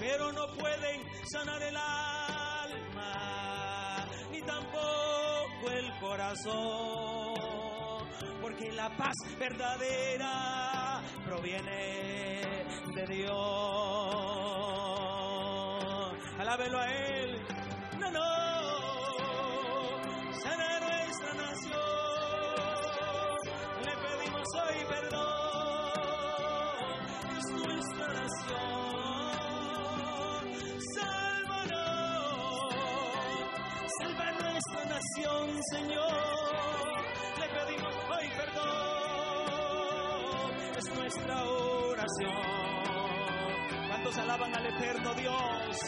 Pero 0.00 0.32
no 0.32 0.46
pueden 0.54 1.02
sanar 1.30 1.62
el 1.62 1.76
alma, 1.76 3.14
ni 4.30 4.40
tampoco 4.42 5.70
el 5.70 5.92
corazón, 6.00 7.34
porque 8.40 8.72
la 8.72 8.96
paz 8.96 9.14
verdadera 9.38 11.02
proviene 11.26 12.64
de 12.94 13.06
Dios. 13.06 13.34
Alábelo 16.38 16.78
a 16.78 16.86
Él. 16.86 17.42
No, 17.98 18.10
no. 18.10 18.20
Sana 20.42 20.80
nuestra 20.80 21.34
nación. 21.34 21.87
Hoy 24.54 24.80
perdón. 24.88 25.28
Es 27.36 27.44
nuestra 27.52 28.06
nación. 28.14 28.58
Sálvanos. 30.94 32.72
Salva 33.98 34.32
nuestra 34.32 34.84
nación, 34.86 35.44
Señor. 35.70 37.02
Le 37.38 37.46
pedimos 37.48 37.94
hoy 37.94 38.26
perdón. 38.36 39.48
Es 40.78 40.86
nuestra 40.94 41.44
oración. 41.44 42.68
¿Cuántos 43.88 44.16
alaban 44.16 44.56
al 44.56 44.66
eterno 44.66 45.14
Dios? 45.14 45.78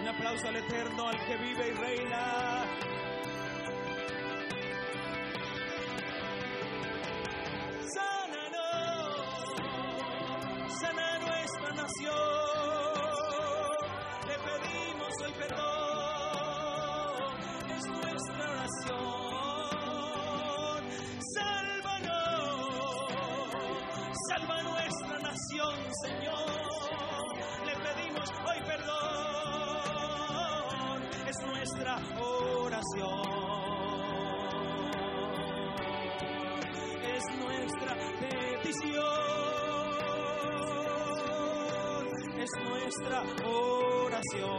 Un 0.00 0.08
aplauso 0.08 0.48
al 0.48 0.56
eterno, 0.56 1.08
al 1.08 1.18
que 1.26 1.36
vive 1.36 1.68
y 1.68 1.72
reina. 1.72 2.64
Nuestra 42.88 43.20
oración. 43.20 44.50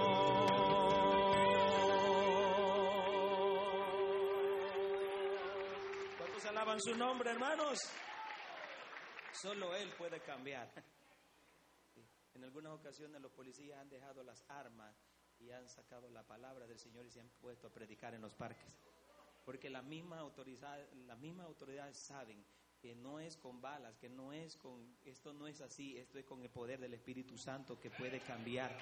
¿Cuántos 6.16 6.46
alaban 6.46 6.80
su 6.80 6.96
nombre, 6.96 7.32
hermanos? 7.32 7.80
Solo 9.32 9.76
Él 9.76 9.92
puede 9.98 10.22
cambiar. 10.22 10.72
En 12.36 12.44
algunas 12.44 12.74
ocasiones 12.74 13.20
los 13.20 13.32
policías 13.32 13.80
han 13.80 13.90
dejado 13.90 14.22
las 14.24 14.46
armas 14.48 14.96
y 15.40 15.50
han 15.50 15.68
sacado 15.68 16.08
la 16.12 16.22
palabra 16.22 16.68
del 16.68 16.78
Señor 16.78 17.08
y 17.08 17.12
se 17.12 17.22
han 17.22 17.30
puesto 17.42 17.68
a 17.68 17.74
predicar 17.74 18.14
en 18.14 18.22
los 18.22 18.36
parques. 18.36 18.78
Porque 19.44 19.72
la 19.72 19.82
misma 19.82 20.20
autoridad, 20.20 20.78
las 21.08 21.18
mismas 21.18 21.48
autoridades 21.48 21.98
saben 22.06 22.46
que 22.82 22.96
no 22.96 23.20
es 23.20 23.36
con 23.38 23.62
balas, 23.62 23.98
que 23.98 24.10
no 24.10 24.32
es 24.32 24.56
con, 24.58 24.96
esto 25.06 25.34
no 25.34 25.48
es 25.48 25.62
así, 25.62 25.98
esto 25.98 26.18
es 26.18 26.26
con 26.26 26.42
el 26.42 26.50
poder 26.50 26.80
del 26.80 26.94
Espíritu 26.94 27.38
Santo 27.38 27.80
que 27.80 27.90
puede 27.90 28.20
cambiar. 28.22 28.76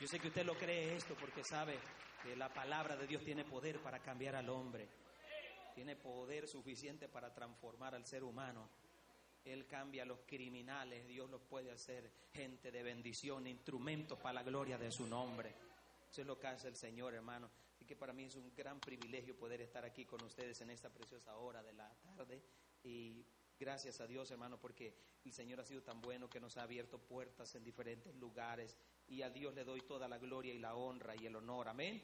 Yo 0.00 0.06
sé 0.06 0.20
que 0.20 0.28
usted 0.28 0.44
lo 0.44 0.54
cree 0.56 0.94
esto 0.94 1.14
porque 1.18 1.42
sabe 1.42 1.78
que 2.22 2.36
la 2.36 2.52
palabra 2.52 2.96
de 2.96 3.06
Dios 3.06 3.24
tiene 3.24 3.44
poder 3.44 3.80
para 3.80 3.98
cambiar 4.00 4.36
al 4.36 4.48
hombre, 4.50 4.88
tiene 5.74 5.96
poder 5.96 6.46
suficiente 6.46 7.08
para 7.08 7.32
transformar 7.32 7.94
al 7.94 8.04
ser 8.04 8.24
humano. 8.24 8.68
Él 9.44 9.66
cambia 9.66 10.02
a 10.02 10.06
los 10.06 10.18
criminales, 10.26 11.06
Dios 11.06 11.30
los 11.30 11.40
puede 11.42 11.70
hacer 11.70 12.10
gente 12.32 12.70
de 12.70 12.82
bendición, 12.82 13.46
instrumentos 13.46 14.18
para 14.18 14.34
la 14.34 14.42
gloria 14.42 14.76
de 14.76 14.90
su 14.90 15.06
nombre. 15.06 15.54
Eso 16.10 16.20
es 16.20 16.26
lo 16.26 16.38
que 16.38 16.48
hace 16.48 16.68
el 16.68 16.76
Señor, 16.76 17.14
hermano. 17.14 17.48
Que 17.86 17.96
para 17.96 18.12
mí 18.12 18.24
es 18.24 18.34
un 18.34 18.52
gran 18.54 18.80
privilegio 18.80 19.36
poder 19.36 19.60
estar 19.60 19.84
aquí 19.84 20.04
con 20.04 20.22
ustedes 20.22 20.60
en 20.60 20.70
esta 20.70 20.90
preciosa 20.90 21.36
hora 21.36 21.62
de 21.62 21.72
la 21.72 21.88
tarde. 22.02 22.42
Y 22.82 23.24
gracias 23.58 24.00
a 24.00 24.06
Dios, 24.06 24.30
hermano, 24.30 24.58
porque 24.58 24.94
el 25.24 25.32
Señor 25.32 25.60
ha 25.60 25.64
sido 25.64 25.82
tan 25.82 26.00
bueno 26.00 26.28
que 26.28 26.40
nos 26.40 26.56
ha 26.56 26.62
abierto 26.62 26.98
puertas 26.98 27.54
en 27.54 27.64
diferentes 27.64 28.14
lugares. 28.16 28.76
Y 29.08 29.22
a 29.22 29.30
Dios 29.30 29.54
le 29.54 29.64
doy 29.64 29.80
toda 29.82 30.08
la 30.08 30.18
gloria 30.18 30.52
y 30.52 30.58
la 30.58 30.74
honra 30.74 31.14
y 31.16 31.26
el 31.26 31.36
honor. 31.36 31.68
Amén. 31.68 32.02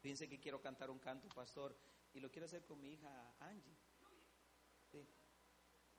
Fíjense 0.00 0.28
que 0.28 0.40
quiero 0.40 0.60
cantar 0.60 0.90
un 0.90 0.98
canto, 0.98 1.28
pastor, 1.28 1.76
y 2.14 2.20
lo 2.20 2.30
quiero 2.30 2.46
hacer 2.46 2.64
con 2.64 2.80
mi 2.80 2.92
hija 2.92 3.34
Angie. 3.40 3.76
Sí. 4.90 5.06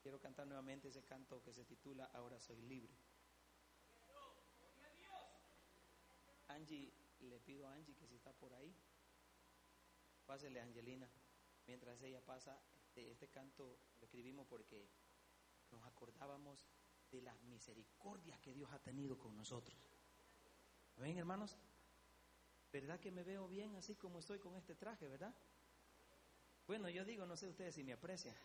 Quiero 0.02 0.20
cantar 0.20 0.48
nuevamente 0.48 0.88
ese 0.88 1.04
canto 1.04 1.42
que 1.44 1.54
se 1.54 1.66
titula 1.66 2.06
Ahora 2.14 2.40
soy 2.40 2.62
libre. 2.62 2.96
Angie, 6.48 6.94
le 7.20 7.40
pido 7.40 7.68
a 7.68 7.74
Angie 7.74 7.96
que 7.96 8.08
si 8.08 8.16
está 8.16 8.32
por 8.32 8.54
ahí, 8.54 8.74
pásele 10.28 10.62
Angelina. 10.62 11.10
Mientras 11.66 12.02
ella 12.04 12.22
pasa, 12.22 12.62
este, 12.86 13.12
este 13.12 13.30
canto 13.30 13.80
lo 14.00 14.06
escribimos 14.06 14.46
porque 14.48 14.88
nos 15.72 15.84
acordábamos 15.86 16.68
de 17.10 17.22
las 17.22 17.42
misericordias 17.44 18.40
que 18.42 18.54
Dios 18.54 18.72
ha 18.72 18.80
tenido 18.80 19.18
con 19.18 19.36
nosotros. 19.36 19.78
¿Ven, 20.98 21.18
hermanos? 21.18 21.58
¿Verdad 22.72 23.00
que 23.00 23.12
me 23.12 23.24
veo 23.24 23.48
bien 23.48 23.76
así 23.76 23.96
como 23.96 24.20
estoy 24.20 24.40
con 24.40 24.56
este 24.56 24.76
traje, 24.76 25.08
verdad? 25.08 25.34
Bueno, 26.68 26.90
yo 26.90 27.06
digo, 27.06 27.26
no 27.26 27.38
sé 27.38 27.48
ustedes 27.48 27.76
si 27.76 27.84
me 27.84 27.94
aprecian. 27.94 28.36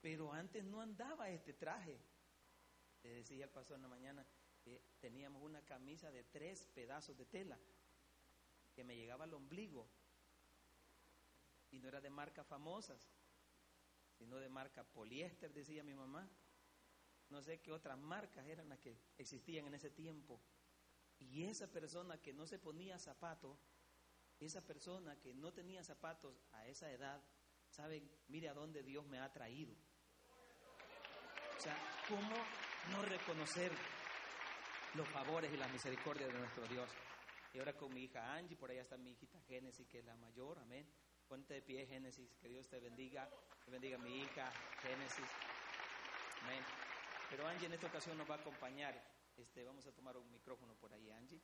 Pero 0.00 0.32
antes 0.32 0.64
no 0.64 0.80
andaba 0.80 1.30
este 1.30 1.52
traje. 1.52 2.00
Le 3.02 3.10
decía 3.10 3.44
al 3.44 3.50
pastor 3.50 3.76
en 3.76 3.82
la 3.82 3.88
mañana 3.88 4.26
que 4.64 4.82
teníamos 5.00 5.42
una 5.42 5.62
camisa 5.64 6.10
de 6.10 6.24
tres 6.24 6.66
pedazos 6.74 7.16
de 7.16 7.26
tela 7.26 7.56
que 8.74 8.84
me 8.84 8.96
llegaba 8.96 9.24
al 9.24 9.34
ombligo. 9.34 9.88
Y 11.76 11.78
no 11.78 11.88
era 11.88 12.00
de 12.00 12.08
marcas 12.08 12.46
famosas, 12.46 13.06
sino 14.16 14.36
de 14.36 14.48
marca 14.48 14.82
poliéster, 14.82 15.52
decía 15.52 15.84
mi 15.84 15.94
mamá. 15.94 16.26
No 17.28 17.42
sé 17.42 17.60
qué 17.60 17.70
otras 17.70 17.98
marcas 17.98 18.46
eran 18.46 18.70
las 18.70 18.78
que 18.78 18.98
existían 19.18 19.66
en 19.66 19.74
ese 19.74 19.90
tiempo. 19.90 20.40
Y 21.18 21.44
esa 21.44 21.66
persona 21.66 22.16
que 22.16 22.32
no 22.32 22.46
se 22.46 22.58
ponía 22.58 22.98
zapatos, 22.98 23.58
esa 24.40 24.66
persona 24.66 25.20
que 25.20 25.34
no 25.34 25.52
tenía 25.52 25.84
zapatos 25.84 26.40
a 26.52 26.66
esa 26.66 26.90
edad, 26.90 27.22
saben, 27.68 28.10
mire 28.28 28.48
a 28.48 28.54
dónde 28.54 28.82
Dios 28.82 29.04
me 29.04 29.18
ha 29.18 29.30
traído. 29.30 29.74
O 31.58 31.60
sea, 31.60 31.76
¿cómo 32.08 32.36
no 32.90 33.02
reconocer 33.02 33.70
los 34.94 35.06
favores 35.08 35.52
y 35.52 35.58
las 35.58 35.70
misericordias 35.70 36.32
de 36.32 36.38
nuestro 36.38 36.66
Dios? 36.68 36.88
Y 37.52 37.58
ahora 37.58 37.76
con 37.76 37.92
mi 37.92 38.04
hija 38.04 38.34
Angie, 38.34 38.56
por 38.56 38.70
allá 38.70 38.80
está 38.80 38.96
mi 38.96 39.10
hijita 39.10 39.38
Génesis, 39.42 39.86
que 39.88 39.98
es 39.98 40.06
la 40.06 40.16
mayor, 40.16 40.58
amén. 40.58 40.86
Ponte 41.28 41.54
de 41.54 41.62
pie, 41.62 41.86
Génesis, 41.86 42.36
que 42.36 42.48
Dios 42.48 42.68
te 42.68 42.78
bendiga, 42.78 43.28
te 43.64 43.70
bendiga 43.70 43.98
mi 43.98 44.20
hija 44.20 44.52
Génesis, 44.80 45.26
amén. 46.42 46.62
Pero 47.28 47.46
Angie 47.48 47.66
en 47.66 47.72
esta 47.72 47.88
ocasión 47.88 48.16
nos 48.16 48.30
va 48.30 48.36
a 48.36 48.38
acompañar. 48.38 48.94
Este, 49.36 49.64
vamos 49.64 49.86
a 49.86 49.92
tomar 49.92 50.16
un 50.16 50.30
micrófono 50.30 50.74
por 50.76 50.92
ahí, 50.92 51.10
Angie, 51.10 51.40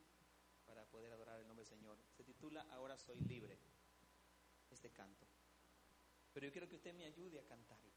para 0.64 0.84
poder 0.84 1.12
adorar 1.12 1.40
el 1.40 1.46
nombre 1.48 1.64
del 1.64 1.78
Señor. 1.78 1.98
Se 2.16 2.22
titula 2.22 2.64
Ahora 2.70 2.96
soy 2.96 3.20
libre, 3.22 3.58
este 4.70 4.90
canto. 4.92 5.26
Pero 6.32 6.46
yo 6.46 6.52
quiero 6.52 6.68
que 6.68 6.76
usted 6.76 6.94
me 6.94 7.04
ayude 7.04 7.40
a 7.40 7.44
cantarlo, 7.44 7.90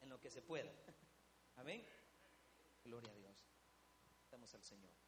en 0.00 0.08
lo 0.08 0.18
que 0.18 0.30
se 0.30 0.40
pueda. 0.40 0.72
Amén. 1.56 1.86
Gloria 2.82 3.12
a 3.12 3.14
Dios. 3.14 3.46
Damos 4.30 4.54
al 4.54 4.64
Señor. 4.64 5.07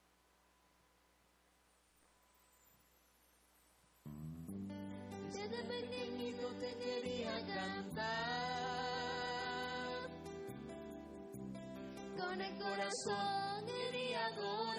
Con 12.30 12.40
el 12.40 12.56
corazón 12.58 13.66
quería 13.66 14.24
adorar, 14.26 14.76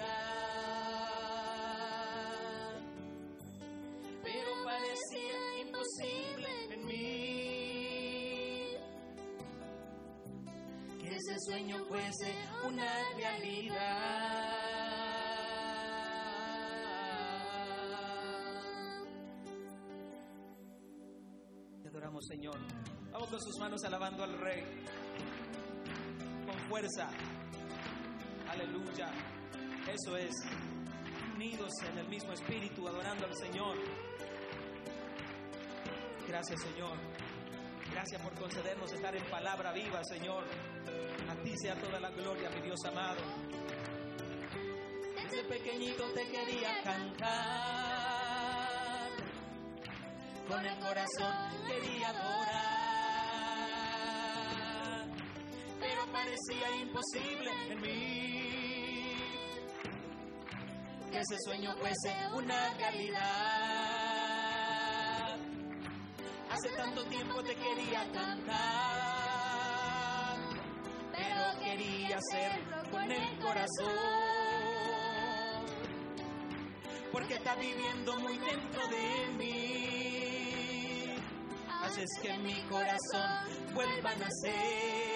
pero 4.23 4.51
parecía 4.63 5.59
imposible 5.59 6.47
en 6.73 6.85
mí 6.85 6.95
que 10.97 11.09
ese 11.09 11.35
sueño 11.39 11.77
fuese 11.89 12.33
una 12.69 12.89
realidad. 13.17 14.55
Te 21.81 21.89
adoramos, 21.89 22.25
Señor. 22.27 22.57
Vamos 23.11 23.29
con 23.29 23.41
sus 23.41 23.59
manos 23.59 23.83
alabando 23.83 24.23
al 24.23 24.39
Rey. 24.39 24.63
Con 26.45 26.57
fuerza. 26.69 27.09
Aleluya. 28.61 29.09
Eso 29.91 30.15
es. 30.17 30.35
Unidos 31.33 31.71
en 31.89 31.97
el 31.97 32.07
mismo 32.07 32.31
espíritu, 32.31 32.87
adorando 32.87 33.25
al 33.25 33.35
Señor. 33.35 33.75
Gracias, 36.27 36.61
Señor. 36.61 36.95
Gracias 37.91 38.21
por 38.21 38.33
concedernos 38.35 38.93
estar 38.93 39.15
en 39.15 39.23
palabra 39.31 39.71
viva, 39.73 40.03
Señor. 40.03 40.43
A 41.27 41.35
ti 41.43 41.53
sea 41.57 41.73
toda 41.75 41.99
la 41.99 42.11
gloria, 42.11 42.51
mi 42.51 42.61
Dios 42.61 42.77
amado. 42.85 43.21
Desde 45.15 45.43
pequeñito 45.45 46.03
te 46.13 46.27
quería 46.29 46.83
cantar. 46.83 47.39
Con 50.47 50.63
el 50.63 50.79
corazón 50.79 51.33
quería 51.67 52.09
adorar. 52.09 52.50
Parecía 56.41 56.75
imposible 56.81 57.51
en 57.69 57.81
mí. 57.81 59.17
Que 61.11 61.19
ese 61.19 61.37
sueño 61.45 61.75
fuese 61.77 62.15
una 62.35 62.73
realidad. 62.75 63.21
Hace 66.51 66.69
tanto 66.75 67.03
tiempo 67.05 67.43
te 67.43 67.55
quería 67.55 68.09
cantar. 68.11 68.57
Pero 71.11 71.59
quería 71.63 72.17
hacerlo 72.17 72.83
con 72.91 73.11
el 73.11 73.39
corazón 73.39 73.91
porque 77.11 77.33
está 77.35 77.55
viviendo 77.55 78.15
muy 78.19 78.37
dentro 78.37 78.87
de 78.87 79.27
mí. 79.37 81.15
Haces 81.83 82.09
que 82.21 82.37
mi 82.37 82.61
corazón 82.69 83.73
vuelva 83.73 84.11
a 84.11 84.15
nacer. 84.15 85.10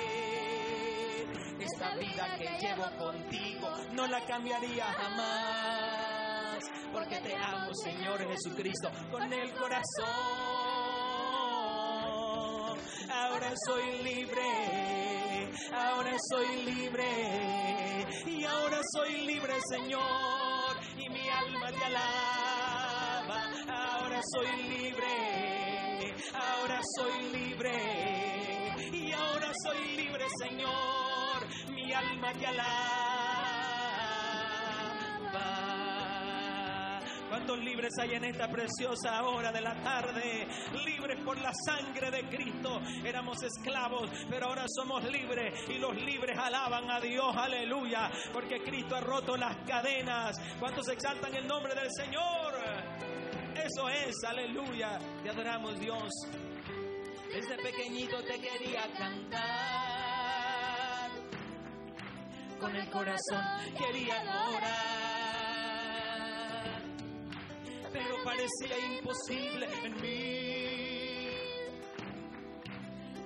Esta 1.65 1.95
vida 1.95 2.35
que 2.37 2.47
llevo 2.59 2.85
contigo 2.97 3.69
no 3.93 4.07
la 4.07 4.23
cambiaría 4.25 4.85
jamás, 4.85 6.59
porque 6.93 7.19
te 7.21 7.35
amo, 7.35 7.73
Señor 7.73 8.19
Jesucristo, 8.29 8.91
con 9.11 9.33
el 9.33 9.53
corazón. 9.53 9.85
Ahora 13.11 13.51
soy 13.67 14.03
libre, 14.03 15.51
ahora 15.73 16.15
soy 16.29 16.63
libre, 16.65 18.05
y 18.27 18.43
ahora 18.43 18.79
soy 18.93 19.25
libre, 19.25 19.55
Señor 19.69 20.55
y 20.97 21.09
mi 21.09 21.29
alma 21.29 21.71
te 21.71 21.85
alaba. 21.85 23.51
Ahora 23.67 24.21
soy 24.33 24.63
libre, 24.63 26.15
ahora 26.33 26.81
soy 26.97 27.29
libre 27.31 28.73
y 28.91 29.11
ahora 29.11 29.51
soy 29.63 29.97
libre, 29.97 30.25
Señor. 30.41 30.94
Alma 31.95 32.33
te 32.33 32.47
alaba. 32.47 33.05
¿Cuántos 37.29 37.59
libres 37.59 37.91
hay 37.99 38.13
en 38.13 38.23
esta 38.25 38.47
preciosa 38.47 39.23
hora 39.23 39.51
de 39.51 39.61
la 39.61 39.73
tarde? 39.83 40.47
Libres 40.85 41.19
por 41.23 41.37
la 41.39 41.51
sangre 41.65 42.09
de 42.11 42.29
Cristo. 42.29 42.79
Éramos 43.03 43.41
esclavos, 43.43 44.09
pero 44.29 44.47
ahora 44.47 44.65
somos 44.67 45.03
libres 45.03 45.53
y 45.67 45.77
los 45.77 45.95
libres 45.95 46.37
alaban 46.37 46.89
a 46.89 46.99
Dios. 46.99 47.35
Aleluya. 47.35 48.09
Porque 48.31 48.61
Cristo 48.63 48.95
ha 48.95 49.01
roto 49.01 49.35
las 49.35 49.57
cadenas. 49.67 50.37
¿Cuántos 50.59 50.87
exaltan 50.87 51.35
el 51.35 51.45
nombre 51.47 51.75
del 51.75 51.91
Señor? 51.91 52.53
Eso 53.55 53.89
es, 53.89 54.15
aleluya. 54.23 54.97
Te 55.23 55.29
adoramos 55.29 55.79
Dios. 55.79 56.11
Desde 57.33 57.57
pequeñito 57.57 58.23
te 58.23 58.39
quería 58.39 58.83
cantar. 58.97 59.94
Con 62.65 62.75
el 62.75 62.89
corazón 62.89 63.45
quería 63.77 64.19
adorar 64.21 64.95
pero 67.93 68.15
parecía 68.23 68.79
imposible 68.97 69.67
en 69.83 69.93
mí 70.01 71.29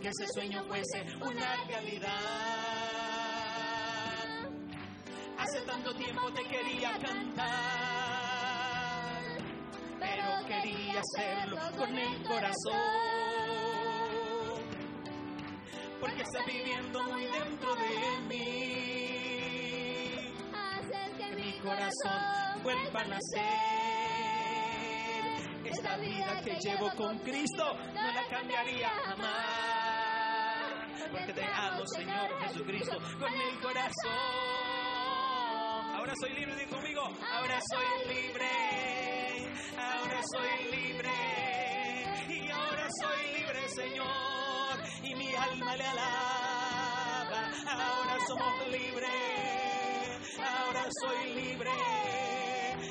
que 0.01 0.09
ese 0.09 0.27
sueño 0.33 0.61
fuese 0.65 1.05
una 1.21 1.55
realidad. 1.67 2.09
Hace 5.37 5.61
tanto 5.61 5.95
tiempo 5.95 6.33
te 6.33 6.43
quería 6.43 6.99
cantar, 6.99 7.47
pero 10.01 10.45
quería 10.47 10.99
hacerlo 10.99 11.61
con 11.77 11.97
el 11.97 12.23
corazón, 12.23 12.75
porque 16.01 16.23
está 16.23 16.43
viviendo 16.45 17.03
muy 17.03 17.23
dentro 17.23 17.73
de 17.75 18.19
mí. 18.27 18.98
Corazón 21.61 22.63
vuelva 22.63 23.01
a 23.01 23.05
nacer. 23.05 23.79
Esta 25.65 25.97
vida 25.97 26.41
que 26.41 26.55
llevo 26.55 26.89
con 26.95 27.19
Cristo 27.19 27.73
no 27.93 28.11
la 28.13 28.27
cambiaría 28.29 28.89
jamás. 28.89 29.59
Porque 31.11 31.33
te 31.33 31.43
amo, 31.43 31.85
Señor 31.85 32.39
Jesucristo, 32.41 32.97
con 33.19 33.33
el 33.33 33.59
corazón. 33.59 33.89
Ahora 35.95 36.13
soy 36.21 36.33
libre, 36.33 36.55
di 36.55 36.65
conmigo. 36.67 37.01
Ahora 37.01 37.59
soy 37.69 37.85
libre. 38.15 38.47
Ahora 39.77 40.21
soy 40.31 40.71
libre. 40.71 41.11
Y 42.29 42.51
ahora 42.51 42.87
soy 43.01 43.33
libre, 43.37 43.69
Señor. 43.69 44.79
Y 45.03 45.15
mi 45.15 45.35
alma 45.35 45.75
le 45.75 45.85
alaba. 45.85 47.51
Ahora 47.67 48.17
somos 48.27 48.67
libres. 48.69 49.68
Ahora 50.37 50.85
soy 51.01 51.33
libre. 51.33 51.71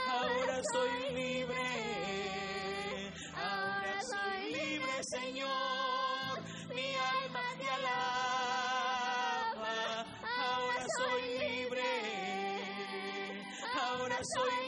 Ahora 0.08 0.60
soy 0.72 1.14
libre. 1.14 1.68
Ahora 3.34 4.00
soy 4.12 4.52
libre, 4.52 4.94
Señor. 5.02 6.34
Mi 6.74 6.94
alma 6.94 7.42
te 7.58 7.68
alaba. 7.68 8.46
Ahora 10.38 10.86
soy 10.98 11.22
libre. 11.38 11.90
Ahora 13.74 14.18
soy 14.34 14.50
libre. 14.50 14.65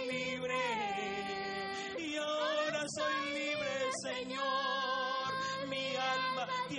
Te. 6.69 6.79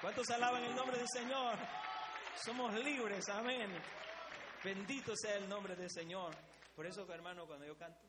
¿Cuántos 0.00 0.30
alaban 0.30 0.64
el 0.64 0.74
nombre 0.74 0.98
del 0.98 1.08
Señor? 1.08 1.56
Somos 2.44 2.74
libres, 2.74 3.28
amén. 3.28 3.70
Bendito 4.64 5.16
sea 5.16 5.36
el 5.36 5.48
nombre 5.48 5.76
del 5.76 5.90
Señor. 5.90 6.34
Por 6.74 6.86
eso, 6.86 7.10
hermano, 7.12 7.46
cuando 7.46 7.66
yo 7.66 7.76
canto 7.76 8.08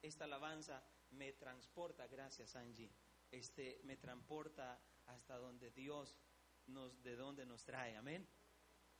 esta 0.00 0.24
alabanza, 0.24 0.82
me 1.10 1.32
transporta, 1.32 2.06
gracias 2.06 2.54
Angie, 2.56 2.90
este, 3.30 3.80
me 3.84 3.96
transporta 3.96 4.80
hasta 5.06 5.36
donde 5.36 5.70
Dios 5.70 6.20
nos, 6.66 7.02
de 7.02 7.16
donde 7.16 7.46
nos 7.46 7.64
trae, 7.64 7.96
amén. 7.96 8.28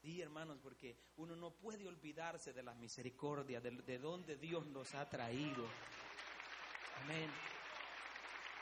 Sí, 0.04 0.20
hermanos, 0.20 0.58
porque 0.62 0.98
uno 1.16 1.34
no 1.34 1.50
puede 1.54 1.88
olvidarse 1.88 2.52
de 2.52 2.62
la 2.62 2.74
misericordia, 2.74 3.58
de, 3.58 3.70
de 3.70 3.98
donde 3.98 4.36
Dios 4.36 4.66
nos 4.66 4.94
ha 4.94 5.08
traído. 5.08 5.66
Amén. 7.02 7.30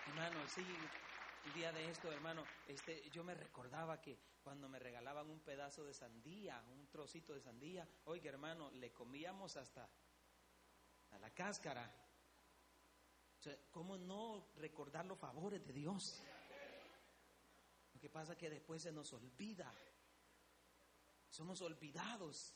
Hermano, 0.06 0.38
sí, 0.46 0.64
el 1.46 1.52
día 1.52 1.72
de 1.72 1.90
esto, 1.90 2.12
hermano, 2.12 2.44
este, 2.68 3.10
yo 3.10 3.24
me 3.24 3.34
recordaba 3.34 4.00
que 4.00 4.20
cuando 4.40 4.68
me 4.68 4.78
regalaban 4.78 5.28
un 5.30 5.40
pedazo 5.40 5.82
de 5.82 5.92
sandía, 5.92 6.62
un 6.68 6.86
trocito 6.86 7.34
de 7.34 7.40
sandía, 7.40 7.88
oiga, 8.04 8.28
hermano, 8.30 8.70
le 8.70 8.92
comíamos 8.92 9.56
hasta 9.56 9.90
a 11.10 11.18
la 11.18 11.34
cáscara. 11.34 11.92
O 13.40 13.42
sea, 13.42 13.58
¿cómo 13.72 13.96
no 13.98 14.46
recordar 14.58 15.06
los 15.06 15.18
favores 15.18 15.66
de 15.66 15.72
Dios? 15.72 16.22
Lo 17.94 18.00
que 18.00 18.08
pasa 18.08 18.34
es 18.34 18.38
que 18.38 18.48
después 18.48 18.80
se 18.80 18.92
nos 18.92 19.12
olvida. 19.12 19.74
Somos 21.32 21.62
olvidados. 21.62 22.54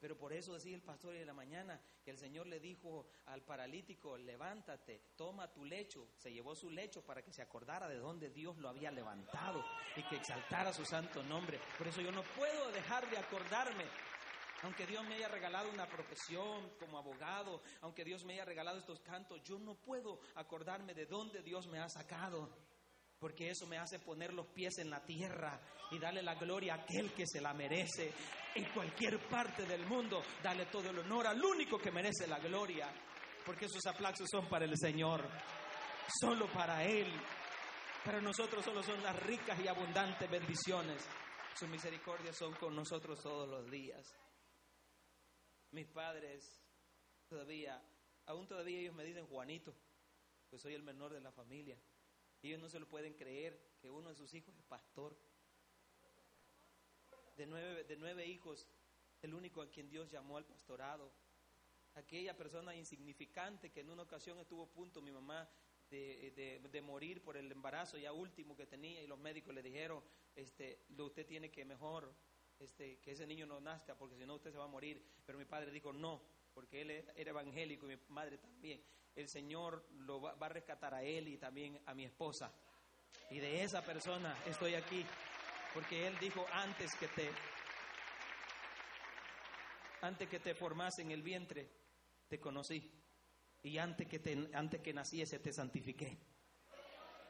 Pero 0.00 0.18
por 0.18 0.32
eso 0.32 0.52
decía 0.52 0.74
el 0.74 0.82
pastor 0.82 1.14
de 1.14 1.24
la 1.24 1.32
mañana 1.32 1.80
que 2.02 2.10
el 2.10 2.18
Señor 2.18 2.48
le 2.48 2.58
dijo 2.58 3.06
al 3.26 3.42
paralítico, 3.42 4.18
levántate, 4.18 5.12
toma 5.14 5.52
tu 5.52 5.64
lecho. 5.64 6.08
Se 6.16 6.32
llevó 6.32 6.56
su 6.56 6.68
lecho 6.70 7.06
para 7.06 7.22
que 7.22 7.32
se 7.32 7.40
acordara 7.40 7.86
de 7.86 7.98
dónde 7.98 8.28
Dios 8.30 8.58
lo 8.58 8.68
había 8.68 8.90
levantado 8.90 9.64
y 9.94 10.02
que 10.02 10.16
exaltara 10.16 10.72
su 10.72 10.84
santo 10.84 11.22
nombre. 11.22 11.60
Por 11.78 11.86
eso 11.86 12.00
yo 12.00 12.10
no 12.10 12.24
puedo 12.36 12.72
dejar 12.72 13.08
de 13.08 13.18
acordarme 13.18 13.84
Aunque 14.64 14.86
Dios 14.86 15.04
me 15.06 15.14
haya 15.14 15.28
regalado 15.28 15.70
una 15.70 15.86
profesión 15.86 16.70
como 16.80 16.98
abogado, 16.98 17.62
aunque 17.80 18.04
Dios 18.04 18.24
me 18.24 18.34
haya 18.34 18.44
regalado 18.44 18.78
estos 18.78 19.00
cantos, 19.00 19.42
yo 19.42 19.58
no 19.58 19.74
puedo 19.74 20.20
acordarme 20.34 20.94
de 20.94 21.06
dónde 21.06 21.42
Dios 21.42 21.66
me 21.68 21.78
ha 21.80 21.88
sacado. 21.88 22.48
Porque 23.22 23.50
eso 23.50 23.68
me 23.68 23.78
hace 23.78 24.00
poner 24.00 24.34
los 24.34 24.48
pies 24.48 24.78
en 24.78 24.90
la 24.90 25.00
tierra 25.00 25.60
y 25.92 25.98
darle 26.00 26.24
la 26.24 26.34
gloria 26.34 26.74
a 26.74 26.78
aquel 26.78 27.12
que 27.12 27.24
se 27.24 27.40
la 27.40 27.54
merece. 27.54 28.12
En 28.52 28.64
cualquier 28.72 29.28
parte 29.28 29.64
del 29.64 29.86
mundo, 29.86 30.24
dale 30.42 30.66
todo 30.66 30.90
el 30.90 30.98
honor 30.98 31.28
al 31.28 31.40
único 31.40 31.78
que 31.78 31.92
merece 31.92 32.26
la 32.26 32.40
gloria. 32.40 32.92
Porque 33.46 33.66
esos 33.66 33.86
aplausos 33.86 34.28
son 34.28 34.48
para 34.48 34.64
el 34.64 34.76
Señor, 34.76 35.22
solo 36.20 36.52
para 36.52 36.84
Él. 36.84 37.06
Para 38.04 38.20
nosotros 38.20 38.64
solo 38.64 38.82
son 38.82 39.00
las 39.04 39.14
ricas 39.22 39.56
y 39.60 39.68
abundantes 39.68 40.28
bendiciones. 40.28 41.08
Sus 41.54 41.68
misericordias 41.68 42.36
son 42.36 42.52
con 42.54 42.74
nosotros 42.74 43.22
todos 43.22 43.48
los 43.48 43.70
días. 43.70 44.04
Mis 45.70 45.86
padres 45.86 46.60
todavía, 47.28 47.80
aún 48.26 48.48
todavía 48.48 48.80
ellos 48.80 48.96
me 48.96 49.04
dicen 49.04 49.28
Juanito, 49.28 49.72
pues 50.50 50.60
soy 50.60 50.74
el 50.74 50.82
menor 50.82 51.12
de 51.12 51.20
la 51.20 51.30
familia. 51.30 51.78
Ellos 52.42 52.60
no 52.60 52.68
se 52.68 52.80
lo 52.80 52.88
pueden 52.88 53.14
creer 53.14 53.58
que 53.80 53.90
uno 53.90 54.08
de 54.08 54.16
sus 54.16 54.34
hijos 54.34 54.56
es 54.56 54.64
pastor. 54.64 55.16
De 57.36 57.46
nueve, 57.46 57.84
de 57.84 57.96
nueve 57.96 58.26
hijos, 58.26 58.68
el 59.22 59.34
único 59.34 59.62
a 59.62 59.70
quien 59.70 59.88
Dios 59.88 60.10
llamó 60.10 60.36
al 60.36 60.44
pastorado. 60.44 61.12
Aquella 61.94 62.36
persona 62.36 62.74
insignificante 62.74 63.70
que 63.70 63.80
en 63.80 63.90
una 63.90 64.02
ocasión 64.02 64.38
estuvo 64.38 64.64
a 64.64 64.72
punto, 64.72 65.00
mi 65.00 65.12
mamá, 65.12 65.48
de, 65.90 66.60
de, 66.70 66.80
morir 66.80 67.22
por 67.22 67.36
el 67.36 67.52
embarazo 67.52 67.98
ya 67.98 68.12
último 68.12 68.56
que 68.56 68.66
tenía 68.66 69.02
y 69.02 69.06
los 69.06 69.18
médicos 69.18 69.54
le 69.54 69.62
dijeron, 69.62 70.02
este, 70.34 70.86
usted 70.98 71.26
tiene 71.26 71.50
que 71.50 71.66
mejor 71.66 72.14
este, 72.58 72.98
que 73.00 73.12
ese 73.12 73.26
niño 73.26 73.46
no 73.46 73.60
nazca, 73.60 73.94
porque 73.96 74.16
si 74.16 74.24
no 74.24 74.36
usted 74.36 74.52
se 74.52 74.58
va 74.58 74.64
a 74.64 74.68
morir. 74.68 75.04
Pero 75.26 75.38
mi 75.38 75.44
padre 75.44 75.70
dijo 75.70 75.92
no, 75.92 76.22
porque 76.54 76.82
él 76.82 76.90
era 76.90 77.30
evangélico 77.30 77.86
y 77.86 77.96
mi 77.96 78.02
madre 78.08 78.38
también. 78.38 78.82
El 79.14 79.28
Señor 79.28 79.86
lo 79.92 80.20
va, 80.20 80.34
a 80.40 80.48
rescatar 80.48 80.94
a 80.94 81.02
él 81.02 81.28
y 81.28 81.36
también 81.36 81.80
a 81.86 81.94
mi 81.94 82.04
esposa. 82.04 82.52
Y 83.30 83.38
de 83.38 83.62
esa 83.62 83.82
persona 83.82 84.36
estoy 84.46 84.74
aquí, 84.74 85.04
porque 85.74 86.06
él 86.06 86.16
dijo 86.18 86.46
antes 86.52 86.94
que 86.96 87.08
te, 87.08 87.30
antes 90.02 90.28
que 90.28 90.40
te 90.40 90.54
formas 90.54 90.98
en 90.98 91.10
el 91.10 91.22
vientre, 91.22 91.68
te 92.28 92.40
conocí. 92.40 92.90
Y 93.64 93.78
antes 93.78 94.08
que, 94.08 94.18
te, 94.18 94.50
antes 94.54 94.80
que 94.80 94.92
naciese, 94.92 95.38
te 95.38 95.52
santifiqué. 95.52 96.18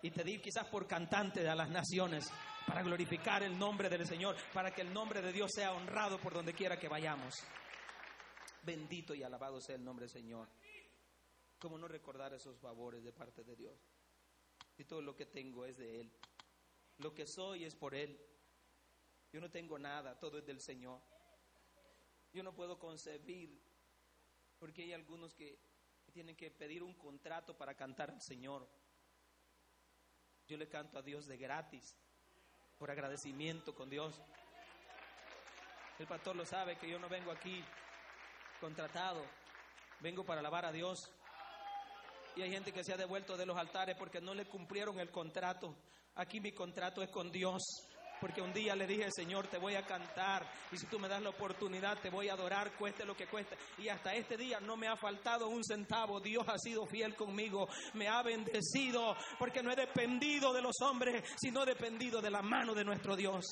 Y 0.02 0.10
te 0.10 0.24
di 0.24 0.38
quizás 0.38 0.66
por 0.66 0.86
cantante 0.86 1.42
de 1.42 1.54
las 1.54 1.68
naciones 1.68 2.32
para 2.66 2.82
glorificar 2.82 3.42
el 3.42 3.58
nombre 3.58 3.88
del 3.88 4.06
Señor, 4.06 4.36
para 4.52 4.72
que 4.72 4.82
el 4.82 4.92
nombre 4.92 5.20
de 5.20 5.32
Dios 5.32 5.50
sea 5.52 5.72
honrado 5.72 6.18
por 6.18 6.32
donde 6.32 6.54
quiera 6.54 6.78
que 6.78 6.88
vayamos. 6.88 7.34
Bendito 8.62 9.14
y 9.14 9.22
alabado 9.22 9.60
sea 9.60 9.74
el 9.74 9.84
nombre 9.84 10.04
del 10.04 10.10
Señor. 10.10 10.48
¿Cómo 11.58 11.78
no 11.78 11.88
recordar 11.88 12.32
esos 12.32 12.58
favores 12.58 13.02
de 13.02 13.12
parte 13.12 13.42
de 13.42 13.56
Dios? 13.56 13.78
Y 14.78 14.84
todo 14.84 15.02
lo 15.02 15.16
que 15.16 15.26
tengo 15.26 15.64
es 15.64 15.76
de 15.76 16.00
Él. 16.00 16.12
Lo 16.98 17.14
que 17.14 17.26
soy 17.26 17.64
es 17.64 17.74
por 17.74 17.94
Él. 17.94 18.18
Yo 19.32 19.40
no 19.40 19.50
tengo 19.50 19.78
nada, 19.78 20.18
todo 20.18 20.38
es 20.38 20.46
del 20.46 20.60
Señor. 20.60 21.00
Yo 22.32 22.42
no 22.42 22.54
puedo 22.54 22.78
concebir, 22.78 23.60
porque 24.58 24.82
hay 24.82 24.92
algunos 24.92 25.34
que 25.34 25.58
tienen 26.12 26.36
que 26.36 26.50
pedir 26.50 26.82
un 26.82 26.94
contrato 26.94 27.56
para 27.56 27.74
cantar 27.74 28.10
al 28.10 28.20
Señor. 28.20 28.68
Yo 30.46 30.56
le 30.56 30.68
canto 30.68 30.98
a 30.98 31.02
Dios 31.02 31.26
de 31.26 31.36
gratis 31.36 31.96
por 32.78 32.90
agradecimiento 32.90 33.74
con 33.74 33.90
Dios. 33.90 34.20
El 35.98 36.06
pastor 36.06 36.36
lo 36.36 36.44
sabe 36.44 36.78
que 36.78 36.90
yo 36.90 36.98
no 36.98 37.08
vengo 37.08 37.30
aquí 37.30 37.64
contratado, 38.62 39.20
vengo 39.98 40.24
para 40.24 40.38
alabar 40.38 40.64
a 40.64 40.70
Dios. 40.70 40.96
Y 42.36 42.42
hay 42.42 42.50
gente 42.50 42.72
que 42.72 42.84
se 42.84 42.92
ha 42.92 42.96
devuelto 42.96 43.36
de 43.36 43.44
los 43.44 43.58
altares 43.58 43.96
porque 43.98 44.20
no 44.20 44.34
le 44.34 44.46
cumplieron 44.46 45.00
el 45.00 45.10
contrato. 45.10 45.74
Aquí 46.14 46.40
mi 46.40 46.52
contrato 46.52 47.02
es 47.02 47.10
con 47.10 47.32
Dios. 47.32 47.60
Porque 48.20 48.40
un 48.40 48.52
día 48.52 48.76
le 48.76 48.86
dije, 48.86 49.10
Señor, 49.10 49.48
te 49.48 49.58
voy 49.58 49.74
a 49.74 49.84
cantar. 49.84 50.48
Y 50.70 50.76
si 50.76 50.86
tú 50.86 51.00
me 51.00 51.08
das 51.08 51.20
la 51.20 51.30
oportunidad, 51.30 51.98
te 52.00 52.08
voy 52.08 52.28
a 52.28 52.34
adorar, 52.34 52.76
cueste 52.76 53.04
lo 53.04 53.16
que 53.16 53.26
cueste. 53.26 53.58
Y 53.78 53.88
hasta 53.88 54.14
este 54.14 54.36
día 54.36 54.60
no 54.60 54.76
me 54.76 54.86
ha 54.86 54.96
faltado 54.96 55.48
un 55.48 55.64
centavo. 55.64 56.20
Dios 56.20 56.44
ha 56.46 56.56
sido 56.56 56.86
fiel 56.86 57.16
conmigo. 57.16 57.66
Me 57.94 58.06
ha 58.06 58.22
bendecido. 58.22 59.16
Porque 59.40 59.60
no 59.60 59.72
he 59.72 59.76
dependido 59.76 60.52
de 60.52 60.62
los 60.62 60.76
hombres, 60.82 61.24
sino 61.36 61.64
he 61.64 61.66
dependido 61.66 62.22
de 62.22 62.30
la 62.30 62.42
mano 62.42 62.74
de 62.74 62.84
nuestro 62.84 63.16
Dios. 63.16 63.44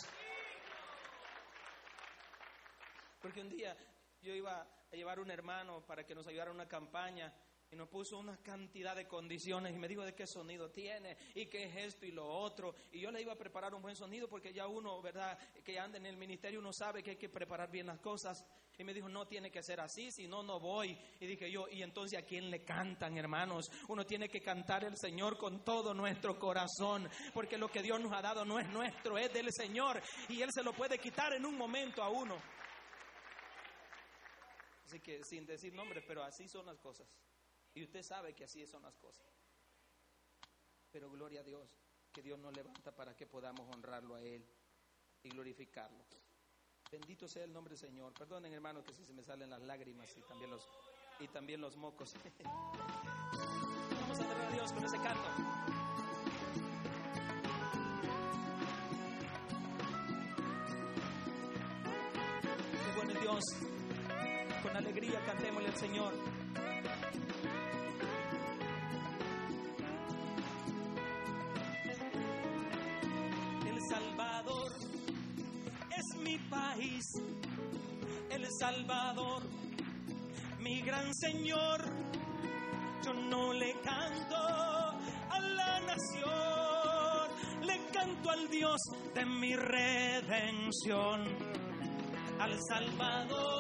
Porque 3.21 3.41
un 3.41 3.49
día 3.49 3.77
yo 4.23 4.33
iba 4.33 4.65
a 4.93 4.97
llevar 4.97 5.21
un 5.21 5.31
hermano 5.31 5.85
para 5.87 6.05
que 6.05 6.15
nos 6.15 6.27
ayudara 6.27 6.51
en 6.51 6.57
una 6.57 6.69
campaña 6.69 7.33
y 7.73 7.77
nos 7.77 7.89
puso 7.89 8.19
una 8.19 8.37
cantidad 8.39 8.97
de 8.97 9.07
condiciones 9.07 9.73
y 9.75 9.79
me 9.79 9.87
dijo 9.87 10.03
de 10.03 10.15
qué 10.15 10.27
sonido 10.27 10.71
tiene 10.71 11.17
y 11.35 11.47
qué 11.47 11.65
es 11.65 11.77
esto 11.77 12.05
y 12.05 12.11
lo 12.11 12.27
otro. 12.27 12.75
Y 12.91 13.01
yo 13.01 13.13
le 13.13 13.23
iba 13.23 13.33
a 13.33 13.39
preparar 13.39 13.73
un 13.75 13.83
buen 13.83 13.95
sonido 13.95 14.29
porque 14.29 14.53
ya 14.53 14.67
uno, 14.67 15.01
¿verdad? 15.01 15.39
Que 15.65 15.79
anda 15.79 15.97
en 15.97 16.07
el 16.07 16.17
ministerio, 16.17 16.59
uno 16.59 16.73
sabe 16.73 17.03
que 17.03 17.11
hay 17.11 17.17
que 17.17 17.29
preparar 17.29 17.71
bien 17.71 17.87
las 17.87 18.01
cosas. 18.01 18.45
Y 18.77 18.83
me 18.83 18.95
dijo, 18.95 19.09
no 19.09 19.27
tiene 19.27 19.51
que 19.51 19.63
ser 19.63 19.79
así, 19.79 20.11
si 20.11 20.27
no, 20.27 20.43
no 20.43 20.59
voy. 20.59 20.99
Y 21.21 21.27
dije 21.27 21.51
yo, 21.51 21.69
¿y 21.69 21.83
entonces 21.83 22.19
a 22.19 22.23
quién 22.23 22.51
le 22.51 22.65
cantan, 22.65 23.17
hermanos? 23.17 23.71
Uno 23.89 24.05
tiene 24.05 24.29
que 24.29 24.41
cantar 24.41 24.85
el 24.85 24.97
Señor 24.97 25.37
con 25.37 25.63
todo 25.63 25.93
nuestro 25.93 26.39
corazón, 26.39 27.09
porque 27.35 27.59
lo 27.59 27.69
que 27.69 27.83
Dios 27.83 28.01
nos 28.01 28.13
ha 28.13 28.23
dado 28.23 28.45
no 28.45 28.59
es 28.59 28.69
nuestro, 28.71 29.19
es 29.19 29.33
del 29.33 29.53
Señor. 29.53 30.03
Y 30.29 30.41
Él 30.41 30.49
se 30.53 30.63
lo 30.63 30.73
puede 30.73 30.99
quitar 30.99 31.35
en 31.35 31.45
un 31.45 31.57
momento 31.57 32.03
a 32.03 32.09
uno. 32.09 32.37
Así 34.91 34.99
que 34.99 35.23
sin 35.23 35.47
decir 35.47 35.73
nombres, 35.73 36.03
pero 36.05 36.25
así 36.25 36.49
son 36.49 36.67
las 36.67 36.77
cosas. 36.81 37.07
Y 37.75 37.85
usted 37.85 38.03
sabe 38.03 38.35
que 38.35 38.43
así 38.43 38.67
son 38.67 38.83
las 38.83 38.97
cosas. 38.97 39.25
Pero 40.91 41.09
gloria 41.09 41.43
a 41.43 41.45
Dios, 41.45 41.71
que 42.13 42.21
Dios 42.21 42.41
nos 42.41 42.53
levanta 42.57 42.91
para 42.91 43.15
que 43.15 43.25
podamos 43.25 43.73
honrarlo 43.73 44.17
a 44.17 44.21
Él 44.21 44.45
y 45.23 45.29
glorificarlo. 45.29 46.05
Bendito 46.91 47.29
sea 47.29 47.45
el 47.45 47.53
nombre 47.53 47.77
del 47.77 47.79
Señor. 47.79 48.13
Perdonen, 48.15 48.53
hermano, 48.53 48.83
que 48.83 48.93
si 48.93 49.05
se 49.05 49.13
me 49.13 49.23
salen 49.23 49.49
las 49.49 49.63
lágrimas 49.63 50.11
y 50.17 50.23
también 50.23 50.51
los, 50.51 50.69
y 51.21 51.29
también 51.29 51.61
los 51.61 51.77
mocos. 51.77 52.13
Vamos 54.01 54.19
a 54.19 54.25
adorar 54.25 54.45
a 54.45 54.51
Dios 54.51 54.73
con 54.73 54.85
ese 54.85 54.97
canto. 54.97 55.81
Dios. 63.21 63.80
Con 64.63 64.77
alegría 64.77 65.21
cantémosle 65.27 65.69
al 65.69 65.77
Señor. 65.77 66.13
el 78.31 78.47
Salvador, 78.59 79.43
mi 80.61 80.81
gran 80.83 81.15
Señor. 81.15 81.85
Yo 83.05 83.13
no 83.13 83.53
le 83.53 83.73
canto 83.81 84.37
a 84.37 85.41
la 85.41 85.81
nación, 85.81 87.29
le 87.67 87.79
canto 87.93 88.31
al 88.31 88.49
Dios 88.49 88.81
de 89.15 89.25
mi 89.27 89.57
redención, 89.57 91.25
al 92.39 92.59
Salvador 92.69 93.60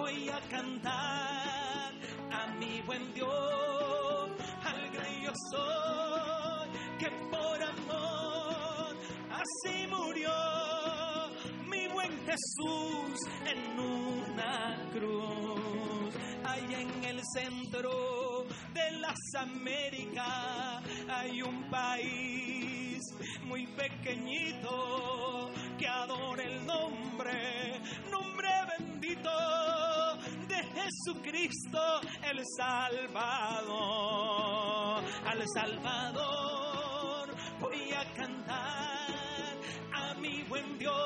voy 0.00 0.28
a 0.30 0.40
cantar 0.48 1.92
a 2.32 2.46
mi 2.58 2.80
buen 2.86 3.12
Dios, 3.12 4.30
al 4.64 4.90
gran 4.94 5.14
yo 5.24 5.32
que 6.98 7.10
por 7.30 7.62
amor 7.62 8.96
así 9.40 9.86
murió 9.88 10.30
Jesús 12.30 13.18
en 13.52 13.80
una 13.80 14.88
cruz. 14.92 16.14
Ahí 16.44 16.74
en 16.74 17.04
el 17.04 17.20
centro 17.34 18.46
de 18.72 18.90
las 19.00 19.18
Américas 19.36 20.82
hay 21.08 21.42
un 21.42 21.68
país 21.70 23.00
muy 23.44 23.66
pequeñito 23.66 25.50
que 25.78 25.88
adora 25.88 26.44
el 26.44 26.64
nombre, 26.64 27.80
nombre 28.10 28.48
bendito 28.78 29.89
Jesucristo 30.90 32.00
el 32.30 32.40
Salvador. 32.56 33.78
Al 35.26 35.44
Salvador 35.54 37.34
voy 37.60 37.92
a 37.92 38.04
cantar 38.14 39.54
a 39.92 40.14
mi 40.14 40.42
buen 40.44 40.78
Dios 40.78 41.00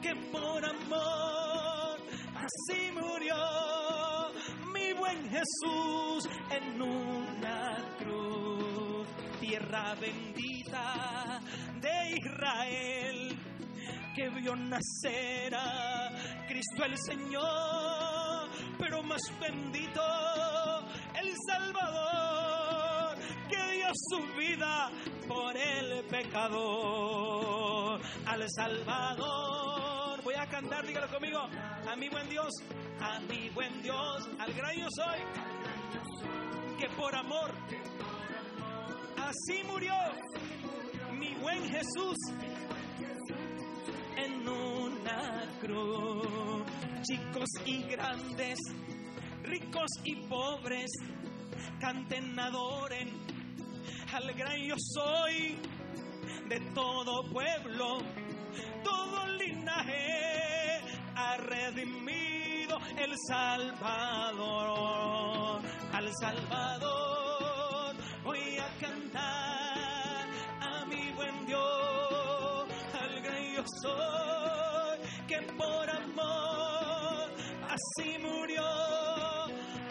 que 0.00 0.14
por 0.32 0.64
amor 0.64 1.98
así 2.36 2.90
murió 2.92 3.36
mi 4.72 4.92
buen 4.94 5.28
Jesús 5.28 6.28
en 6.50 6.80
una 6.80 7.76
cruz. 7.98 9.06
Tierra 9.40 9.94
bendita 10.00 11.40
de 11.80 12.16
Israel, 12.16 13.38
que 14.14 14.28
vio 14.30 14.56
nacer 14.56 15.54
a 15.54 16.10
Cristo 16.48 16.84
el 16.84 16.96
Señor, 16.98 18.48
pero 18.78 19.02
más 19.02 19.20
bendito 19.40 20.02
el 21.20 21.34
Salvador 21.48 23.16
que 23.48 23.72
dio 23.72 23.88
su 23.94 24.22
vida 24.38 24.90
por 25.28 25.56
el 25.56 26.04
pecador, 26.06 28.00
al 28.26 28.44
Salvador. 28.50 30.22
Voy 30.22 30.34
a 30.34 30.46
cantar, 30.46 30.86
dígalo 30.86 31.08
conmigo, 31.08 31.40
a 31.40 31.96
mi 31.96 32.08
buen 32.08 32.28
Dios, 32.28 32.52
a 33.00 33.20
mi 33.20 33.48
buen 33.50 33.82
Dios, 33.82 34.28
al 34.38 34.52
gran 34.54 34.76
yo 34.76 34.88
soy, 34.90 35.18
que 36.78 36.88
por 36.90 37.14
amor 37.14 37.52
así 39.30 39.62
murió 39.64 39.94
mi 41.12 41.34
buen 41.34 41.62
Jesús 41.68 42.16
en 44.24 44.48
una 44.48 45.44
cruz. 45.60 46.62
Chicos 47.02 47.48
y 47.64 47.82
grandes, 47.84 48.58
ricos 49.42 49.90
y 50.04 50.16
pobres, 50.28 50.90
canten, 51.80 52.38
adoren 52.38 53.30
al 54.12 54.32
gran 54.34 54.58
yo 54.66 54.74
soy 54.76 55.56
de 56.48 56.60
todo 56.74 57.22
pueblo, 57.30 57.98
todo 58.82 59.26
linaje 59.38 60.80
ha 61.14 61.36
redimido 61.36 62.76
el 62.98 63.14
Salvador, 63.28 64.80
al 65.92 66.10
Salvador 66.20 67.94
voy 68.24 68.58
a 68.58 68.68
cantar 68.80 69.69
soy, 73.82 74.98
que 75.26 75.40
por 75.52 75.90
amor 75.90 77.30
así 77.68 78.18
murió 78.18 78.62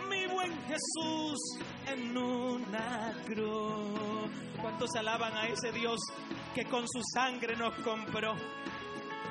mi 0.10 0.26
buen 0.28 0.52
Jesús 0.68 1.40
en 1.88 2.18
una 2.18 3.14
cruz. 3.26 4.30
¿Cuántos 4.62 4.90
alaban 4.96 5.36
a 5.36 5.48
ese 5.48 5.72
Dios 5.72 6.00
que 6.54 6.66
con 6.66 6.86
su 6.88 7.02
sangre 7.14 7.56
nos 7.56 7.74
compró? 7.76 8.34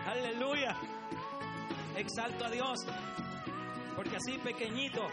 Aleluya. 0.06 0.74
Exalto 1.96 2.44
a 2.46 2.50
Dios. 2.50 2.78
Porque 3.94 4.16
así 4.16 4.38
pequeñito 4.38 5.06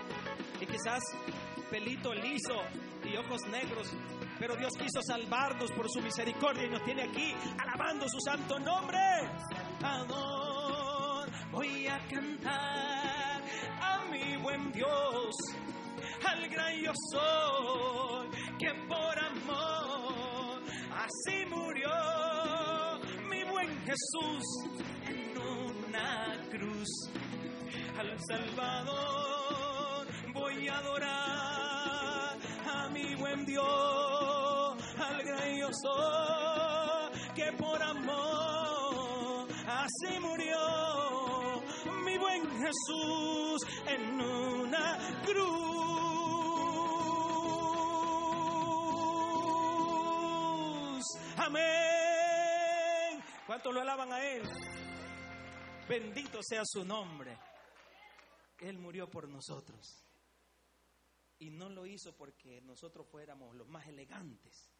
y 0.62 0.66
quizás 0.66 1.02
pelito 1.70 2.14
liso 2.14 2.62
y 3.04 3.18
ojos 3.18 3.42
negros, 3.48 3.92
pero 4.40 4.56
Dios 4.56 4.74
quiso 4.78 5.02
salvarnos 5.02 5.72
por 5.72 5.90
su 5.90 6.02
misericordia 6.02 6.66
y 6.66 6.70
nos 6.70 6.84
tiene 6.84 7.04
aquí 7.04 7.34
alabando 7.58 8.08
su 8.08 8.20
santo 8.20 8.60
nombre. 8.60 9.00
Ador, 9.82 11.30
voy 11.52 11.88
a 11.88 12.00
cantar 12.08 13.42
a 13.82 14.06
mi 14.12 14.36
buen 14.38 14.72
Dios, 14.72 15.36
al 16.28 16.48
gran 16.50 16.76
yo 16.82 16.92
soy, 17.12 18.30
que 18.60 18.74
por 18.88 19.20
amor 19.20 20.62
así 20.96 21.46
murió 21.46 21.90
mi 23.30 23.44
buen 23.44 23.70
Jesús 23.86 24.44
en 25.08 25.38
una 25.38 26.38
cruz. 26.52 26.90
Al 27.98 28.18
Salvador 28.28 30.08
voy 30.34 30.68
a 30.68 30.78
adorar 30.80 31.75
a 32.68 32.90
mi 32.90 33.16
buen 33.16 33.46
Dios, 33.46 33.66
al 34.98 35.24
gran 35.24 35.56
yo 35.58 35.70
soy, 35.72 37.34
que 37.34 37.52
por 37.54 37.82
amor 37.82 39.48
así 39.68 40.20
murió 40.20 41.64
mi 42.04 42.18
buen 42.18 42.42
Jesús 42.60 43.62
en 43.88 44.22
una 44.22 44.98
cruz. 45.26 45.76
Amén. 51.38 53.24
¿Cuántos 53.46 53.74
lo 53.74 53.82
alaban 53.82 54.12
a 54.14 54.24
Él? 54.24 54.44
Bendito 55.88 56.40
sea 56.42 56.62
su 56.66 56.84
nombre. 56.84 57.38
Él 58.60 58.80
murió 58.80 59.10
por 59.10 59.28
nosotros. 59.30 60.06
Y 61.40 61.50
no 61.50 61.70
lo 61.70 61.86
hizo 61.86 62.16
porque 62.16 62.62
nosotros 62.62 63.08
fuéramos 63.08 63.56
los 63.56 63.68
más 63.68 63.88
elegantes, 63.88 64.72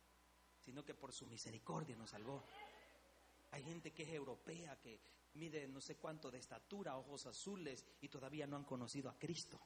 sino 0.60 0.84
que 0.84 0.94
por 0.94 1.14
su 1.14 1.28
misericordia 1.28 1.96
nos 1.96 2.12
salvó. 2.12 2.44
Hay 3.52 3.64
gente 3.64 3.92
que 3.92 4.04
es 4.04 4.10
europea, 4.10 4.80
que 4.80 5.00
mide 5.34 5.68
no 5.68 5.82
sé 5.82 5.96
cuánto 5.96 6.32
de 6.32 6.40
estatura, 6.40 6.98
ojos 6.98 7.26
azules, 7.26 7.86
y 8.02 8.10
todavía 8.10 8.48
no 8.48 8.58
han 8.58 8.64
conocido 8.64 9.10
a 9.10 9.18
Cristo. 9.18 9.60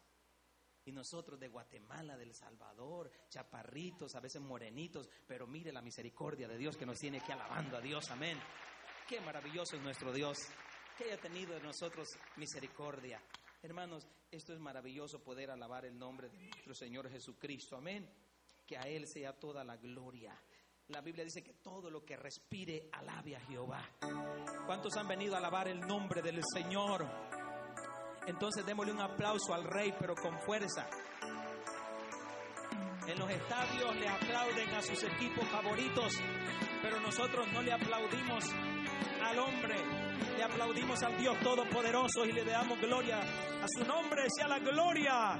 Y 0.85 0.91
nosotros 0.91 1.39
de 1.39 1.47
Guatemala, 1.47 2.17
del 2.17 2.33
Salvador, 2.33 3.11
chaparritos, 3.29 4.15
a 4.15 4.19
veces 4.19 4.41
morenitos, 4.41 5.07
pero 5.27 5.45
mire 5.45 5.71
la 5.71 5.81
misericordia 5.81 6.47
de 6.47 6.57
Dios 6.57 6.77
que 6.77 6.85
nos 6.85 6.97
tiene 6.97 7.19
aquí 7.19 7.31
alabando 7.31 7.77
a 7.77 7.81
Dios, 7.81 8.09
amén. 8.09 8.39
Qué 9.07 9.21
maravilloso 9.21 9.75
es 9.75 9.83
nuestro 9.83 10.11
Dios, 10.11 10.37
que 10.97 11.05
haya 11.05 11.17
tenido 11.19 11.53
de 11.53 11.61
nosotros 11.61 12.07
misericordia. 12.37 13.21
Hermanos, 13.61 14.07
esto 14.31 14.53
es 14.53 14.59
maravilloso 14.59 15.21
poder 15.21 15.51
alabar 15.51 15.85
el 15.85 15.97
nombre 15.97 16.29
de 16.29 16.37
nuestro 16.37 16.73
Señor 16.73 17.09
Jesucristo. 17.09 17.75
Amén. 17.75 18.09
Que 18.65 18.77
a 18.77 18.83
Él 18.83 19.03
sea 19.05 19.33
toda 19.33 19.65
la 19.65 19.75
gloria. 19.75 20.33
La 20.87 21.01
Biblia 21.01 21.25
dice 21.25 21.43
que 21.43 21.55
todo 21.55 21.89
lo 21.89 22.05
que 22.05 22.15
respire 22.15 22.89
alabe 22.93 23.35
a 23.35 23.41
Jehová. 23.41 23.83
¿Cuántos 24.65 24.95
han 24.95 25.09
venido 25.09 25.35
a 25.35 25.39
alabar 25.39 25.67
el 25.67 25.81
nombre 25.81 26.21
del 26.21 26.39
Señor? 26.53 27.05
Entonces 28.25 28.65
démosle 28.65 28.93
un 28.93 29.01
aplauso 29.01 29.53
al 29.53 29.65
Rey, 29.65 29.93
pero 29.99 30.15
con 30.15 30.39
fuerza. 30.39 30.89
En 33.07 33.19
los 33.19 33.29
estadios 33.29 33.95
le 33.97 34.07
aplauden 34.07 34.69
a 34.69 34.81
sus 34.81 35.03
equipos 35.03 35.47
favoritos, 35.49 36.13
pero 36.81 36.99
nosotros 37.01 37.45
no 37.51 37.61
le 37.61 37.73
aplaudimos 37.73 38.45
al 39.21 39.39
hombre, 39.39 39.75
le 40.37 40.43
aplaudimos 40.43 41.01
al 41.03 41.17
Dios 41.17 41.37
Todopoderoso 41.41 42.25
y 42.25 42.31
le 42.31 42.43
damos 42.43 42.79
gloria. 42.79 43.19
A 43.19 43.65
su 43.67 43.85
nombre 43.85 44.23
sea 44.35 44.47
la 44.47 44.59
gloria. 44.59 45.33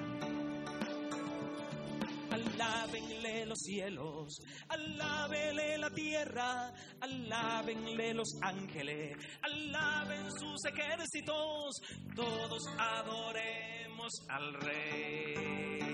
Alábenle 2.31 3.45
los 3.45 3.59
cielos, 3.59 4.39
alábenle 4.67 5.77
la 5.77 5.89
tierra, 5.89 6.73
alábenle 6.99 8.13
los 8.13 8.27
ángeles, 8.41 9.17
alaben 9.41 10.29
sus 10.31 10.65
ejércitos, 10.65 11.81
todos 12.15 12.63
adoremos 12.77 14.11
al 14.29 14.53
Rey. 14.55 15.88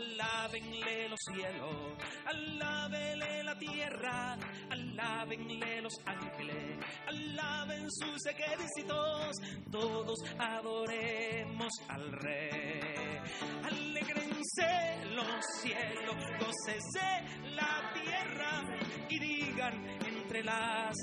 Alábenle 0.00 1.10
los 1.10 1.18
cielos, 1.30 1.76
alábenle 2.24 3.44
la 3.44 3.58
tierra, 3.58 4.38
alábenle 4.70 5.82
los 5.82 5.92
ángeles, 6.06 6.78
alaben 7.06 7.86
sus 7.90 8.26
ejércitos, 8.26 9.36
todos 9.70 10.18
adoremos 10.38 11.70
al 11.88 12.12
Rey. 12.12 13.20
Alegrense 13.62 15.04
los 15.14 15.44
cielos, 15.60 16.16
gócese 16.38 17.50
la 17.50 17.92
tierra 17.92 18.62
y 19.10 19.18
digan 19.18 19.86
entre 20.06 20.44
las 20.44 20.94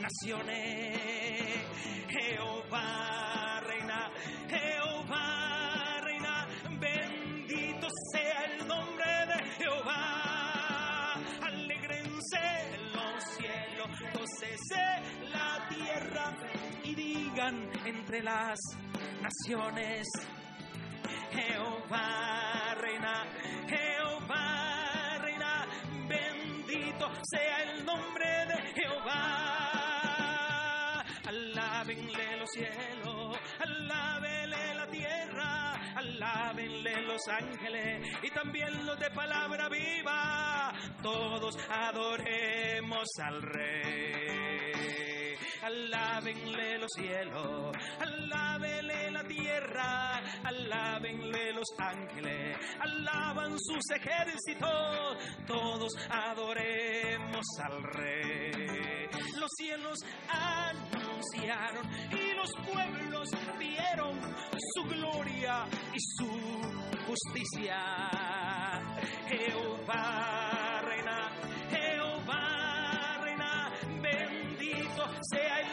naciones, 0.00 1.66
Jehová 2.08 3.60
reina, 3.66 4.10
Jehová 4.48 5.63
sea 8.24 8.44
el 8.44 8.66
nombre 8.66 9.26
de 9.26 9.38
Jehová. 9.58 11.14
Alegrense 11.42 12.46
los 12.94 13.24
cielos, 13.36 13.90
gócese 14.14 14.86
la 15.30 15.68
tierra 15.68 16.26
y 16.82 16.94
digan 16.94 17.70
entre 17.84 18.22
las 18.22 18.58
naciones, 19.20 20.08
Jehová 21.32 22.74
reina, 22.80 23.26
Jehová 23.68 25.18
reina, 25.20 25.66
bendito 26.08 27.10
sea 27.22 27.62
el 27.64 27.84
nombre 27.84 28.46
de 28.46 28.56
Jehová. 28.80 29.14
Alábenle 31.26 32.36
los 32.38 32.50
cielos, 32.50 33.36
alábenle 33.58 34.74
la 34.74 34.86
tierra, 34.86 35.63
alábenle 35.94 37.02
los 37.02 37.20
ángeles 37.28 38.08
y 38.22 38.30
también 38.30 38.86
los 38.86 38.98
de 38.98 39.10
palabra 39.10 39.68
viva. 39.68 40.72
Todos 41.02 41.56
adoremos 41.70 43.08
al 43.22 43.42
Rey. 43.42 45.36
alábenle 45.62 46.78
los 46.78 46.90
cielos, 46.92 47.76
alábenle 47.98 49.03
tierra, 49.54 50.20
alábenle 50.44 51.52
los 51.52 51.68
ángeles, 51.78 52.56
alaban 52.80 53.56
sus 53.58 53.82
ejércitos, 53.94 55.18
todos 55.46 55.92
adoremos 56.10 57.44
al 57.62 57.82
Rey. 57.82 59.08
Los 59.38 59.50
cielos 59.56 59.98
anunciaron 60.28 61.88
y 62.10 62.34
los 62.34 62.50
pueblos 62.66 63.28
vieron 63.58 64.20
su 64.74 64.82
gloria 64.84 65.66
y 65.92 66.00
su 66.00 66.28
justicia. 67.06 67.78
Jehová 69.28 70.80
reina, 70.84 71.30
Jehová 71.70 73.20
reina, 73.22 73.72
bendito 74.02 75.08
sea 75.30 75.63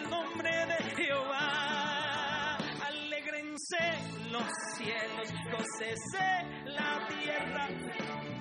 los 4.42 4.52
cielos, 4.76 5.34
gocese 5.52 6.30
la 6.66 7.08
tierra 7.08 7.68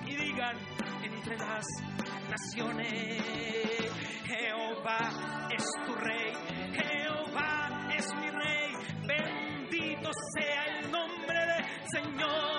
y 0.05 0.15
digan 0.15 0.57
entre 1.03 1.37
las 1.37 1.65
naciones, 2.29 3.91
Jehová 4.25 5.47
es 5.51 5.63
tu 5.85 5.93
rey, 5.95 6.33
Jehová 6.73 7.89
es 7.95 8.13
mi 8.15 8.29
rey, 8.29 8.73
bendito 9.05 10.09
sea 10.35 10.65
el 10.65 10.91
nombre 10.91 11.39
del 11.45 11.65
Señor. 11.89 12.51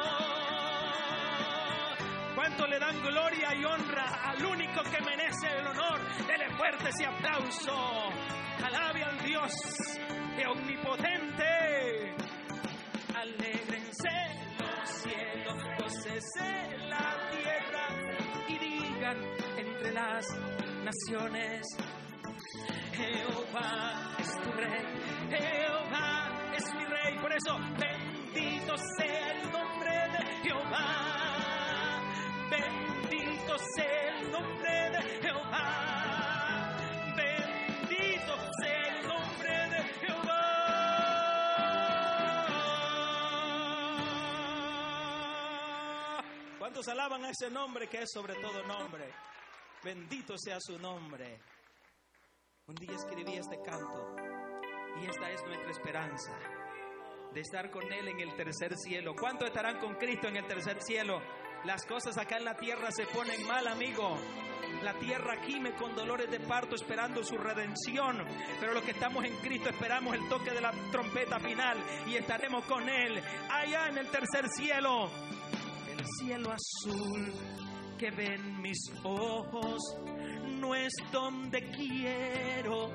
¿Cuánto 2.35 2.66
le 2.66 2.78
dan 2.78 3.02
gloria 3.02 3.55
y 3.55 3.64
honra 3.64 4.31
al 4.31 4.44
único 4.44 4.83
que 4.85 5.00
merece 5.02 5.48
el 5.59 5.66
honor? 5.66 6.00
Dele 6.26 6.50
fuerte 6.57 6.88
ese 6.90 7.07
aplauso. 7.07 8.11
Alabe 8.64 9.02
al 9.05 9.18
Dios 9.24 9.52
que 10.37 10.46
omnipotente. 10.46 12.21
Alégrense 13.22 14.11
los 14.58 14.90
cielos, 14.90 15.54
gocese 15.78 16.76
la 16.88 17.30
tierra 17.30 17.87
y 18.48 18.58
digan 18.58 19.16
entre 19.58 19.92
las 19.92 20.26
naciones, 20.82 21.61
Jehová 22.92 24.16
es 24.18 24.40
tu 24.42 24.50
rey, 24.50 24.85
Jehová 25.30 26.52
es 26.56 26.64
mi 26.74 26.85
rey. 26.85 27.16
Por 27.20 27.32
eso, 27.32 27.58
bendito 27.78 28.76
sea 28.98 29.30
el 29.30 29.52
nombre 29.52 29.92
de 30.14 30.22
Jehová. 30.42 32.02
Bendito 32.50 33.56
sea 33.76 34.18
el 34.18 34.32
nombre 34.32 34.90
de 34.90 35.02
Jehová. 35.22 36.01
¿Cuántos 46.72 46.88
alaban 46.88 47.22
a 47.22 47.28
ese 47.28 47.50
nombre 47.50 47.87
que 47.87 47.98
es 47.98 48.11
sobre 48.11 48.32
todo 48.37 48.62
nombre? 48.62 49.04
Bendito 49.85 50.38
sea 50.38 50.56
su 50.58 50.78
nombre. 50.78 51.38
Un 52.66 52.74
día 52.76 52.96
escribí 52.96 53.35
este 53.35 53.61
canto 53.62 54.16
y 54.98 55.04
esta 55.04 55.30
es 55.30 55.44
nuestra 55.44 55.70
esperanza 55.70 56.32
de 57.35 57.40
estar 57.42 57.70
con 57.70 57.92
Él 57.92 58.08
en 58.08 58.20
el 58.20 58.35
tercer 58.37 58.74
cielo. 58.78 59.14
¿Cuántos 59.14 59.48
estarán 59.48 59.80
con 59.80 59.96
Cristo 59.96 60.28
en 60.28 60.38
el 60.38 60.46
tercer 60.46 60.82
cielo? 60.82 61.20
Las 61.66 61.85
cosas 61.85 62.16
acá 62.16 62.38
en 62.38 62.46
la 62.46 62.56
tierra 62.56 62.90
se 62.90 63.04
ponen 63.04 63.46
mal, 63.46 63.68
amigo. 63.68 64.16
La 64.82 64.94
tierra 64.94 65.44
gime 65.44 65.74
con 65.74 65.94
dolores 65.94 66.30
de 66.30 66.40
parto 66.40 66.76
esperando 66.76 67.22
su 67.22 67.37
redención. 67.37 68.24
Pero 68.61 68.72
los 68.72 68.82
que 68.82 68.92
estamos 68.92 69.22
en 69.26 69.37
Cristo 69.42 69.68
esperamos 69.68 70.14
el 70.14 70.26
toque 70.26 70.50
de 70.50 70.62
la 70.62 70.72
trompeta 70.90 71.38
final 71.38 71.76
y 72.06 72.16
estaremos 72.16 72.64
con 72.64 72.88
Él 72.88 73.22
allá 73.50 73.88
en 73.88 73.98
el 73.98 74.08
tercer 74.08 74.48
cielo. 74.48 75.11
El 75.92 76.07
cielo 76.20 76.50
azul 76.52 77.33
que 77.98 78.11
ven 78.11 78.62
mis 78.62 78.90
ojos 79.05 79.78
no 80.59 80.74
es 80.74 80.92
donde 81.12 81.70
quiero 81.70 82.90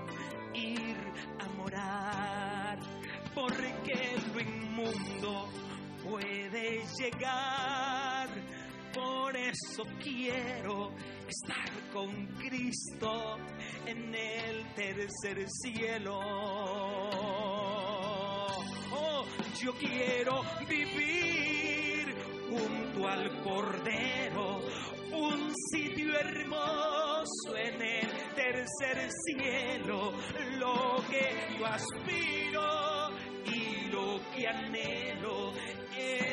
ir 0.56 0.98
a 1.40 1.48
morar. 1.58 2.80
Porque 3.36 4.16
lo 4.34 4.40
inmundo 4.42 5.48
puede 6.04 6.84
llegar. 7.00 8.30
Por 8.94 9.38
eso 9.38 9.84
quiero 10.02 10.92
estar 11.28 11.70
con 11.94 12.26
Cristo 12.38 13.38
en 13.86 14.16
el 14.16 14.66
tercer 14.74 15.46
cielo. 15.48 16.20
Oh, 18.92 19.26
yo 19.62 19.72
quiero 19.74 20.42
vivir 20.68 21.87
junto 22.50 23.08
al 23.08 23.42
Cordero, 23.44 24.62
un 25.14 25.54
sitio 25.72 26.20
hermoso 26.20 27.58
en 27.58 27.82
el 27.82 28.08
tercer 28.36 29.10
cielo, 29.26 30.14
lo 30.58 31.04
que 31.10 31.58
yo 31.58 31.66
aspiro 31.66 33.10
y 33.46 33.90
lo 33.90 34.20
que 34.36 34.48
anhelo 34.48 35.54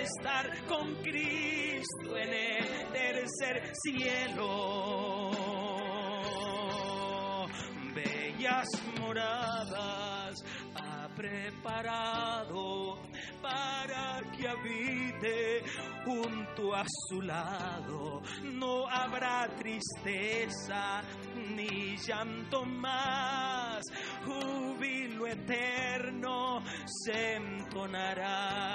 estar 0.04 0.66
con 0.66 0.94
Cristo 1.02 2.16
en 2.16 2.32
el 2.32 2.92
tercer 2.92 3.72
cielo. 3.82 5.30
Bellas 7.94 8.68
moradas 9.00 10.44
preparado 11.16 12.98
para 13.40 14.20
que 14.36 14.48
habite 14.48 15.62
junto 16.04 16.74
a 16.74 16.84
su 17.08 17.22
lado. 17.22 18.22
No 18.42 18.88
habrá 18.88 19.48
tristeza 19.58 21.02
ni 21.54 21.96
llanto 21.96 22.64
más, 22.64 23.82
júbilo 24.24 25.26
eterno 25.26 26.62
se 26.86 27.36
entonará. 27.36 28.74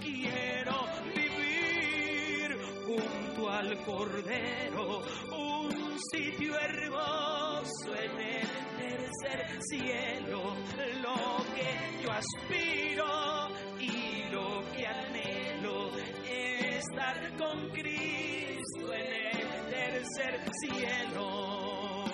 Quiero 0.00 0.86
vivir 1.14 2.56
junto 2.86 3.50
al 3.50 3.84
Cordero, 3.84 5.02
un 5.32 5.98
sitio 6.12 6.58
hermoso 6.58 7.94
en 7.94 8.20
el 8.20 8.49
tercer 9.20 9.62
cielo, 9.62 10.54
lo 11.02 11.44
que 11.54 12.02
yo 12.02 12.10
aspiro 12.10 13.48
y 13.78 14.24
lo 14.30 14.62
que 14.72 14.86
anhelo 14.86 15.90
es 16.26 16.76
estar 16.76 17.36
con 17.36 17.68
Cristo 17.70 18.94
en 18.94 19.12
el 19.36 19.70
tercer 19.70 20.40
cielo. 20.62 22.04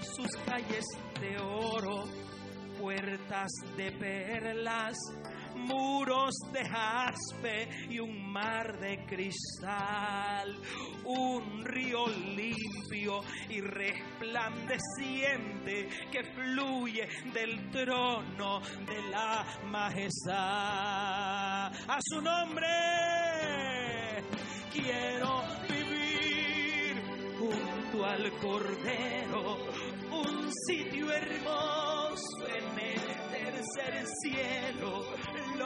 Sus 0.00 0.30
calles 0.44 0.84
de 1.20 1.38
oro, 1.38 2.04
puertas 2.80 3.50
de 3.76 3.92
perlas, 3.92 4.96
muros 5.56 6.34
de 6.52 6.64
jaspe 6.68 7.68
y 7.90 7.98
un 7.98 8.32
mar 8.32 8.78
de 8.78 9.04
cristal, 9.06 10.56
un 11.04 11.64
río 11.64 12.06
limpio 12.08 13.22
y 13.48 13.60
resplandeciente 13.60 15.88
que 16.10 16.24
fluye 16.24 17.06
del 17.32 17.70
trono 17.70 18.60
de 18.60 19.02
la 19.10 19.46
majestad. 19.64 20.36
A 21.88 21.98
su 22.00 22.20
nombre 22.20 22.66
quiero 24.72 25.44
vivir 25.68 27.00
junto 27.38 28.04
al 28.04 28.32
Cordero, 28.38 29.58
un 30.10 30.50
sitio 30.66 31.12
hermoso 31.12 32.48
en 32.48 32.78
el 32.78 33.00
tercer 33.30 34.06
cielo, 34.22 35.04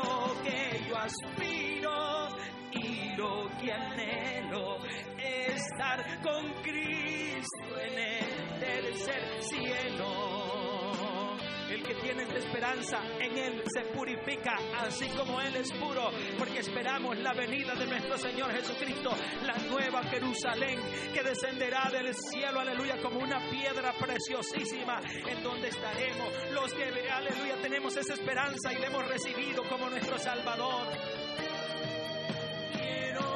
lo 0.03 0.43
que 0.43 0.81
yo 0.89 0.97
aspiro 0.97 2.29
y 2.73 3.17
lo 3.17 3.49
que 3.61 3.73
anhelo 3.73 4.79
es 5.19 5.57
estar 5.57 6.23
con 6.23 6.53
Cristo 6.63 7.81
en 7.81 7.99
el 7.99 8.61
tercer 8.61 9.43
cielo. 9.43 10.60
El 11.71 11.85
que 11.85 11.95
tiene 11.95 12.25
esta 12.25 12.39
esperanza 12.39 13.01
en 13.21 13.39
Él 13.39 13.63
se 13.73 13.83
purifica, 13.93 14.59
así 14.79 15.09
como 15.11 15.41
Él 15.41 15.55
es 15.55 15.73
puro, 15.73 16.11
porque 16.37 16.59
esperamos 16.59 17.17
la 17.19 17.33
venida 17.33 17.75
de 17.77 17.87
nuestro 17.87 18.19
Señor 18.19 18.53
Jesucristo, 18.53 19.11
la 19.45 19.57
nueva 19.69 20.03
Jerusalén 20.05 20.81
que 21.15 21.23
descenderá 21.23 21.89
del 21.93 22.13
cielo, 22.13 22.59
aleluya, 22.59 23.01
como 23.01 23.21
una 23.21 23.39
piedra 23.51 23.93
preciosísima, 23.93 25.01
en 25.29 25.43
donde 25.45 25.69
estaremos 25.69 26.29
los 26.53 26.73
que, 26.75 26.85
aleluya, 26.85 27.57
tenemos 27.63 27.97
esa 27.97 28.15
esperanza 28.15 28.73
y 28.73 28.79
le 28.79 28.87
hemos 28.87 29.07
recibido 29.07 29.63
como 29.69 29.89
nuestro 29.89 30.19
Salvador. 30.19 30.89
Quiero 32.73 33.30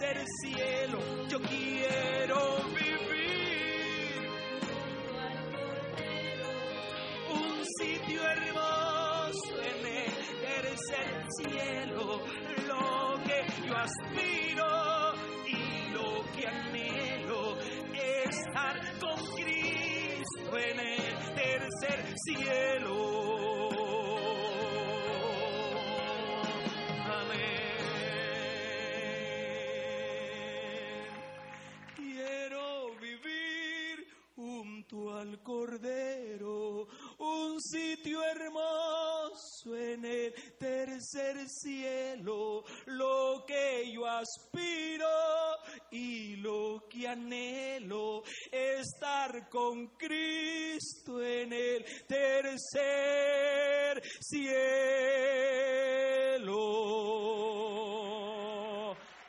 el 0.00 0.26
cielo. 0.40 0.98
Yo 1.28 1.40
quiero 1.40 2.56
vivir 2.74 4.28
un 7.30 7.64
sitio 7.78 8.22
hermoso 8.22 9.54
en 9.62 9.86
el 9.86 10.12
tercer 10.40 11.24
cielo, 11.38 12.22
lo 12.66 13.22
que 13.24 13.66
yo 13.66 13.76
aspiro 13.76 15.14
y 15.46 15.92
lo 15.92 16.24
que 16.32 16.46
anhelo, 16.46 17.58
estar 18.26 18.98
con 18.98 19.16
Cristo 19.36 20.58
en 20.58 20.80
el 20.80 21.34
tercer 21.34 22.14
cielo. 22.24 22.73
Cielo, 41.48 42.64
lo 42.86 43.44
que 43.46 43.90
yo 43.92 44.06
aspiro 44.06 45.08
y 45.90 46.36
lo 46.36 46.86
que 46.88 47.08
anhelo, 47.08 48.22
estar 48.50 49.48
con 49.48 49.96
Cristo 49.96 51.22
en 51.22 51.52
el 51.52 51.84
tercer 52.06 54.02
cielo. 54.20 54.94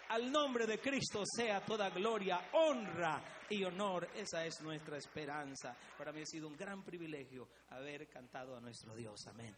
Al 0.10 0.32
nombre 0.32 0.66
de 0.66 0.80
Cristo 0.80 1.24
sea 1.26 1.66
toda 1.66 1.90
gloria, 1.90 2.50
honra 2.54 3.22
y 3.50 3.64
honor. 3.64 4.08
Esa 4.16 4.46
es 4.46 4.62
nuestra 4.62 4.98
esperanza. 4.98 5.76
Para 5.98 6.12
mí 6.12 6.22
ha 6.22 6.26
sido 6.26 6.48
un 6.48 6.56
gran 6.56 6.84
privilegio 6.84 7.48
haber 7.70 8.08
cantado 8.08 8.56
a 8.56 8.62
nuestro 8.62 8.96
Dios. 8.96 9.28
Amén. 9.28 9.56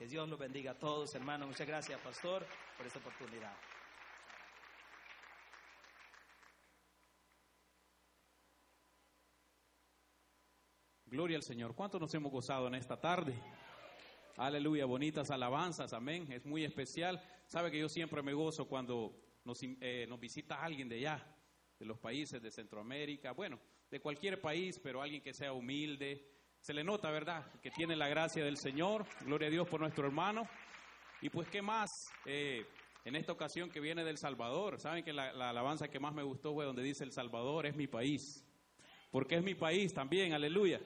Que 0.00 0.06
Dios 0.06 0.26
los 0.30 0.38
bendiga 0.38 0.70
a 0.70 0.78
todos, 0.78 1.14
hermanos. 1.14 1.46
Muchas 1.46 1.66
gracias, 1.66 2.00
pastor, 2.00 2.46
por 2.78 2.86
esta 2.86 2.98
oportunidad. 3.00 3.54
Gloria 11.04 11.36
al 11.36 11.42
Señor. 11.42 11.74
¿Cuánto 11.74 11.98
nos 11.98 12.14
hemos 12.14 12.32
gozado 12.32 12.66
en 12.68 12.76
esta 12.76 12.98
tarde? 12.98 13.34
Aleluya, 14.38 14.86
bonitas 14.86 15.30
alabanzas, 15.30 15.92
amén. 15.92 16.32
Es 16.32 16.46
muy 16.46 16.64
especial. 16.64 17.22
Sabe 17.44 17.70
que 17.70 17.78
yo 17.78 17.90
siempre 17.90 18.22
me 18.22 18.32
gozo 18.32 18.66
cuando 18.66 19.14
nos, 19.44 19.58
eh, 19.62 20.06
nos 20.08 20.18
visita 20.18 20.64
alguien 20.64 20.88
de 20.88 20.96
allá, 20.96 21.36
de 21.78 21.84
los 21.84 21.98
países 21.98 22.40
de 22.40 22.50
Centroamérica, 22.50 23.32
bueno, 23.32 23.60
de 23.90 24.00
cualquier 24.00 24.40
país, 24.40 24.80
pero 24.82 25.02
alguien 25.02 25.20
que 25.20 25.34
sea 25.34 25.52
humilde. 25.52 26.39
Se 26.60 26.74
le 26.74 26.84
nota, 26.84 27.10
¿verdad? 27.10 27.46
Que 27.62 27.70
tiene 27.70 27.96
la 27.96 28.06
gracia 28.08 28.44
del 28.44 28.58
Señor. 28.58 29.06
Gloria 29.24 29.48
a 29.48 29.50
Dios 29.50 29.66
por 29.66 29.80
nuestro 29.80 30.06
hermano. 30.06 30.42
Y 31.22 31.30
pues, 31.30 31.48
¿qué 31.48 31.62
más? 31.62 31.90
Eh, 32.26 32.66
en 33.06 33.16
esta 33.16 33.32
ocasión 33.32 33.70
que 33.70 33.80
viene 33.80 34.04
del 34.04 34.18
Salvador, 34.18 34.78
saben 34.78 35.02
que 35.02 35.14
la, 35.14 35.32
la 35.32 35.50
alabanza 35.50 35.88
que 35.88 35.98
más 35.98 36.12
me 36.12 36.22
gustó 36.22 36.52
fue 36.52 36.66
donde 36.66 36.82
dice 36.82 37.02
el 37.02 37.12
Salvador 37.12 37.64
es 37.64 37.76
mi 37.76 37.86
país. 37.86 38.46
Porque 39.10 39.36
es 39.36 39.42
mi 39.42 39.54
país 39.54 39.94
también, 39.94 40.34
aleluya. 40.34 40.80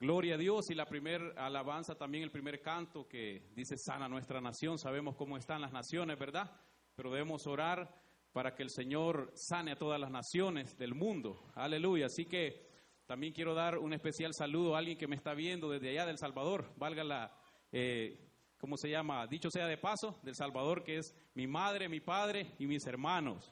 Gloria 0.00 0.36
a 0.36 0.38
Dios 0.38 0.70
y 0.70 0.74
la 0.74 0.86
primera 0.86 1.32
alabanza, 1.36 1.94
también 1.94 2.24
el 2.24 2.30
primer 2.30 2.62
canto 2.62 3.06
que 3.06 3.50
dice 3.54 3.76
sana 3.76 4.08
nuestra 4.08 4.40
nación. 4.40 4.78
Sabemos 4.78 5.14
cómo 5.14 5.36
están 5.36 5.60
las 5.60 5.72
naciones, 5.72 6.18
¿verdad? 6.18 6.50
Pero 6.96 7.10
debemos 7.10 7.46
orar 7.46 7.94
para 8.32 8.54
que 8.54 8.62
el 8.62 8.70
Señor 8.70 9.30
sane 9.34 9.72
a 9.72 9.76
todas 9.76 10.00
las 10.00 10.10
naciones 10.10 10.74
del 10.78 10.94
mundo. 10.94 11.52
Aleluya. 11.54 12.06
Así 12.06 12.24
que 12.24 12.63
también 13.06 13.34
quiero 13.34 13.54
dar 13.54 13.78
un 13.78 13.92
especial 13.92 14.32
saludo 14.32 14.74
a 14.74 14.78
alguien 14.78 14.96
que 14.96 15.06
me 15.06 15.16
está 15.16 15.34
viendo 15.34 15.68
desde 15.68 15.90
allá 15.90 16.06
del 16.06 16.16
Salvador. 16.16 16.72
Valga 16.76 17.04
la, 17.04 17.36
eh, 17.70 18.18
¿cómo 18.58 18.78
se 18.78 18.88
llama? 18.88 19.26
Dicho 19.26 19.50
sea 19.50 19.66
de 19.66 19.76
paso, 19.76 20.18
del 20.22 20.34
Salvador, 20.34 20.84
que 20.84 20.96
es 20.96 21.14
mi 21.34 21.46
madre, 21.46 21.88
mi 21.88 22.00
padre 22.00 22.54
y 22.58 22.66
mis 22.66 22.86
hermanos. 22.86 23.50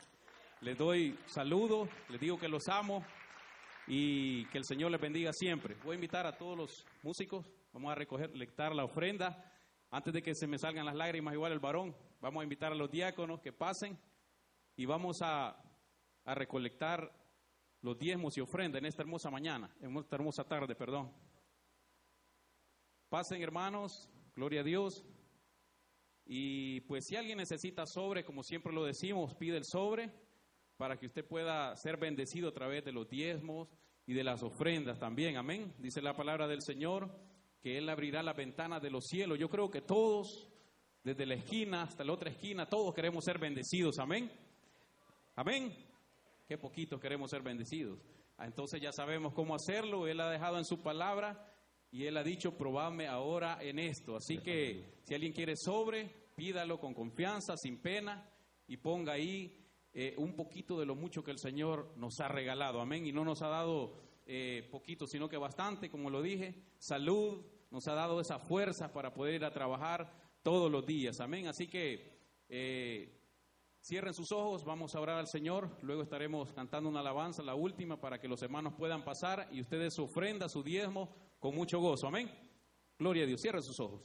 Les 0.62 0.78
doy 0.78 1.18
saludo, 1.26 1.86
les 2.08 2.18
digo 2.18 2.38
que 2.38 2.48
los 2.48 2.66
amo 2.68 3.04
y 3.86 4.46
que 4.46 4.56
el 4.56 4.64
Señor 4.64 4.90
les 4.90 5.00
bendiga 5.00 5.34
siempre. 5.34 5.76
Voy 5.84 5.92
a 5.92 5.94
invitar 5.96 6.26
a 6.26 6.38
todos 6.38 6.56
los 6.56 6.86
músicos, 7.02 7.44
vamos 7.74 7.92
a 7.92 7.94
recoger, 7.94 8.34
lectar 8.34 8.74
la 8.74 8.84
ofrenda. 8.84 9.52
Antes 9.90 10.14
de 10.14 10.22
que 10.22 10.34
se 10.34 10.46
me 10.46 10.56
salgan 10.56 10.86
las 10.86 10.94
lágrimas, 10.94 11.34
igual 11.34 11.52
el 11.52 11.60
varón, 11.60 11.94
vamos 12.22 12.40
a 12.40 12.44
invitar 12.44 12.72
a 12.72 12.76
los 12.76 12.90
diáconos 12.90 13.42
que 13.42 13.52
pasen 13.52 13.98
y 14.76 14.86
vamos 14.86 15.20
a, 15.20 15.62
a 16.24 16.34
recolectar 16.34 17.21
los 17.82 17.98
diezmos 17.98 18.36
y 18.38 18.40
ofrenda 18.40 18.78
en 18.78 18.86
esta 18.86 19.02
hermosa 19.02 19.30
mañana, 19.30 19.74
en 19.80 19.96
esta 19.96 20.16
hermosa 20.16 20.44
tarde, 20.44 20.74
perdón. 20.74 21.12
Pasen 23.08 23.42
hermanos, 23.42 24.08
gloria 24.34 24.60
a 24.60 24.64
Dios. 24.64 25.04
Y 26.24 26.80
pues 26.82 27.06
si 27.06 27.16
alguien 27.16 27.38
necesita 27.38 27.84
sobre, 27.84 28.24
como 28.24 28.42
siempre 28.42 28.72
lo 28.72 28.84
decimos, 28.84 29.34
pide 29.34 29.56
el 29.56 29.64
sobre 29.64 30.10
para 30.76 30.98
que 30.98 31.06
usted 31.06 31.26
pueda 31.26 31.76
ser 31.76 31.96
bendecido 31.96 32.48
a 32.48 32.54
través 32.54 32.84
de 32.84 32.92
los 32.92 33.08
diezmos 33.08 33.68
y 34.06 34.14
de 34.14 34.24
las 34.24 34.42
ofrendas 34.42 34.98
también. 34.98 35.36
Amén. 35.36 35.74
Dice 35.78 36.00
la 36.00 36.16
palabra 36.16 36.46
del 36.46 36.62
Señor 36.62 37.10
que 37.60 37.78
Él 37.78 37.88
abrirá 37.88 38.22
las 38.22 38.36
ventanas 38.36 38.80
de 38.80 38.90
los 38.90 39.06
cielos. 39.06 39.38
Yo 39.38 39.48
creo 39.48 39.70
que 39.70 39.82
todos, 39.82 40.48
desde 41.02 41.26
la 41.26 41.34
esquina 41.34 41.82
hasta 41.82 42.04
la 42.04 42.12
otra 42.12 42.30
esquina, 42.30 42.66
todos 42.66 42.94
queremos 42.94 43.24
ser 43.24 43.38
bendecidos. 43.38 43.98
Amén. 43.98 44.30
Amén. 45.36 45.91
Qué 46.52 46.58
poquito 46.58 47.00
queremos 47.00 47.30
ser 47.30 47.40
bendecidos. 47.40 47.98
Ah, 48.36 48.44
Entonces 48.44 48.78
ya 48.78 48.92
sabemos 48.92 49.32
cómo 49.32 49.54
hacerlo. 49.54 50.06
Él 50.06 50.20
ha 50.20 50.28
dejado 50.28 50.58
en 50.58 50.66
su 50.66 50.82
palabra 50.82 51.50
y 51.90 52.04
Él 52.04 52.14
ha 52.18 52.22
dicho, 52.22 52.58
probadme 52.58 53.06
ahora 53.06 53.56
en 53.62 53.78
esto. 53.78 54.16
Así 54.16 54.36
que 54.36 54.98
si 55.02 55.14
alguien 55.14 55.32
quiere 55.32 55.56
sobre, 55.56 56.14
pídalo 56.36 56.78
con 56.78 56.92
confianza, 56.92 57.56
sin 57.56 57.78
pena, 57.78 58.28
y 58.68 58.76
ponga 58.76 59.14
ahí 59.14 59.64
eh, 59.94 60.14
un 60.18 60.36
poquito 60.36 60.78
de 60.78 60.84
lo 60.84 60.94
mucho 60.94 61.24
que 61.24 61.30
el 61.30 61.38
Señor 61.38 61.94
nos 61.96 62.20
ha 62.20 62.28
regalado. 62.28 62.82
Amén. 62.82 63.06
Y 63.06 63.12
no 63.12 63.24
nos 63.24 63.40
ha 63.40 63.48
dado 63.48 63.94
eh, 64.26 64.68
poquito, 64.70 65.06
sino 65.06 65.30
que 65.30 65.38
bastante, 65.38 65.88
como 65.88 66.10
lo 66.10 66.20
dije. 66.20 66.54
Salud, 66.76 67.46
nos 67.70 67.88
ha 67.88 67.94
dado 67.94 68.20
esa 68.20 68.38
fuerza 68.38 68.92
para 68.92 69.14
poder 69.14 69.36
ir 69.36 69.44
a 69.46 69.54
trabajar 69.54 70.12
todos 70.42 70.70
los 70.70 70.84
días. 70.84 71.18
Amén. 71.20 71.46
Así 71.46 71.66
que 71.66 72.12
eh, 72.50 73.21
cierren 73.82 74.14
sus 74.14 74.30
ojos, 74.30 74.64
vamos 74.64 74.94
a 74.94 75.00
orar 75.00 75.18
al 75.18 75.26
Señor. 75.26 75.76
Luego 75.82 76.02
estaremos 76.02 76.52
cantando 76.52 76.88
una 76.88 77.00
alabanza, 77.00 77.42
la 77.42 77.54
última, 77.54 78.00
para 78.00 78.18
que 78.18 78.28
los 78.28 78.42
hermanos 78.42 78.74
puedan 78.78 79.04
pasar 79.04 79.48
y 79.50 79.60
ustedes 79.60 79.94
su 79.94 80.04
ofrenda, 80.04 80.48
su 80.48 80.62
diezmo, 80.62 81.14
con 81.40 81.54
mucho 81.54 81.80
gozo. 81.80 82.06
Amén. 82.06 82.30
Gloria 82.98 83.24
a 83.24 83.26
Dios. 83.26 83.40
Cierren 83.40 83.62
sus 83.62 83.80
ojos. 83.80 84.02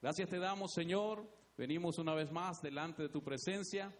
Gracias 0.00 0.28
te 0.30 0.38
damos, 0.38 0.72
Señor. 0.72 1.28
Venimos 1.56 1.98
una 1.98 2.14
vez 2.14 2.32
más 2.32 2.60
delante 2.62 3.02
de 3.02 3.08
tu 3.10 3.22
presencia. 3.22 3.94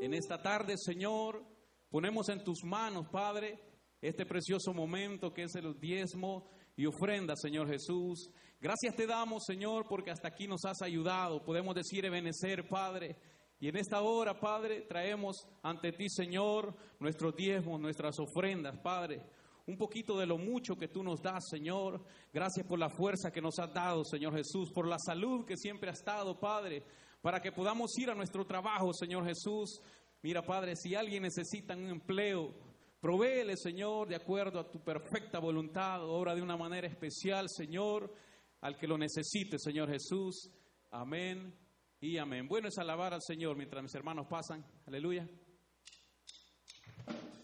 En 0.00 0.12
esta 0.12 0.42
tarde, 0.42 0.74
Señor, 0.76 1.42
ponemos 1.88 2.28
en 2.28 2.44
tus 2.44 2.62
manos, 2.64 3.08
Padre, 3.10 3.58
este 4.00 4.26
precioso 4.26 4.74
momento 4.74 5.32
que 5.32 5.44
es 5.44 5.54
el 5.54 5.80
diezmo 5.80 6.50
y 6.76 6.84
ofrenda, 6.84 7.34
Señor 7.34 7.68
Jesús. 7.68 8.30
Gracias 8.60 8.94
te 8.94 9.06
damos, 9.06 9.44
Señor, 9.46 9.86
porque 9.88 10.10
hasta 10.10 10.28
aquí 10.28 10.46
nos 10.46 10.64
has 10.66 10.82
ayudado. 10.82 11.42
Podemos 11.42 11.74
decir 11.74 12.04
Ebenecer, 12.04 12.68
Padre. 12.68 13.16
Y 13.58 13.68
en 13.68 13.76
esta 13.76 14.02
hora, 14.02 14.38
Padre, 14.38 14.82
traemos 14.82 15.46
ante 15.62 15.92
ti, 15.92 16.08
Señor, 16.08 16.74
nuestros 17.00 17.34
diezmos, 17.34 17.80
nuestras 17.80 18.18
ofrendas, 18.18 18.78
Padre. 18.82 19.22
Un 19.66 19.76
poquito 19.76 20.18
de 20.18 20.26
lo 20.26 20.38
mucho 20.38 20.76
que 20.76 20.88
tú 20.88 21.02
nos 21.02 21.20
das, 21.20 21.48
Señor. 21.48 22.04
Gracias 22.32 22.66
por 22.66 22.78
la 22.78 22.88
fuerza 22.88 23.32
que 23.32 23.40
nos 23.40 23.58
has 23.58 23.72
dado, 23.72 24.04
Señor 24.04 24.34
Jesús, 24.34 24.70
por 24.72 24.86
la 24.86 24.98
salud 24.98 25.44
que 25.44 25.56
siempre 25.56 25.90
has 25.90 26.04
dado, 26.04 26.38
Padre 26.38 26.84
para 27.26 27.40
que 27.40 27.50
podamos 27.50 27.90
ir 27.98 28.08
a 28.08 28.14
nuestro 28.14 28.46
trabajo, 28.46 28.92
Señor 28.92 29.26
Jesús. 29.26 29.80
Mira, 30.22 30.42
Padre, 30.42 30.76
si 30.76 30.94
alguien 30.94 31.24
necesita 31.24 31.74
un 31.74 31.88
empleo, 31.88 32.54
provéele, 33.00 33.56
Señor, 33.56 34.06
de 34.06 34.14
acuerdo 34.14 34.60
a 34.60 34.70
tu 34.70 34.78
perfecta 34.78 35.40
voluntad, 35.40 36.08
obra 36.08 36.36
de 36.36 36.42
una 36.42 36.56
manera 36.56 36.86
especial, 36.86 37.48
Señor, 37.48 38.14
al 38.60 38.76
que 38.76 38.86
lo 38.86 38.96
necesite, 38.96 39.58
Señor 39.58 39.90
Jesús. 39.90 40.52
Amén 40.92 41.65
y 42.00 42.18
amén. 42.18 42.48
Bueno 42.48 42.68
es 42.68 42.78
alabar 42.78 43.14
al 43.14 43.22
Señor 43.22 43.56
mientras 43.56 43.82
mis 43.82 43.94
hermanos 43.94 44.26
pasan. 44.28 44.64
Aleluya. 44.86 45.28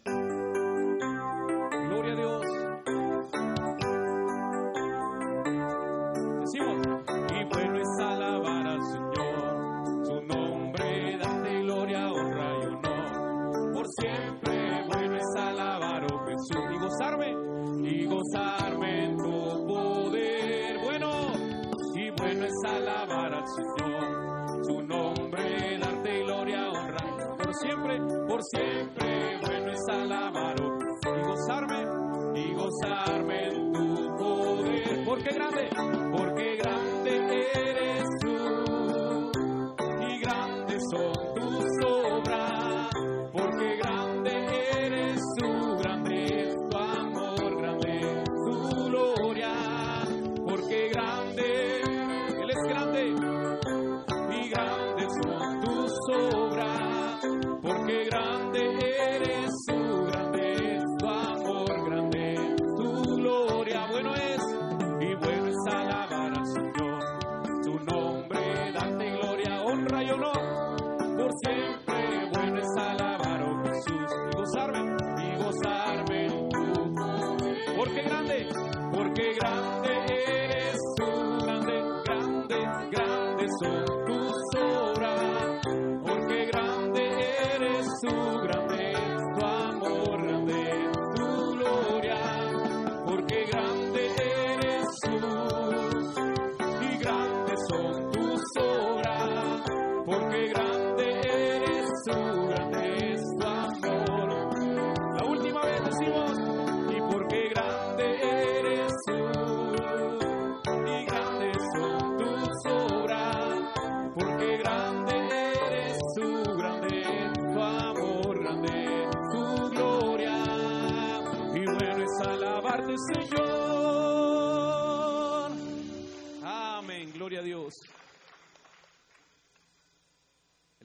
Gloria 0.04 2.12
a 2.12 2.16
Dios. 2.16 2.51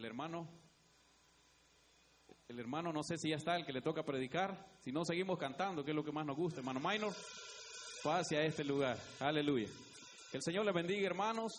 Hermano, 0.07 0.47
el 2.47 2.59
hermano 2.59 2.91
no 2.91 3.03
sé 3.03 3.17
si 3.17 3.29
ya 3.29 3.35
está 3.35 3.55
el 3.55 3.65
que 3.65 3.73
le 3.73 3.81
toca 3.81 4.03
predicar, 4.03 4.65
si 4.79 4.91
no 4.91 5.03
seguimos 5.05 5.37
cantando, 5.37 5.83
que 5.83 5.91
es 5.91 5.95
lo 5.95 6.03
que 6.03 6.11
más 6.11 6.25
nos 6.25 6.35
gusta, 6.37 6.59
hermano 6.59 6.79
Minor, 6.79 7.13
pase 8.03 8.37
a 8.37 8.43
este 8.43 8.63
lugar, 8.63 8.97
aleluya. 9.19 9.67
Que 10.31 10.37
el 10.37 10.43
Señor 10.43 10.65
le 10.65 10.71
bendiga, 10.71 11.07
hermanos, 11.07 11.51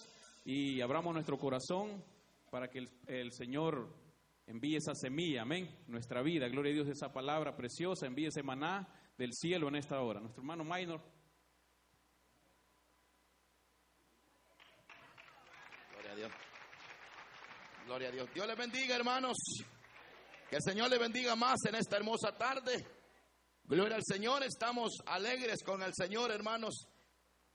y 0.45 0.81
abramos 0.81 1.15
nuestro 1.15 1.39
corazón 1.39 2.03
para 2.51 2.69
que 2.69 2.79
el, 2.79 2.89
el 3.07 3.33
Señor 3.33 3.89
envíe 4.47 4.77
esa 4.77 4.95
semilla, 4.95 5.43
amén, 5.43 5.69
nuestra 5.87 6.23
vida, 6.23 6.49
gloria 6.49 6.73
a 6.73 6.75
Dios, 6.75 6.89
esa 6.89 7.13
palabra 7.13 7.55
preciosa, 7.55 8.07
envíe 8.07 8.27
ese 8.29 8.43
maná 8.43 8.89
del 9.19 9.33
cielo 9.35 9.69
en 9.69 9.77
esta 9.77 10.01
hora. 10.01 10.21
Nuestro 10.21 10.43
hermano 10.43 10.65
Minor. 10.65 11.03
Gloria 15.93 16.13
a 16.13 16.17
Dios. 16.17 16.33
Gloria 17.89 18.09
a 18.09 18.13
Dios. 18.13 18.29
Dios 18.35 18.47
les 18.47 18.57
bendiga, 18.59 18.97
hermanos. 18.97 19.39
Que 20.51 20.57
el 20.57 20.63
Señor 20.63 20.91
le 20.91 20.99
bendiga 20.99 21.35
más 21.35 21.57
en 21.67 21.75
esta 21.75 21.97
hermosa 21.97 22.37
tarde. 22.37 22.87
Gloria 23.65 23.97
al 23.97 24.03
Señor. 24.05 24.43
Estamos 24.43 24.93
alegres 25.07 25.63
con 25.65 25.83
el 25.83 25.95
Señor, 25.95 26.31
hermanos. 26.31 26.87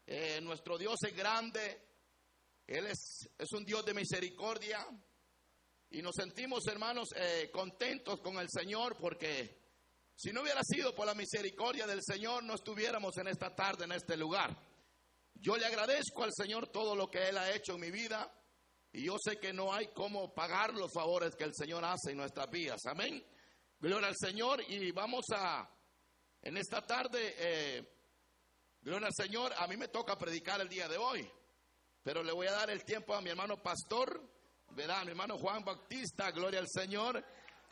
Eh, 0.07 0.41
nuestro 0.41 0.79
Dios 0.79 0.95
es 1.05 1.15
grande. 1.15 1.79
Él 2.65 2.87
es, 2.87 3.29
es 3.37 3.51
un 3.51 3.63
Dios 3.63 3.85
de 3.85 3.93
misericordia. 3.93 4.83
Y 5.91 6.01
nos 6.01 6.15
sentimos, 6.15 6.65
hermanos, 6.65 7.09
eh, 7.15 7.51
contentos 7.53 8.19
con 8.19 8.39
el 8.39 8.47
Señor 8.49 8.97
porque 8.99 9.61
si 10.15 10.31
no 10.31 10.41
hubiera 10.41 10.61
sido 10.63 10.95
por 10.95 11.05
la 11.05 11.13
misericordia 11.13 11.85
del 11.85 12.01
Señor, 12.01 12.43
no 12.43 12.55
estuviéramos 12.55 13.15
en 13.19 13.27
esta 13.27 13.53
tarde, 13.53 13.83
en 13.83 13.91
este 13.91 14.17
lugar. 14.17 14.49
Yo 15.35 15.57
le 15.57 15.67
agradezco 15.67 16.23
al 16.23 16.33
Señor 16.33 16.69
todo 16.69 16.95
lo 16.95 17.11
que 17.11 17.29
Él 17.29 17.37
ha 17.37 17.53
hecho 17.53 17.75
en 17.75 17.81
mi 17.81 17.91
vida. 17.91 18.33
Y 18.93 19.05
yo 19.05 19.17
sé 19.19 19.37
que 19.37 19.51
no 19.51 19.73
hay 19.73 19.87
cómo 19.87 20.33
pagar 20.35 20.71
los 20.73 20.93
favores 20.93 21.35
que 21.35 21.43
el 21.43 21.53
Señor 21.55 21.83
hace 21.83 22.11
en 22.11 22.17
nuestras 22.17 22.47
vidas. 22.51 22.79
Amén. 22.85 23.25
Gloria 23.79 24.07
al 24.07 24.15
Señor. 24.15 24.61
Y 24.67 24.91
vamos 24.91 25.25
a, 25.35 25.67
en 26.43 26.57
esta 26.57 26.85
tarde, 26.85 27.33
eh, 27.39 27.91
gloria 28.81 29.07
al 29.07 29.13
Señor. 29.15 29.51
A 29.57 29.67
mí 29.67 29.77
me 29.77 29.87
toca 29.87 30.15
predicar 30.15 30.61
el 30.61 30.69
día 30.69 30.87
de 30.87 30.97
hoy. 30.97 31.27
Pero 32.03 32.21
le 32.21 32.31
voy 32.31 32.45
a 32.45 32.51
dar 32.51 32.69
el 32.69 32.83
tiempo 32.85 33.15
a 33.15 33.21
mi 33.21 33.31
hermano 33.31 33.63
pastor, 33.63 34.21
¿verdad? 34.71 34.99
A 34.99 35.05
mi 35.05 35.11
hermano 35.11 35.39
Juan 35.39 35.63
Bautista, 35.63 36.29
gloria 36.29 36.59
al 36.59 36.67
Señor, 36.69 37.23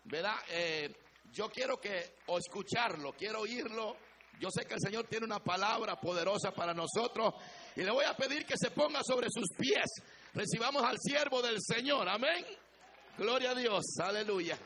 ¿verdad? 0.06 0.38
Eh, 0.50 0.92
yo 1.26 1.50
quiero 1.50 1.80
que, 1.80 2.16
o 2.28 2.40
escucharlo, 2.40 3.14
quiero 3.14 3.42
oírlo. 3.42 3.96
Yo 4.40 4.50
sé 4.50 4.66
que 4.66 4.74
el 4.74 4.82
Señor 4.82 5.06
tiene 5.06 5.28
una 5.28 5.44
palabra 5.44 6.00
poderosa 6.00 6.52
para 6.52 6.74
nosotros. 6.74 7.36
Y 7.76 7.84
le 7.84 7.92
voy 7.92 8.06
a 8.06 8.18
pedir 8.18 8.44
que 8.44 8.56
se 8.58 8.72
ponga 8.72 9.02
sobre 9.04 9.28
sus 9.30 9.48
pies. 9.56 9.86
Recibamos 10.34 10.82
al 10.84 10.98
siervo 10.98 11.42
del 11.42 11.58
Señor. 11.60 12.08
Amén. 12.08 12.46
Gloria 13.18 13.52
a 13.52 13.56
Dios. 13.56 13.84
Aleluya. 14.00 14.58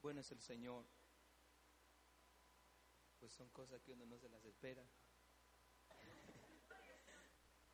Bueno 0.00 0.22
es 0.22 0.30
el 0.32 0.40
Señor. 0.40 0.86
Pues 3.18 3.34
son 3.34 3.50
cosas 3.50 3.82
que 3.82 3.92
uno 3.92 4.06
no 4.06 4.18
se 4.18 4.30
las 4.30 4.42
espera. 4.46 4.82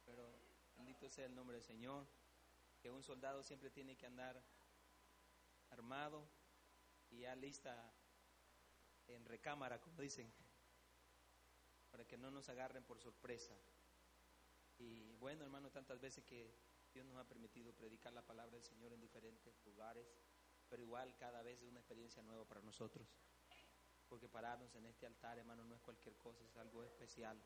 Pero 0.04 0.36
bendito 0.74 1.08
sea 1.08 1.26
el 1.26 1.34
nombre 1.36 1.58
del 1.58 1.64
Señor. 1.64 2.08
Que 2.80 2.90
un 2.90 3.04
soldado 3.04 3.44
siempre 3.44 3.70
tiene 3.70 3.96
que 3.96 4.06
andar 4.06 4.42
armado 5.76 6.26
y 7.10 7.20
ya 7.20 7.36
lista 7.36 7.92
en 9.06 9.24
recámara, 9.24 9.80
como 9.80 10.00
dicen, 10.00 10.32
para 11.90 12.04
que 12.06 12.16
no 12.16 12.30
nos 12.30 12.48
agarren 12.48 12.82
por 12.84 12.98
sorpresa. 12.98 13.54
Y 14.78 15.14
bueno, 15.14 15.44
hermano, 15.44 15.70
tantas 15.70 16.00
veces 16.00 16.24
que 16.24 16.54
Dios 16.92 17.06
nos 17.06 17.18
ha 17.18 17.28
permitido 17.28 17.72
predicar 17.74 18.12
la 18.12 18.22
palabra 18.22 18.54
del 18.54 18.64
Señor 18.64 18.92
en 18.92 19.00
diferentes 19.00 19.54
lugares, 19.64 20.06
pero 20.68 20.82
igual 20.82 21.14
cada 21.16 21.42
vez 21.42 21.60
es 21.60 21.68
una 21.68 21.80
experiencia 21.80 22.22
nueva 22.22 22.44
para 22.46 22.62
nosotros. 22.62 23.06
Porque 24.08 24.28
pararnos 24.28 24.74
en 24.74 24.86
este 24.86 25.06
altar, 25.06 25.38
hermano, 25.38 25.64
no 25.64 25.74
es 25.74 25.80
cualquier 25.80 26.16
cosa, 26.16 26.42
es 26.44 26.56
algo 26.56 26.82
especial. 26.84 27.40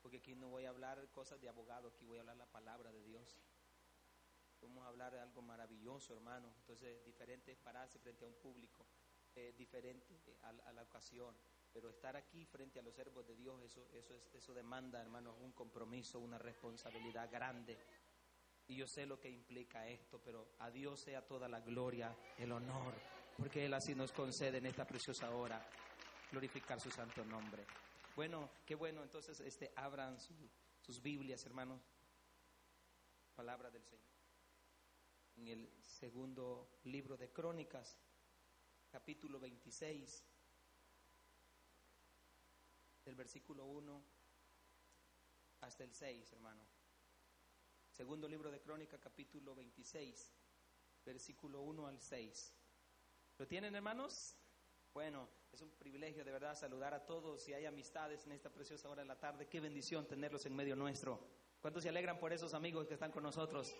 Porque 0.00 0.18
aquí 0.18 0.34
no 0.34 0.48
voy 0.48 0.64
a 0.64 0.70
hablar 0.70 1.10
cosas 1.10 1.40
de 1.40 1.48
abogado, 1.48 1.88
aquí 1.88 2.04
voy 2.04 2.18
a 2.18 2.20
hablar 2.20 2.36
la 2.36 2.46
palabra 2.46 2.92
de 2.92 3.02
Dios. 3.02 3.36
A 4.82 4.88
hablar 4.88 5.12
de 5.12 5.20
algo 5.20 5.42
maravilloso, 5.42 6.12
hermano. 6.12 6.52
Entonces, 6.60 7.04
diferente 7.04 7.56
pararse 7.56 7.98
frente 7.98 8.24
a 8.24 8.28
un 8.28 8.34
público, 8.34 8.84
eh, 9.34 9.54
diferente 9.56 10.38
a, 10.42 10.48
a, 10.68 10.72
la 10.72 10.82
ocasión. 10.82 11.34
Pero 11.72 11.90
estar 11.90 12.16
aquí 12.16 12.44
frente 12.46 12.80
a 12.80 12.82
los 12.82 12.94
siervos 12.94 13.26
de 13.26 13.36
Dios, 13.36 13.62
eso, 13.62 13.86
eso, 13.92 14.14
es, 14.14 14.34
eso 14.34 14.54
demanda, 14.54 15.00
hermano, 15.00 15.36
un 15.40 15.52
compromiso, 15.52 16.18
una 16.18 16.38
responsabilidad 16.38 17.30
grande. 17.30 17.76
Y 18.68 18.76
yo 18.76 18.86
sé 18.88 19.06
lo 19.06 19.20
que 19.20 19.30
implica 19.30 19.86
esto, 19.86 20.20
pero 20.24 20.54
a 20.58 20.70
Dios 20.70 21.00
sea 21.00 21.24
toda 21.26 21.48
la 21.48 21.60
gloria, 21.60 22.16
el 22.38 22.50
honor, 22.50 22.94
porque 23.36 23.64
Él 23.64 23.74
así 23.74 23.94
nos 23.94 24.10
concede 24.12 24.58
en 24.58 24.66
esta 24.66 24.84
preciosa 24.84 25.30
hora 25.30 25.64
glorificar 26.30 26.80
su 26.80 26.90
santo 26.90 27.24
nombre. 27.24 27.64
Bueno, 28.16 28.50
qué 28.64 28.74
bueno, 28.74 29.02
entonces 29.02 29.38
este, 29.40 29.72
abran 29.76 30.18
su, 30.20 30.34
sus 30.80 31.00
Biblias, 31.00 31.44
hermanos. 31.44 31.80
Palabra 33.36 33.70
del 33.70 33.84
Señor. 33.84 34.15
En 35.36 35.48
el 35.48 35.70
segundo 35.82 36.80
libro 36.84 37.16
de 37.18 37.30
Crónicas, 37.30 37.98
capítulo 38.90 39.38
26, 39.38 40.24
del 43.04 43.14
versículo 43.14 43.66
1 43.66 44.02
hasta 45.60 45.84
el 45.84 45.92
6, 45.92 46.32
hermano. 46.32 46.62
Segundo 47.90 48.26
libro 48.26 48.50
de 48.50 48.62
Crónica, 48.62 48.98
capítulo 48.98 49.54
26, 49.54 50.32
versículo 51.04 51.60
1 51.60 51.86
al 51.86 52.00
6. 52.00 52.54
¿Lo 53.36 53.46
tienen, 53.46 53.74
hermanos? 53.74 54.38
Bueno, 54.94 55.28
es 55.52 55.60
un 55.60 55.70
privilegio 55.72 56.24
de 56.24 56.32
verdad 56.32 56.56
saludar 56.56 56.94
a 56.94 57.04
todos. 57.04 57.42
Si 57.42 57.52
hay 57.52 57.66
amistades 57.66 58.24
en 58.24 58.32
esta 58.32 58.48
preciosa 58.48 58.88
hora 58.88 59.02
de 59.02 59.08
la 59.08 59.20
tarde, 59.20 59.48
qué 59.48 59.60
bendición 59.60 60.08
tenerlos 60.08 60.46
en 60.46 60.56
medio 60.56 60.74
nuestro. 60.76 61.20
¿Cuántos 61.60 61.82
se 61.82 61.90
alegran 61.90 62.18
por 62.18 62.32
esos 62.32 62.54
amigos 62.54 62.86
que 62.86 62.94
están 62.94 63.12
con 63.12 63.22
nosotros? 63.22 63.74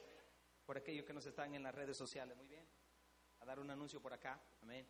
Por 0.67 0.77
aquellos 0.77 1.07
que 1.07 1.13
nos 1.13 1.25
están 1.25 1.55
en 1.55 1.63
las 1.63 1.75
redes 1.75 1.97
sociales. 1.97 2.37
Muy 2.37 2.49
bien. 2.49 2.67
A 3.39 3.45
dar 3.45 3.61
un 3.61 3.71
anuncio 3.71 4.03
por 4.03 4.13
acá. 4.13 4.43
Amén. 4.63 4.87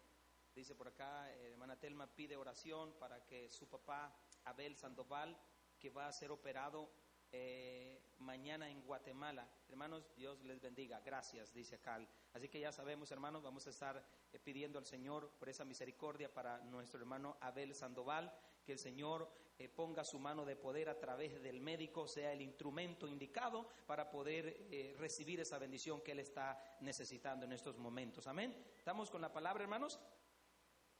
Dice 0.55 0.75
por 0.75 0.89
acá, 0.89 1.31
eh, 1.31 1.51
hermana 1.53 1.79
Telma 1.79 2.07
pide 2.07 2.35
oración 2.35 2.95
para 2.99 3.27
que 3.27 3.51
su 3.51 3.69
papá, 3.69 4.11
Abel 4.45 4.75
Sandoval, 4.75 5.39
que 5.79 5.91
va 5.91 6.09
a 6.09 6.13
ser 6.13 6.31
operado 6.31 6.91
eh, 7.31 8.01
mañana 8.21 8.71
en 8.71 8.81
Guatemala. 8.81 9.47
Hermanos, 9.69 10.11
Dios 10.17 10.43
les 10.45 10.63
bendiga. 10.63 11.01
Gracias, 11.01 11.53
dice 11.53 11.79
Cal. 11.79 12.09
Así 12.33 12.49
que 12.49 12.59
ya 12.59 12.73
sabemos, 12.73 13.13
hermanos, 13.13 13.43
vamos 13.43 13.67
a 13.67 13.71
estar 13.71 14.03
eh, 14.33 14.39
pidiendo 14.39 14.79
al 14.79 14.87
Señor 14.87 15.31
por 15.39 15.51
esa 15.51 15.67
misericordia 15.67 16.33
para 16.33 16.59
nuestro 16.61 16.99
hermano 16.99 17.37
Abel 17.43 17.75
Sandoval, 17.75 18.33
que 18.67 18.73
el 18.73 18.79
Señor 18.79 19.31
eh, 19.57 19.71
ponga 19.71 20.05
su 20.05 20.19
mano 20.19 20.45
de 20.45 20.57
poder 20.57 20.91
a 20.91 20.99
través 20.99 21.41
del 21.41 21.61
médico, 21.61 22.07
sea 22.07 22.33
el 22.33 22.43
instrumento 22.43 23.09
indicado 23.09 23.67
para 23.87 24.11
poder 24.11 24.67
recibir 24.99 25.41
esa 25.41 25.59
bendición 25.59 26.03
que 26.03 26.13
él 26.13 26.19
está 26.19 26.61
necesitando 26.81 27.47
en 27.47 27.53
estos 27.53 27.79
momentos. 27.79 28.27
Amén. 28.27 28.55
¿Estamos 28.77 29.11
con 29.11 29.23
la 29.23 29.33
palabra, 29.33 29.63
hermanos? 29.63 29.99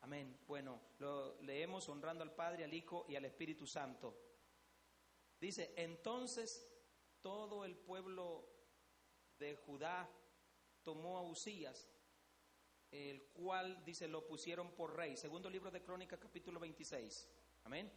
Amén. 0.01 0.39
Bueno, 0.47 0.81
lo 0.99 1.41
leemos 1.43 1.89
honrando 1.89 2.23
al 2.23 2.33
Padre, 2.33 2.65
al 2.65 2.73
Hijo 2.73 3.05
y 3.09 3.17
al 3.17 3.25
Espíritu 3.25 3.67
Santo. 3.67 4.17
Dice, 5.41 5.75
entonces 5.77 6.67
todo 7.21 7.65
el 7.65 7.77
pueblo 7.77 8.49
de 9.39 9.57
Judá 9.57 10.09
tomó 10.83 11.19
a 11.19 11.23
Usías, 11.23 11.91
el 12.91 13.25
cual, 13.33 13.85
dice, 13.85 14.07
lo 14.07 14.27
pusieron 14.27 14.71
por 14.71 14.97
rey. 14.97 15.17
Segundo 15.17 15.51
libro 15.51 15.71
de 15.71 15.83
Crónica, 15.83 16.19
capítulo 16.19 16.61
26. 16.61 17.29
Amén. 17.67 17.93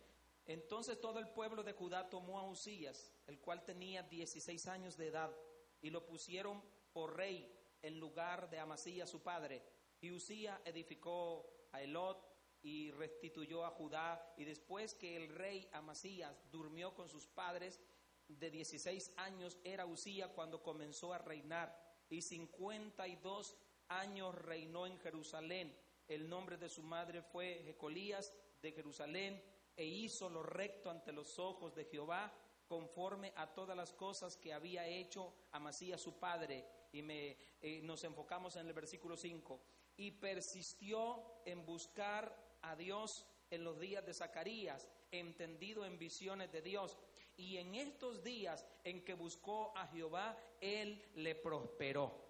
Entonces 0.47 0.99
todo 0.99 1.19
el 1.19 1.29
pueblo 1.29 1.61
de 1.61 1.73
Judá 1.73 2.09
tomó 2.09 2.39
a 2.39 2.49
Usías, 2.49 3.13
el 3.27 3.39
cual 3.39 3.63
tenía 3.63 4.01
16 4.01 4.67
años 4.67 4.97
de 4.97 5.07
edad, 5.07 5.31
y 5.79 5.91
lo 5.91 6.07
pusieron 6.07 6.63
por 6.91 7.15
rey 7.15 7.55
en 7.83 7.99
lugar 7.99 8.49
de 8.49 8.57
Amasías 8.57 9.07
su 9.07 9.21
padre. 9.21 9.63
Y 10.01 10.11
Usías 10.11 10.59
edificó 10.65 11.69
a 11.71 11.83
Elot, 11.83 12.29
y 12.63 12.89
restituyó 12.91 13.63
a 13.63 13.69
Judá. 13.69 14.33
Y 14.37 14.43
después 14.43 14.95
que 14.95 15.15
el 15.15 15.29
rey 15.29 15.69
Amasías 15.71 16.35
durmió 16.51 16.95
con 16.95 17.07
sus 17.07 17.27
padres, 17.27 17.79
de 18.27 18.51
16 18.51 19.13
años 19.17 19.59
era 19.63 19.85
Usía 19.85 20.29
cuando 20.29 20.63
comenzó 20.63 21.13
a 21.13 21.19
reinar. 21.19 21.79
Y 22.09 22.23
52 22.23 23.55
años 23.87 24.35
reinó 24.35 24.87
en 24.87 24.97
Jerusalén. 24.97 25.77
El 26.07 26.27
nombre 26.27 26.57
de 26.57 26.69
su 26.69 26.81
madre 26.81 27.21
fue 27.21 27.61
Jecolías 27.63 28.33
de 28.63 28.71
Jerusalén 28.71 29.41
e 29.79 29.85
hizo 29.85 30.29
lo 30.29 30.43
recto 30.43 30.89
ante 30.89 31.13
los 31.13 31.39
ojos 31.39 31.73
de 31.73 31.85
Jehová 31.85 32.29
conforme 32.67 33.31
a 33.37 33.47
todas 33.47 33.77
las 33.77 33.93
cosas 33.93 34.35
que 34.35 34.51
había 34.51 34.85
hecho 34.85 35.33
Amasías 35.53 36.01
su 36.01 36.19
padre. 36.19 36.65
Y 36.91 37.01
me, 37.01 37.37
eh, 37.61 37.79
nos 37.81 38.03
enfocamos 38.03 38.57
en 38.57 38.67
el 38.67 38.73
versículo 38.73 39.15
5. 39.15 39.61
Y 39.95 40.11
persistió 40.11 41.23
en 41.45 41.65
buscar 41.65 42.57
a 42.61 42.75
Dios 42.75 43.25
en 43.49 43.63
los 43.63 43.79
días 43.79 44.05
de 44.05 44.13
Zacarías, 44.13 44.89
entendido 45.11 45.85
en 45.85 45.97
visiones 45.97 46.51
de 46.51 46.61
Dios. 46.61 46.97
Y 47.37 47.55
en 47.55 47.73
estos 47.75 48.21
días 48.21 48.65
en 48.83 49.05
que 49.05 49.13
buscó 49.13 49.71
a 49.77 49.87
Jehová, 49.87 50.37
Él 50.59 51.01
le 51.15 51.35
prosperó. 51.35 52.27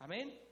Amén. 0.00 0.42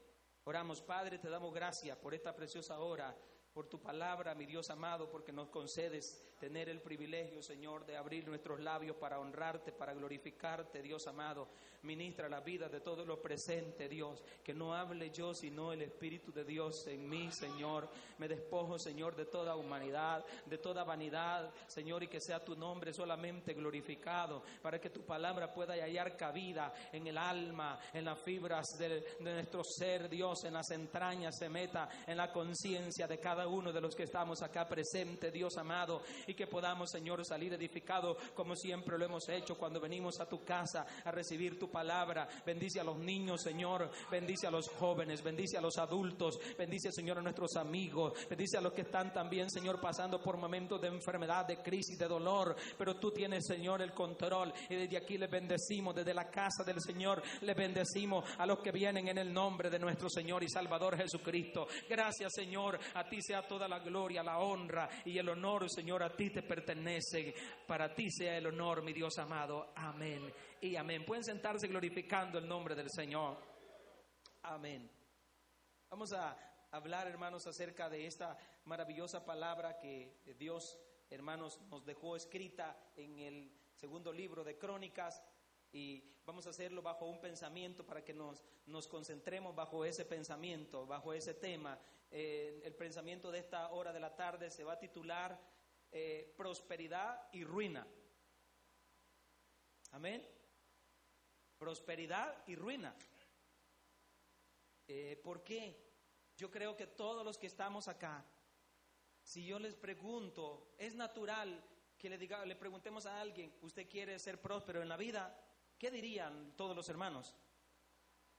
Oramos, 0.44 0.80
Padre, 0.80 1.18
te 1.18 1.28
damos 1.28 1.52
gracias 1.52 1.98
por 1.98 2.14
esta 2.14 2.32
preciosa 2.32 2.78
hora, 2.78 3.16
por 3.54 3.68
tu 3.68 3.80
palabra, 3.80 4.34
mi 4.34 4.46
Dios 4.46 4.68
amado, 4.70 5.08
porque 5.08 5.32
nos 5.32 5.48
concedes 5.48 6.20
tener 6.40 6.68
el 6.68 6.80
privilegio, 6.82 7.40
Señor, 7.40 7.86
de 7.86 7.96
abrir 7.96 8.26
nuestros 8.26 8.58
labios 8.58 8.96
para 8.96 9.20
honrarte, 9.20 9.70
para 9.70 9.94
glorificarte, 9.94 10.82
Dios 10.82 11.06
amado. 11.06 11.48
Ministra 11.82 12.28
la 12.28 12.40
vida 12.40 12.68
de 12.68 12.80
todo 12.80 13.04
lo 13.04 13.22
presente, 13.22 13.88
Dios. 13.88 14.24
Que 14.42 14.52
no 14.52 14.74
hable 14.74 15.10
yo, 15.10 15.34
sino 15.34 15.72
el 15.72 15.82
Espíritu 15.82 16.32
de 16.32 16.44
Dios 16.44 16.86
en 16.88 17.08
mí, 17.08 17.30
Señor. 17.30 17.88
Me 18.18 18.26
despojo, 18.26 18.78
Señor, 18.78 19.14
de 19.14 19.26
toda 19.26 19.54
humanidad, 19.54 20.24
de 20.46 20.58
toda 20.58 20.82
vanidad, 20.82 21.52
Señor, 21.68 22.02
y 22.02 22.08
que 22.08 22.20
sea 22.20 22.44
tu 22.44 22.56
nombre 22.56 22.92
solamente 22.92 23.54
glorificado, 23.54 24.42
para 24.62 24.80
que 24.80 24.90
tu 24.90 25.02
palabra 25.02 25.52
pueda 25.52 25.74
hallar 25.74 26.16
cabida 26.16 26.74
en 26.92 27.06
el 27.06 27.18
alma, 27.18 27.78
en 27.92 28.04
las 28.04 28.20
fibras 28.20 28.66
de, 28.78 29.00
de 29.20 29.34
nuestro 29.34 29.62
ser, 29.62 30.08
Dios, 30.08 30.42
en 30.44 30.54
las 30.54 30.70
entrañas, 30.70 31.36
se 31.38 31.48
meta 31.48 31.88
en 32.06 32.16
la 32.16 32.32
conciencia 32.32 33.06
de 33.06 33.20
cada 33.20 33.43
uno 33.46 33.72
de 33.72 33.80
los 33.80 33.94
que 33.94 34.04
estamos 34.04 34.42
acá 34.42 34.66
presente, 34.68 35.30
Dios 35.30 35.56
amado, 35.56 36.02
y 36.26 36.34
que 36.34 36.46
podamos, 36.46 36.90
Señor, 36.90 37.24
salir 37.24 37.52
edificado 37.52 38.16
como 38.34 38.56
siempre 38.56 38.98
lo 38.98 39.04
hemos 39.04 39.28
hecho 39.28 39.56
cuando 39.56 39.80
venimos 39.80 40.20
a 40.20 40.28
tu 40.28 40.44
casa 40.44 40.86
a 41.04 41.10
recibir 41.10 41.58
tu 41.58 41.70
palabra. 41.70 42.28
Bendice 42.44 42.80
a 42.80 42.84
los 42.84 42.98
niños, 42.98 43.42
Señor. 43.42 43.90
Bendice 44.10 44.46
a 44.46 44.50
los 44.50 44.68
jóvenes. 44.68 45.22
Bendice 45.22 45.56
a 45.56 45.60
los 45.60 45.78
adultos. 45.78 46.38
Bendice, 46.56 46.90
Señor, 46.92 47.18
a 47.18 47.22
nuestros 47.22 47.56
amigos. 47.56 48.14
Bendice 48.28 48.58
a 48.58 48.60
los 48.60 48.72
que 48.72 48.82
están 48.82 49.12
también, 49.12 49.50
Señor, 49.50 49.80
pasando 49.80 50.20
por 50.20 50.36
momentos 50.36 50.80
de 50.80 50.88
enfermedad, 50.88 51.46
de 51.46 51.58
crisis, 51.58 51.98
de 51.98 52.06
dolor. 52.06 52.56
Pero 52.78 52.96
tú 52.96 53.10
tienes, 53.10 53.46
Señor, 53.46 53.82
el 53.82 53.92
control. 53.92 54.52
Y 54.68 54.74
desde 54.74 54.96
aquí 54.96 55.18
les 55.18 55.30
bendecimos. 55.30 55.94
Desde 55.94 56.14
la 56.14 56.30
casa 56.30 56.64
del 56.64 56.80
Señor 56.80 57.22
les 57.42 57.56
bendecimos 57.56 58.24
a 58.38 58.46
los 58.46 58.58
que 58.60 58.72
vienen 58.72 59.08
en 59.08 59.18
el 59.18 59.32
nombre 59.32 59.70
de 59.70 59.78
nuestro 59.78 60.08
Señor 60.08 60.42
y 60.42 60.48
Salvador 60.48 60.96
Jesucristo. 60.96 61.66
Gracias, 61.88 62.32
Señor. 62.34 62.78
A 62.94 63.08
ti 63.08 63.22
toda 63.42 63.68
la 63.68 63.78
gloria, 63.80 64.22
la 64.22 64.38
honra 64.38 64.88
y 65.04 65.18
el 65.18 65.28
honor, 65.28 65.70
Señor. 65.70 66.02
A 66.02 66.14
ti 66.14 66.30
te 66.30 66.42
pertenece. 66.42 67.34
Para 67.66 67.94
ti 67.94 68.10
sea 68.10 68.36
el 68.36 68.46
honor, 68.46 68.82
mi 68.82 68.92
Dios 68.92 69.18
amado. 69.18 69.72
Amén 69.76 70.32
y 70.60 70.76
amén. 70.76 71.04
Pueden 71.04 71.24
sentarse 71.24 71.68
glorificando 71.68 72.38
el 72.38 72.48
nombre 72.48 72.74
del 72.74 72.90
Señor. 72.90 73.36
Amén. 74.42 74.90
Vamos 75.90 76.12
a 76.12 76.36
hablar, 76.70 77.06
hermanos, 77.06 77.46
acerca 77.46 77.88
de 77.88 78.06
esta 78.06 78.36
maravillosa 78.64 79.24
palabra 79.24 79.78
que 79.78 80.22
Dios, 80.38 80.78
hermanos, 81.10 81.60
nos 81.70 81.84
dejó 81.84 82.16
escrita 82.16 82.76
en 82.96 83.18
el 83.18 83.52
segundo 83.76 84.12
libro 84.12 84.42
de 84.42 84.58
Crónicas. 84.58 85.22
Y 85.72 86.02
vamos 86.24 86.46
a 86.46 86.50
hacerlo 86.50 86.82
bajo 86.82 87.06
un 87.06 87.20
pensamiento 87.20 87.84
para 87.84 88.02
que 88.02 88.14
nos, 88.14 88.42
nos 88.66 88.88
concentremos 88.88 89.54
bajo 89.54 89.84
ese 89.84 90.04
pensamiento, 90.04 90.86
bajo 90.86 91.12
ese 91.12 91.34
tema. 91.34 91.78
Eh, 92.10 92.62
el 92.64 92.74
pensamiento 92.74 93.30
de 93.30 93.40
esta 93.40 93.70
hora 93.70 93.92
de 93.92 94.00
la 94.00 94.14
tarde 94.14 94.50
se 94.50 94.64
va 94.64 94.74
a 94.74 94.78
titular 94.78 95.40
eh, 95.90 96.32
Prosperidad 96.36 97.28
y 97.32 97.44
Ruina. 97.44 97.86
Amén 99.92 100.34
prosperidad 101.64 102.42
y 102.46 102.56
ruina. 102.56 102.94
Eh, 104.86 105.18
¿Por 105.24 105.42
qué? 105.42 105.74
Yo 106.36 106.50
creo 106.50 106.76
que 106.76 106.86
todos 106.86 107.24
los 107.24 107.38
que 107.38 107.46
estamos 107.46 107.88
acá, 107.88 108.22
si 109.22 109.46
yo 109.46 109.58
les 109.58 109.74
pregunto, 109.74 110.74
es 110.76 110.94
natural 110.94 111.64
que 111.96 112.10
le, 112.10 112.18
diga, 112.18 112.44
le 112.44 112.56
preguntemos 112.56 113.06
a 113.06 113.18
alguien, 113.18 113.56
¿usted 113.62 113.88
quiere 113.88 114.18
ser 114.18 114.42
próspero 114.42 114.82
en 114.82 114.90
la 114.90 114.98
vida? 114.98 115.40
¿Qué 115.78 115.90
dirían 115.90 116.52
todos 116.54 116.76
los 116.76 116.88
hermanos? 116.90 117.34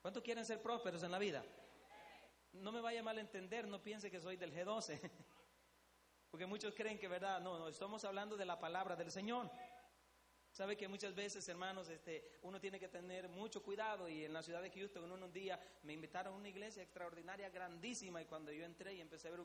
¿Cuántos 0.01 0.21
quieren 0.21 0.45
ser 0.45 0.61
prósperos 0.61 1.01
en 1.01 1.09
la 1.09 1.17
vida? 1.17 1.43
No 2.55 2.71
me 2.71 2.81
vaya 2.81 3.03
mal 3.03 3.17
a 3.17 3.21
entender, 3.21 3.67
no 3.67 3.81
piense 3.81 4.09
que 4.09 4.19
soy 4.19 4.37
del 4.37 4.53
G12. 4.53 4.99
Porque 6.31 6.45
muchos 6.45 6.73
creen 6.73 6.97
que, 6.97 7.07
¿verdad? 7.07 7.39
No, 7.41 7.57
no, 7.57 7.67
estamos 7.67 8.03
hablando 8.03 8.35
de 8.35 8.45
la 8.45 8.59
palabra 8.59 8.95
del 8.95 9.11
Señor. 9.11 9.49
Sabe 10.55 10.77
que 10.77 10.87
muchas 10.87 11.13
veces, 11.13 11.45
hermanos, 11.49 11.89
este, 11.89 12.23
uno 12.43 12.61
tiene 12.61 12.79
que 12.79 12.87
tener 12.87 13.27
mucho 13.27 13.61
cuidado 13.61 14.07
y 14.07 14.23
en 14.23 14.31
la 14.31 14.41
ciudad 14.41 14.61
de 14.61 14.71
Houston, 14.71 15.03
en 15.03 15.11
un 15.11 15.33
día 15.33 15.59
me 15.83 15.91
invitaron 15.91 16.33
a 16.33 16.37
una 16.37 16.47
iglesia 16.47 16.81
extraordinaria, 16.81 17.49
grandísima, 17.49 18.21
y 18.21 18.25
cuando 18.25 18.53
yo 18.53 18.63
entré 18.63 18.93
y 18.93 19.01
empecé 19.01 19.27
a 19.27 19.31
ver 19.31 19.41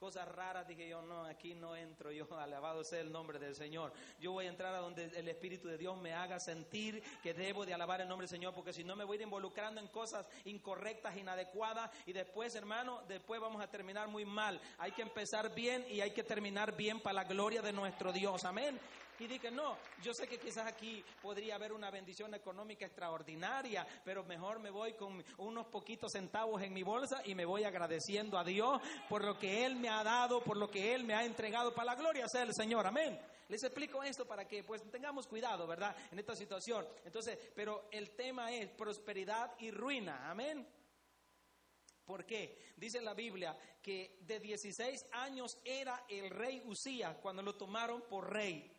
cosas 0.00 0.26
raras, 0.26 0.66
dije 0.66 0.88
yo, 0.88 1.00
no, 1.00 1.24
aquí 1.26 1.54
no 1.54 1.76
entro, 1.76 2.10
yo 2.10 2.26
alabado 2.40 2.82
sea 2.82 2.98
el 2.98 3.12
nombre 3.12 3.38
del 3.38 3.54
Señor. 3.54 3.92
Yo 4.18 4.32
voy 4.32 4.46
a 4.46 4.48
entrar 4.48 4.74
a 4.74 4.78
donde 4.78 5.04
el 5.04 5.28
Espíritu 5.28 5.68
de 5.68 5.78
Dios 5.78 5.96
me 5.96 6.12
haga 6.12 6.40
sentir 6.40 7.04
que 7.22 7.34
debo 7.34 7.64
de 7.64 7.74
alabar 7.74 8.00
el 8.00 8.08
nombre 8.08 8.24
del 8.24 8.36
Señor, 8.36 8.52
porque 8.52 8.72
si 8.72 8.82
no 8.82 8.96
me 8.96 9.04
voy 9.04 9.14
a 9.14 9.20
ir 9.20 9.22
involucrando 9.22 9.80
en 9.80 9.86
cosas 9.86 10.26
incorrectas, 10.44 11.16
inadecuadas, 11.16 11.88
y 12.04 12.12
después, 12.12 12.56
hermano, 12.56 13.04
después 13.06 13.40
vamos 13.40 13.62
a 13.62 13.70
terminar 13.70 14.08
muy 14.08 14.24
mal. 14.24 14.60
Hay 14.78 14.90
que 14.90 15.02
empezar 15.02 15.54
bien 15.54 15.86
y 15.88 16.00
hay 16.00 16.10
que 16.10 16.24
terminar 16.24 16.76
bien 16.76 16.98
para 16.98 17.14
la 17.14 17.24
gloria 17.24 17.62
de 17.62 17.72
nuestro 17.72 18.12
Dios. 18.12 18.44
Amén. 18.44 18.80
Y 19.20 19.26
dije, 19.26 19.50
no, 19.50 19.76
yo 20.02 20.14
sé 20.14 20.28
que 20.28 20.38
quizás 20.38 20.66
aquí 20.66 21.04
podría 21.20 21.56
haber 21.56 21.72
una 21.72 21.90
bendición 21.90 22.34
económica 22.34 22.86
extraordinaria, 22.86 23.86
pero 24.04 24.22
mejor 24.24 24.60
me 24.60 24.70
voy 24.70 24.92
con 24.94 25.24
unos 25.38 25.66
poquitos 25.66 26.12
centavos 26.12 26.62
en 26.62 26.72
mi 26.72 26.84
bolsa 26.84 27.22
y 27.24 27.34
me 27.34 27.44
voy 27.44 27.64
agradeciendo 27.64 28.38
a 28.38 28.44
Dios 28.44 28.80
por 29.08 29.24
lo 29.24 29.38
que 29.38 29.66
Él 29.66 29.76
me 29.76 29.88
ha 29.88 30.04
dado, 30.04 30.42
por 30.42 30.56
lo 30.56 30.70
que 30.70 30.94
Él 30.94 31.04
me 31.04 31.14
ha 31.14 31.24
entregado 31.24 31.74
para 31.74 31.86
la 31.86 31.94
gloria 31.96 32.28
sea 32.28 32.42
el 32.42 32.54
Señor. 32.54 32.86
Amén. 32.86 33.18
Les 33.48 33.62
explico 33.64 34.02
esto 34.02 34.26
para 34.26 34.46
que 34.46 34.62
pues 34.62 34.82
tengamos 34.90 35.26
cuidado, 35.26 35.66
¿verdad? 35.66 35.96
En 36.12 36.18
esta 36.18 36.36
situación. 36.36 36.86
Entonces, 37.04 37.38
pero 37.56 37.88
el 37.90 38.10
tema 38.10 38.52
es 38.52 38.68
prosperidad 38.68 39.54
y 39.58 39.70
ruina. 39.70 40.30
Amén. 40.30 40.66
¿Por 42.04 42.24
qué? 42.24 42.72
Dice 42.76 43.00
la 43.00 43.14
Biblia 43.14 43.56
que 43.82 44.18
de 44.20 44.38
16 44.38 45.06
años 45.12 45.58
era 45.64 46.04
el 46.08 46.30
rey 46.30 46.62
Usías 46.66 47.16
cuando 47.16 47.42
lo 47.42 47.54
tomaron 47.54 48.02
por 48.02 48.32
rey. 48.32 48.77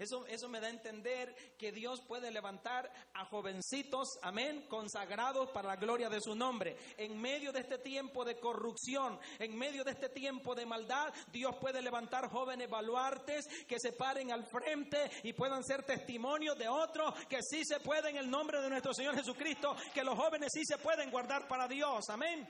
Eso, 0.00 0.26
eso 0.28 0.48
me 0.48 0.60
da 0.60 0.68
a 0.68 0.70
entender 0.70 1.34
que 1.58 1.72
Dios 1.72 2.00
puede 2.00 2.30
levantar 2.30 2.90
a 3.12 3.26
jovencitos, 3.26 4.18
amén, 4.22 4.64
consagrados 4.66 5.50
para 5.50 5.68
la 5.68 5.76
gloria 5.76 6.08
de 6.08 6.22
su 6.22 6.34
nombre. 6.34 6.74
En 6.96 7.20
medio 7.20 7.52
de 7.52 7.60
este 7.60 7.76
tiempo 7.76 8.24
de 8.24 8.40
corrupción, 8.40 9.20
en 9.38 9.58
medio 9.58 9.84
de 9.84 9.90
este 9.90 10.08
tiempo 10.08 10.54
de 10.54 10.64
maldad, 10.64 11.12
Dios 11.30 11.54
puede 11.60 11.82
levantar 11.82 12.30
jóvenes 12.30 12.70
baluartes 12.70 13.46
que 13.68 13.78
se 13.78 13.92
paren 13.92 14.32
al 14.32 14.46
frente 14.46 15.10
y 15.22 15.34
puedan 15.34 15.62
ser 15.62 15.82
testimonios 15.82 16.56
de 16.56 16.68
otros 16.68 17.14
que 17.26 17.42
sí 17.42 17.62
se 17.66 17.80
puede 17.80 18.08
en 18.08 18.16
el 18.16 18.30
nombre 18.30 18.62
de 18.62 18.70
nuestro 18.70 18.94
Señor 18.94 19.14
Jesucristo, 19.16 19.76
que 19.92 20.02
los 20.02 20.18
jóvenes 20.18 20.48
sí 20.50 20.64
se 20.64 20.78
pueden 20.78 21.10
guardar 21.10 21.46
para 21.46 21.68
Dios, 21.68 22.08
amén. 22.08 22.48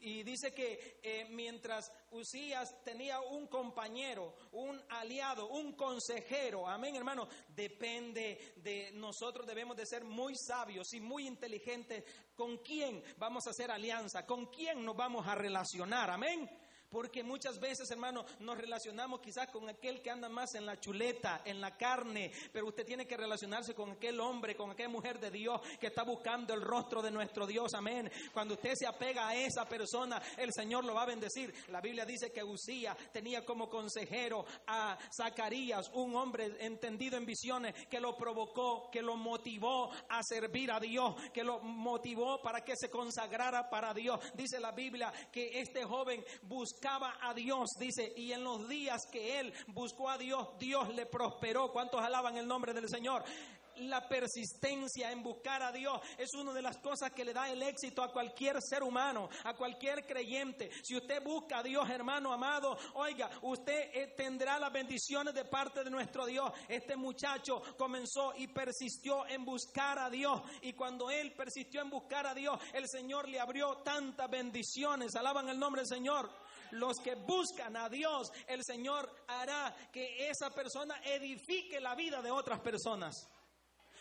Y 0.00 0.22
dice 0.22 0.52
que 0.52 1.00
eh, 1.02 1.26
mientras 1.30 1.92
Usías 2.12 2.82
tenía 2.84 3.20
un 3.20 3.48
compañero, 3.48 4.34
un 4.52 4.80
aliado, 4.88 5.48
un 5.48 5.72
consejero, 5.72 6.68
amén 6.68 6.94
hermano, 6.94 7.28
depende 7.48 8.54
de 8.56 8.92
nosotros, 8.92 9.46
debemos 9.46 9.76
de 9.76 9.86
ser 9.86 10.04
muy 10.04 10.36
sabios 10.36 10.92
y 10.94 11.00
muy 11.00 11.26
inteligentes. 11.26 12.04
Con 12.34 12.58
quién 12.58 13.02
vamos 13.16 13.46
a 13.46 13.50
hacer 13.50 13.70
alianza, 13.70 14.24
con 14.24 14.46
quién 14.46 14.84
nos 14.84 14.96
vamos 14.96 15.26
a 15.26 15.34
relacionar, 15.34 16.10
amén. 16.10 16.48
Porque 16.90 17.22
muchas 17.22 17.60
veces, 17.60 17.90
hermano, 17.90 18.24
nos 18.40 18.56
relacionamos 18.56 19.20
quizás 19.20 19.48
con 19.48 19.68
aquel 19.68 20.00
que 20.00 20.10
anda 20.10 20.30
más 20.30 20.54
en 20.54 20.64
la 20.64 20.80
chuleta, 20.80 21.42
en 21.44 21.60
la 21.60 21.76
carne, 21.76 22.32
pero 22.50 22.66
usted 22.66 22.86
tiene 22.86 23.06
que 23.06 23.16
relacionarse 23.16 23.74
con 23.74 23.90
aquel 23.90 24.18
hombre, 24.20 24.56
con 24.56 24.70
aquella 24.70 24.88
mujer 24.88 25.20
de 25.20 25.30
Dios 25.30 25.60
que 25.78 25.88
está 25.88 26.02
buscando 26.02 26.54
el 26.54 26.62
rostro 26.62 27.02
de 27.02 27.10
nuestro 27.10 27.46
Dios. 27.46 27.74
Amén. 27.74 28.10
Cuando 28.32 28.54
usted 28.54 28.72
se 28.74 28.86
apega 28.86 29.28
a 29.28 29.36
esa 29.36 29.66
persona, 29.66 30.22
el 30.38 30.50
Señor 30.54 30.84
lo 30.84 30.94
va 30.94 31.02
a 31.02 31.06
bendecir. 31.06 31.52
La 31.68 31.82
Biblia 31.82 32.06
dice 32.06 32.32
que 32.32 32.42
Usía 32.42 32.96
tenía 33.12 33.44
como 33.44 33.68
consejero 33.68 34.46
a 34.66 34.96
Zacarías, 35.14 35.90
un 35.92 36.16
hombre 36.16 36.56
entendido 36.60 37.18
en 37.18 37.26
visiones, 37.26 37.74
que 37.88 38.00
lo 38.00 38.16
provocó, 38.16 38.90
que 38.90 39.02
lo 39.02 39.16
motivó 39.16 39.90
a 40.08 40.22
servir 40.22 40.72
a 40.72 40.80
Dios, 40.80 41.16
que 41.34 41.44
lo 41.44 41.60
motivó 41.60 42.40
para 42.40 42.64
que 42.64 42.74
se 42.76 42.88
consagrara 42.88 43.68
para 43.68 43.92
Dios. 43.92 44.18
Dice 44.34 44.58
la 44.58 44.72
Biblia 44.72 45.12
que 45.30 45.60
este 45.60 45.84
joven 45.84 46.24
buscó 46.42 46.77
buscaba 46.78 47.16
a 47.20 47.34
Dios, 47.34 47.70
dice, 47.80 48.12
y 48.16 48.30
en 48.30 48.44
los 48.44 48.68
días 48.68 49.08
que 49.10 49.40
él 49.40 49.52
buscó 49.66 50.08
a 50.08 50.16
Dios, 50.16 50.46
Dios 50.60 50.94
le 50.94 51.06
prosperó. 51.06 51.72
¿Cuántos 51.72 52.00
alaban 52.00 52.36
el 52.36 52.46
nombre 52.46 52.72
del 52.72 52.88
Señor? 52.88 53.24
la 53.80 54.08
persistencia 54.08 55.10
en 55.12 55.22
buscar 55.22 55.62
a 55.62 55.72
Dios 55.72 56.00
es 56.16 56.34
una 56.34 56.52
de 56.52 56.62
las 56.62 56.78
cosas 56.78 57.12
que 57.12 57.24
le 57.24 57.32
da 57.32 57.50
el 57.50 57.62
éxito 57.62 58.02
a 58.02 58.12
cualquier 58.12 58.60
ser 58.60 58.82
humano, 58.82 59.28
a 59.44 59.54
cualquier 59.54 60.06
creyente. 60.06 60.70
Si 60.82 60.96
usted 60.96 61.22
busca 61.22 61.58
a 61.58 61.62
Dios, 61.62 61.88
hermano 61.88 62.32
amado, 62.32 62.76
oiga, 62.94 63.30
usted 63.42 63.90
eh, 63.92 64.14
tendrá 64.16 64.58
las 64.58 64.72
bendiciones 64.72 65.34
de 65.34 65.44
parte 65.44 65.84
de 65.84 65.90
nuestro 65.90 66.26
Dios. 66.26 66.52
Este 66.68 66.96
muchacho 66.96 67.62
comenzó 67.76 68.32
y 68.36 68.48
persistió 68.48 69.26
en 69.26 69.44
buscar 69.44 69.98
a 69.98 70.10
Dios. 70.10 70.42
Y 70.62 70.72
cuando 70.72 71.10
él 71.10 71.32
persistió 71.32 71.80
en 71.80 71.90
buscar 71.90 72.26
a 72.26 72.34
Dios, 72.34 72.58
el 72.72 72.88
Señor 72.88 73.28
le 73.28 73.40
abrió 73.40 73.76
tantas 73.78 74.28
bendiciones. 74.30 75.14
Alaban 75.14 75.48
el 75.48 75.58
nombre 75.58 75.82
del 75.82 75.88
Señor 75.88 76.30
los 76.72 76.98
que 76.98 77.14
buscan 77.14 77.76
a 77.76 77.88
Dios, 77.88 78.32
el 78.46 78.64
Señor 78.64 79.10
hará 79.26 79.74
que 79.92 80.28
esa 80.28 80.50
persona 80.50 81.00
edifique 81.04 81.80
la 81.80 81.94
vida 81.94 82.22
de 82.22 82.30
otras 82.30 82.60
personas. 82.60 83.28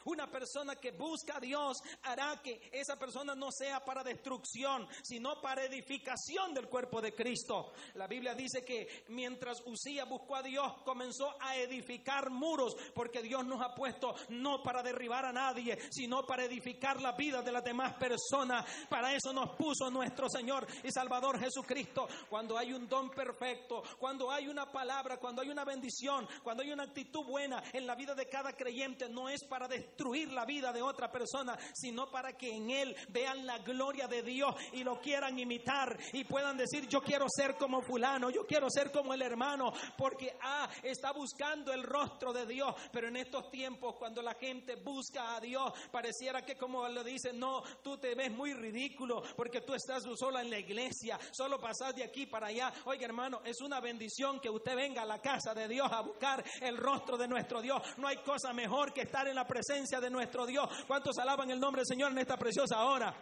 Una 0.07 0.31
persona 0.31 0.77
que 0.77 0.91
busca 0.91 1.35
a 1.35 1.39
Dios 1.41 1.83
hará 2.03 2.41
que 2.41 2.69
esa 2.71 2.97
persona 2.97 3.35
no 3.35 3.51
sea 3.51 3.83
para 3.83 4.05
destrucción, 4.05 4.87
sino 5.03 5.41
para 5.41 5.65
edificación 5.65 6.53
del 6.53 6.69
cuerpo 6.69 7.01
de 7.01 7.13
Cristo. 7.13 7.73
La 7.95 8.07
Biblia 8.07 8.33
dice 8.33 8.63
que 8.63 9.03
mientras 9.09 9.61
Usía 9.65 10.05
buscó 10.05 10.37
a 10.37 10.43
Dios, 10.43 10.75
comenzó 10.85 11.35
a 11.41 11.57
edificar 11.57 12.29
muros, 12.29 12.77
porque 12.95 13.21
Dios 13.21 13.45
nos 13.45 13.61
ha 13.61 13.75
puesto 13.75 14.15
no 14.29 14.63
para 14.63 14.81
derribar 14.81 15.25
a 15.25 15.33
nadie, 15.33 15.77
sino 15.91 16.25
para 16.25 16.45
edificar 16.45 17.01
la 17.01 17.11
vida 17.11 17.41
de 17.41 17.51
las 17.51 17.65
demás 17.65 17.95
personas. 17.95 18.65
Para 18.87 19.13
eso 19.13 19.33
nos 19.33 19.57
puso 19.57 19.91
nuestro 19.91 20.29
Señor 20.29 20.65
y 20.85 20.89
Salvador 20.89 21.37
Jesucristo. 21.37 22.07
Cuando 22.29 22.57
hay 22.57 22.71
un 22.71 22.87
don 22.87 23.09
perfecto, 23.09 23.83
cuando 23.99 24.31
hay 24.31 24.47
una 24.47 24.71
palabra, 24.71 25.17
cuando 25.17 25.41
hay 25.41 25.49
una 25.49 25.65
bendición, 25.65 26.25
cuando 26.43 26.63
hay 26.63 26.71
una 26.71 26.83
actitud 26.83 27.25
buena 27.25 27.61
en 27.73 27.85
la 27.85 27.95
vida 27.95 28.15
de 28.15 28.29
cada 28.29 28.53
creyente, 28.53 29.09
no 29.09 29.27
es 29.27 29.43
para 29.43 29.67
destruir 29.67 29.96
destruir 29.97 30.31
la 30.31 30.45
vida 30.45 30.71
de 30.71 30.81
otra 30.83 31.11
persona, 31.11 31.57
sino 31.73 32.11
para 32.11 32.37
que 32.37 32.55
en 32.55 32.69
él 32.69 32.95
vean 33.09 33.47
la 33.47 33.57
gloria 33.57 34.07
de 34.07 34.21
Dios 34.21 34.53
y 34.73 34.83
lo 34.83 35.01
quieran 35.01 35.39
imitar 35.39 35.97
y 36.13 36.23
puedan 36.23 36.55
decir, 36.55 36.87
yo 36.87 37.01
quiero 37.01 37.25
ser 37.27 37.55
como 37.55 37.81
fulano, 37.81 38.29
yo 38.29 38.45
quiero 38.45 38.69
ser 38.69 38.91
como 38.91 39.15
el 39.15 39.23
hermano, 39.23 39.73
porque 39.97 40.37
ah, 40.41 40.69
está 40.83 41.11
buscando 41.13 41.73
el 41.73 41.81
rostro 41.81 42.31
de 42.31 42.45
Dios, 42.45 42.75
pero 42.91 43.07
en 43.07 43.17
estos 43.17 43.49
tiempos 43.49 43.95
cuando 43.97 44.21
la 44.21 44.35
gente 44.35 44.75
busca 44.75 45.35
a 45.35 45.41
Dios, 45.41 45.73
pareciera 45.91 46.45
que 46.45 46.55
como 46.55 46.87
le 46.87 47.03
dicen, 47.03 47.39
no, 47.39 47.63
tú 47.81 47.97
te 47.97 48.13
ves 48.13 48.31
muy 48.31 48.53
ridículo 48.53 49.23
porque 49.35 49.61
tú 49.61 49.73
estás 49.73 50.03
sola 50.15 50.41
en 50.41 50.51
la 50.51 50.59
iglesia, 50.59 51.19
solo 51.31 51.59
pasas 51.59 51.95
de 51.95 52.03
aquí 52.03 52.27
para 52.27 52.47
allá. 52.47 52.71
Oiga 52.85 53.05
hermano, 53.05 53.41
es 53.43 53.61
una 53.61 53.79
bendición 53.79 54.39
que 54.39 54.49
usted 54.49 54.75
venga 54.75 55.01
a 55.01 55.05
la 55.05 55.19
casa 55.19 55.55
de 55.55 55.67
Dios 55.67 55.91
a 55.91 56.01
buscar 56.01 56.43
el 56.61 56.77
rostro 56.77 57.17
de 57.17 57.27
nuestro 57.27 57.61
Dios. 57.61 57.81
No 57.97 58.07
hay 58.07 58.17
cosa 58.17 58.53
mejor 58.53 58.93
que 58.93 59.01
estar 59.01 59.27
en 59.27 59.35
la 59.35 59.47
presencia 59.47 59.86
de 59.95 60.09
nuestro 60.09 60.45
Dios. 60.45 60.69
¿Cuántos 60.85 61.17
alaban 61.17 61.49
el 61.49 61.59
nombre 61.59 61.79
del 61.79 61.87
Señor 61.87 62.11
en 62.11 62.17
esta 62.17 62.35
preciosa 62.35 62.83
hora? 62.83 63.15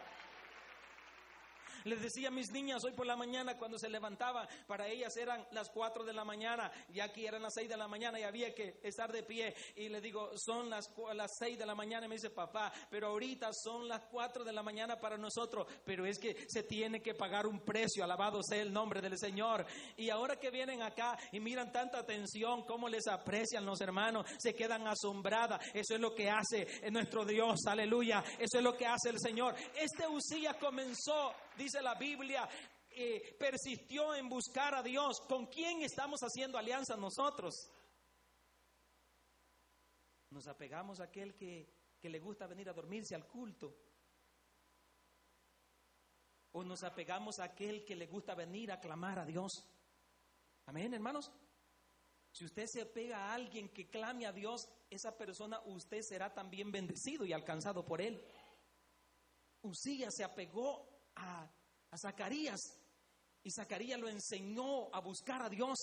Les 1.86 2.02
decía 2.02 2.28
a 2.28 2.30
mis 2.32 2.50
niñas 2.50 2.82
hoy 2.84 2.90
por 2.90 3.06
la 3.06 3.14
mañana 3.14 3.56
cuando 3.56 3.78
se 3.78 3.88
levantaban, 3.88 4.48
para 4.66 4.88
ellas 4.88 5.16
eran 5.16 5.46
las 5.52 5.70
4 5.70 6.02
de 6.02 6.12
la 6.12 6.24
mañana 6.24 6.68
y 6.92 6.98
aquí 6.98 7.24
eran 7.24 7.42
las 7.42 7.54
6 7.54 7.68
de 7.68 7.76
la 7.76 7.86
mañana 7.86 8.18
y 8.18 8.24
había 8.24 8.52
que 8.52 8.80
estar 8.82 9.12
de 9.12 9.22
pie. 9.22 9.54
Y 9.76 9.88
le 9.88 10.00
digo, 10.00 10.32
son 10.36 10.68
las, 10.68 10.90
las 11.14 11.30
6 11.38 11.56
de 11.56 11.64
la 11.64 11.76
mañana 11.76 12.06
y 12.06 12.08
me 12.08 12.16
dice, 12.16 12.30
papá, 12.30 12.72
pero 12.90 13.06
ahorita 13.06 13.50
son 13.52 13.86
las 13.86 14.02
4 14.10 14.42
de 14.42 14.52
la 14.52 14.64
mañana 14.64 14.98
para 14.98 15.16
nosotros, 15.16 15.68
pero 15.84 16.04
es 16.04 16.18
que 16.18 16.46
se 16.48 16.64
tiene 16.64 17.00
que 17.00 17.14
pagar 17.14 17.46
un 17.46 17.60
precio, 17.60 18.02
alabado 18.02 18.42
sea 18.42 18.62
el 18.62 18.72
nombre 18.72 19.00
del 19.00 19.16
Señor. 19.16 19.64
Y 19.96 20.10
ahora 20.10 20.40
que 20.40 20.50
vienen 20.50 20.82
acá 20.82 21.16
y 21.30 21.38
miran 21.38 21.70
tanta 21.70 22.00
atención, 22.00 22.64
cómo 22.64 22.88
les 22.88 23.06
aprecian 23.06 23.64
los 23.64 23.80
hermanos, 23.80 24.26
se 24.38 24.56
quedan 24.56 24.88
asombradas. 24.88 25.64
Eso 25.72 25.94
es 25.94 26.00
lo 26.00 26.12
que 26.16 26.28
hace 26.28 26.66
nuestro 26.90 27.24
Dios, 27.24 27.60
aleluya. 27.68 28.24
Eso 28.40 28.58
es 28.58 28.64
lo 28.64 28.76
que 28.76 28.86
hace 28.86 29.10
el 29.10 29.20
Señor. 29.20 29.54
Este 29.76 30.08
Usías 30.08 30.56
comenzó 30.56 31.32
dice 31.56 31.82
la 31.82 31.94
Biblia, 31.94 32.48
eh, 32.90 33.36
persistió 33.38 34.14
en 34.14 34.28
buscar 34.28 34.74
a 34.74 34.82
Dios. 34.82 35.20
¿Con 35.22 35.46
quién 35.46 35.82
estamos 35.82 36.20
haciendo 36.22 36.58
alianza 36.58 36.96
nosotros? 36.96 37.70
Nos 40.30 40.46
apegamos 40.46 41.00
a 41.00 41.04
aquel 41.04 41.34
que, 41.34 41.68
que 42.00 42.08
le 42.08 42.20
gusta 42.20 42.46
venir 42.46 42.68
a 42.68 42.72
dormirse 42.72 43.14
al 43.14 43.26
culto. 43.26 43.74
O 46.52 46.64
nos 46.64 46.84
apegamos 46.84 47.38
a 47.38 47.44
aquel 47.44 47.84
que 47.84 47.96
le 47.96 48.06
gusta 48.06 48.34
venir 48.34 48.72
a 48.72 48.80
clamar 48.80 49.18
a 49.18 49.26
Dios. 49.26 49.64
Amén, 50.66 50.94
hermanos. 50.94 51.30
Si 52.32 52.44
usted 52.44 52.66
se 52.66 52.82
apega 52.82 53.18
a 53.18 53.34
alguien 53.34 53.68
que 53.70 53.88
clame 53.88 54.26
a 54.26 54.32
Dios, 54.32 54.68
esa 54.90 55.16
persona 55.16 55.60
usted 55.66 56.02
será 56.02 56.32
también 56.34 56.70
bendecido 56.70 57.24
y 57.24 57.32
alcanzado 57.32 57.84
por 57.84 58.00
él. 58.00 58.22
Usía 59.62 60.10
se 60.10 60.22
apegó 60.22 60.95
a, 61.16 61.50
Zacarías 61.96 62.60
y 63.42 63.50
Zacarías 63.50 63.98
lo 63.98 64.08
enseñó 64.08 64.94
a 64.94 65.00
buscar 65.00 65.42
a 65.42 65.48
Dios. 65.48 65.78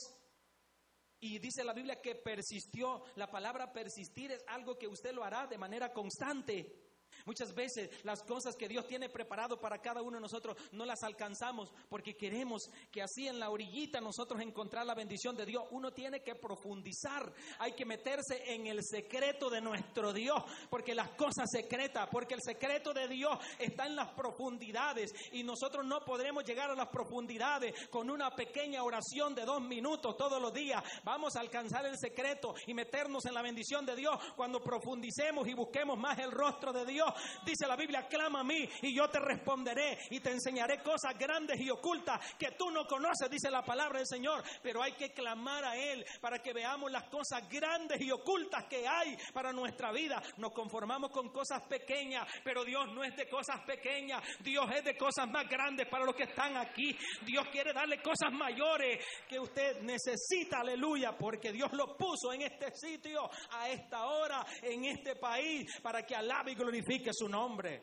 Y 1.20 1.40
dice 1.40 1.64
la 1.64 1.74
Biblia 1.74 2.02
que 2.02 2.16
persistió. 2.16 3.04
La 3.16 3.32
palabra 3.32 3.72
persistir 3.72 4.32
es 4.32 4.44
algo 4.48 4.78
que 4.78 4.88
usted 4.88 5.14
lo 5.14 5.24
hará 5.24 5.48
de 5.48 5.58
manera 5.58 5.92
constante. 5.92 6.83
Muchas 7.26 7.54
veces 7.54 7.90
las 8.04 8.22
cosas 8.24 8.56
que 8.56 8.68
Dios 8.68 8.88
tiene 8.88 9.10
preparado 9.10 9.60
para 9.60 9.80
cada 9.80 10.02
uno 10.02 10.18
de 10.18 10.22
nosotros 10.22 10.58
no 10.72 10.86
las 10.86 11.04
alcanzamos 11.04 11.72
porque 11.90 12.16
queremos 12.16 12.70
que 12.92 13.02
así 13.02 13.28
en 13.28 13.40
la 13.40 13.50
orillita 13.50 14.02
nosotros 14.02 14.42
encontrar 14.42 14.86
la 14.86 14.96
bendición 14.96 15.36
de 15.36 15.46
Dios. 15.46 15.64
Uno 15.72 15.92
tiene 15.92 16.22
que 16.22 16.36
profundizar, 16.36 17.32
hay 17.60 17.74
que 17.74 17.86
meterse 17.86 18.54
en 18.54 18.68
el 18.68 18.84
secreto 18.84 19.50
de 19.50 19.62
nuestro 19.62 20.14
Dios, 20.14 20.44
porque 20.70 20.96
las 20.96 21.10
cosas 21.12 21.50
secretas, 21.50 22.08
porque 22.12 22.34
el 22.34 22.42
secreto 22.42 22.94
de 22.94 23.08
Dios 23.08 23.38
está 23.60 23.86
en 23.86 23.96
las 23.96 24.12
profundidades 24.12 25.14
y 25.32 25.44
nosotros 25.44 25.86
no 25.86 26.04
podremos 26.04 26.44
llegar 26.44 26.70
a 26.70 26.76
las 26.76 26.90
profundidades 26.90 27.88
con 27.90 28.10
una 28.10 28.36
pequeña 28.36 28.84
oración 28.84 29.34
de 29.36 29.46
dos 29.46 29.62
minutos 29.62 30.18
todos 30.18 30.42
los 30.42 30.54
días. 30.54 30.84
Vamos 31.04 31.36
a 31.36 31.40
alcanzar 31.40 31.86
el 31.86 31.98
secreto 31.98 32.54
y 32.68 32.74
meternos 32.74 33.26
en 33.26 33.34
la 33.34 33.42
bendición 33.42 33.86
de 33.86 33.96
Dios 33.96 34.18
cuando 34.36 34.62
profundicemos 34.62 35.48
y 35.48 35.54
busquemos 35.54 35.98
más 35.98 36.18
el 36.20 36.32
rostro 36.32 36.74
de 36.74 36.86
Dios. 36.86 37.13
Dice 37.46 37.68
la 37.68 37.76
Biblia, 37.76 38.08
clama 38.08 38.42
a 38.42 38.44
mí 38.44 38.68
y 38.82 38.96
yo 38.96 39.10
te 39.10 39.20
responderé 39.20 39.98
y 40.10 40.20
te 40.20 40.32
enseñaré 40.32 40.82
cosas 40.82 41.18
grandes 41.18 41.60
y 41.60 41.70
ocultas 41.70 42.36
que 42.38 42.52
tú 42.52 42.72
no 42.72 42.86
conoces, 42.86 43.30
dice 43.30 43.50
la 43.50 43.64
palabra 43.64 44.00
del 44.00 44.08
Señor. 44.08 44.44
Pero 44.62 44.82
hay 44.82 44.94
que 44.94 45.12
clamar 45.12 45.66
a 45.66 45.78
Él 45.78 46.06
para 46.22 46.40
que 46.40 46.54
veamos 46.54 46.92
las 46.92 47.04
cosas 47.06 47.48
grandes 47.50 48.02
y 48.02 48.12
ocultas 48.12 48.66
que 48.66 48.88
hay 48.88 49.18
para 49.34 49.52
nuestra 49.52 49.92
vida. 49.92 50.22
Nos 50.38 50.52
conformamos 50.52 51.12
con 51.12 51.30
cosas 51.30 51.64
pequeñas, 51.64 52.28
pero 52.44 52.64
Dios 52.64 52.92
no 52.94 53.04
es 53.04 53.16
de 53.16 53.28
cosas 53.30 53.62
pequeñas. 53.62 54.22
Dios 54.40 54.66
es 54.76 54.84
de 54.84 54.98
cosas 54.98 55.30
más 55.30 55.48
grandes 55.48 55.88
para 55.88 56.06
los 56.06 56.16
que 56.16 56.24
están 56.24 56.58
aquí. 56.58 56.96
Dios 57.26 57.48
quiere 57.52 57.74
darle 57.74 58.02
cosas 58.02 58.32
mayores 58.32 59.04
que 59.28 59.40
usted 59.40 59.82
necesita, 59.82 60.60
aleluya, 60.60 61.18
porque 61.18 61.52
Dios 61.52 61.72
lo 61.74 61.96
puso 61.96 62.34
en 62.34 62.42
este 62.42 62.72
sitio, 62.76 63.30
a 63.52 63.70
esta 63.70 64.06
hora, 64.06 64.46
en 64.62 64.86
este 64.86 65.16
país, 65.16 65.70
para 65.82 66.06
que 66.06 66.16
alabe 66.16 66.52
y 66.52 66.56
glorifique 66.56 67.03
su 67.12 67.28
nombre. 67.28 67.82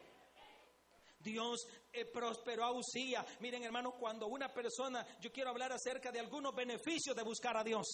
Dios 1.18 1.66
eh, 1.92 2.06
prosperó 2.06 2.64
a 2.64 2.72
Usía. 2.72 3.24
Miren, 3.40 3.62
hermanos, 3.64 3.94
cuando 3.98 4.26
una 4.26 4.48
persona, 4.52 5.06
yo 5.20 5.30
quiero 5.30 5.50
hablar 5.50 5.72
acerca 5.72 6.10
de 6.10 6.20
algunos 6.20 6.54
beneficios 6.54 7.14
de 7.14 7.22
buscar 7.22 7.56
a 7.56 7.64
Dios. 7.64 7.86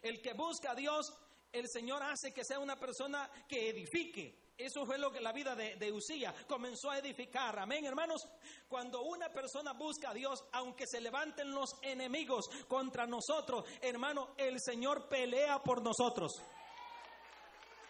El 0.00 0.20
que 0.20 0.34
busca 0.34 0.72
a 0.72 0.74
Dios, 0.74 1.12
el 1.50 1.68
Señor 1.68 2.02
hace 2.02 2.32
que 2.32 2.44
sea 2.44 2.58
una 2.58 2.76
persona 2.76 3.28
que 3.48 3.70
edifique. 3.70 4.44
Eso 4.56 4.86
fue 4.86 4.98
lo 4.98 5.10
que 5.10 5.20
la 5.20 5.32
vida 5.32 5.56
de, 5.56 5.74
de 5.74 5.90
Usía 5.90 6.32
comenzó 6.46 6.90
a 6.90 6.98
edificar. 6.98 7.58
Amén, 7.58 7.84
hermanos. 7.84 8.22
Cuando 8.68 9.02
una 9.02 9.28
persona 9.30 9.72
busca 9.72 10.10
a 10.10 10.14
Dios, 10.14 10.44
aunque 10.52 10.86
se 10.86 11.00
levanten 11.00 11.50
los 11.50 11.70
enemigos 11.82 12.48
contra 12.68 13.06
nosotros, 13.06 13.64
hermano, 13.80 14.34
el 14.36 14.60
Señor 14.60 15.08
pelea 15.08 15.60
por 15.60 15.82
nosotros. 15.82 16.40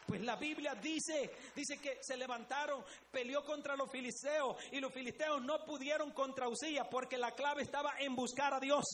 Pues 0.07 0.21
la 0.21 0.37
Biblia 0.37 0.75
dice, 0.75 1.31
dice 1.55 1.79
que 1.79 1.99
se 2.03 2.17
levantaron, 2.17 2.85
peleó 3.11 3.43
contra 3.45 3.75
los 3.77 3.91
filisteos 3.91 4.57
y 4.73 4.81
los 4.81 4.93
filisteos 4.93 5.43
no 5.43 5.65
pudieron 5.65 6.13
contra 6.13 6.49
Usía 6.49 6.85
porque 6.91 7.17
la 7.17 7.33
clave 7.33 7.63
estaba 7.63 7.95
en 7.99 8.15
buscar 8.15 8.53
a 8.53 8.61
Dios. 8.61 8.85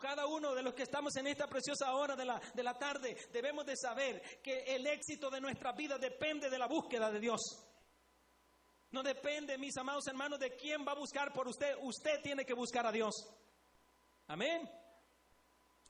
Cada 0.00 0.26
uno 0.26 0.54
de 0.54 0.62
los 0.62 0.74
que 0.74 0.82
estamos 0.82 1.16
en 1.16 1.26
esta 1.26 1.46
preciosa 1.46 1.92
hora 1.94 2.14
de 2.14 2.26
la, 2.26 2.40
de 2.52 2.62
la 2.62 2.78
tarde 2.78 3.16
debemos 3.32 3.64
de 3.64 3.76
saber 3.76 4.40
que 4.42 4.62
el 4.74 4.86
éxito 4.86 5.30
de 5.30 5.40
nuestra 5.40 5.72
vida 5.72 5.96
depende 5.98 6.50
de 6.50 6.58
la 6.58 6.66
búsqueda 6.66 7.10
de 7.10 7.20
Dios. 7.20 7.40
No 8.90 9.02
depende, 9.02 9.58
mis 9.58 9.76
amados 9.76 10.06
hermanos, 10.06 10.38
de 10.38 10.54
quién 10.54 10.86
va 10.86 10.92
a 10.92 10.98
buscar 10.98 11.32
por 11.32 11.48
usted. 11.48 11.74
Usted 11.82 12.20
tiene 12.22 12.44
que 12.44 12.54
buscar 12.54 12.86
a 12.86 12.92
Dios. 12.92 13.14
Amén. 14.28 14.70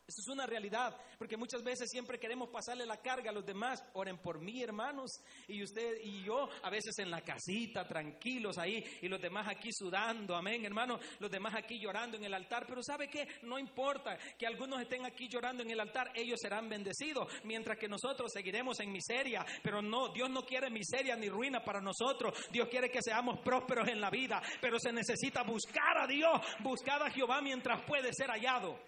Eso 0.06 0.20
es 0.20 0.28
una 0.28 0.46
realidad, 0.46 0.94
porque 1.16 1.38
muchas 1.38 1.62
veces 1.62 1.88
siempre 1.90 2.18
queremos 2.18 2.50
pasarle 2.50 2.84
la 2.84 3.00
carga 3.00 3.30
a 3.30 3.32
los 3.32 3.46
demás. 3.46 3.82
Oren 3.94 4.18
por 4.18 4.38
mí, 4.38 4.62
hermanos, 4.62 5.10
y 5.48 5.62
usted 5.62 5.96
y 6.02 6.22
yo, 6.22 6.46
a 6.62 6.68
veces 6.68 6.98
en 6.98 7.10
la 7.10 7.22
casita, 7.22 7.88
tranquilos 7.88 8.58
ahí, 8.58 8.84
y 9.00 9.08
los 9.08 9.18
demás 9.18 9.48
aquí 9.48 9.72
sudando, 9.72 10.36
amén, 10.36 10.62
hermanos, 10.66 11.00
los 11.18 11.30
demás 11.30 11.54
aquí 11.54 11.80
llorando 11.80 12.18
en 12.18 12.24
el 12.24 12.34
altar. 12.34 12.66
Pero 12.68 12.82
¿sabe 12.82 13.08
qué? 13.08 13.26
No 13.44 13.58
importa 13.58 14.18
que 14.38 14.46
algunos 14.46 14.82
estén 14.82 15.06
aquí 15.06 15.26
llorando 15.26 15.62
en 15.62 15.70
el 15.70 15.80
altar, 15.80 16.12
ellos 16.14 16.38
serán 16.38 16.68
bendecidos, 16.68 17.26
mientras 17.44 17.78
que 17.78 17.88
nosotros 17.88 18.30
seguiremos 18.30 18.78
en 18.80 18.92
miseria. 18.92 19.42
Pero 19.62 19.80
no, 19.80 20.10
Dios 20.10 20.28
no 20.28 20.44
quiere 20.44 20.68
miseria 20.68 21.16
ni 21.16 21.30
ruina 21.30 21.64
para 21.64 21.80
nosotros. 21.80 22.46
Dios 22.50 22.68
quiere 22.68 22.90
que 22.90 23.00
seamos 23.00 23.40
prósperos 23.40 23.88
en 23.88 24.02
la 24.02 24.10
vida, 24.10 24.42
pero 24.60 24.78
se 24.78 24.92
necesita 24.92 25.44
buscar 25.44 25.96
a 25.96 26.06
Dios, 26.06 26.42
buscar 26.60 27.02
a 27.02 27.10
Jehová 27.10 27.40
mientras 27.40 27.82
puede 27.86 28.12
ser 28.12 28.28
hallado. 28.28 28.78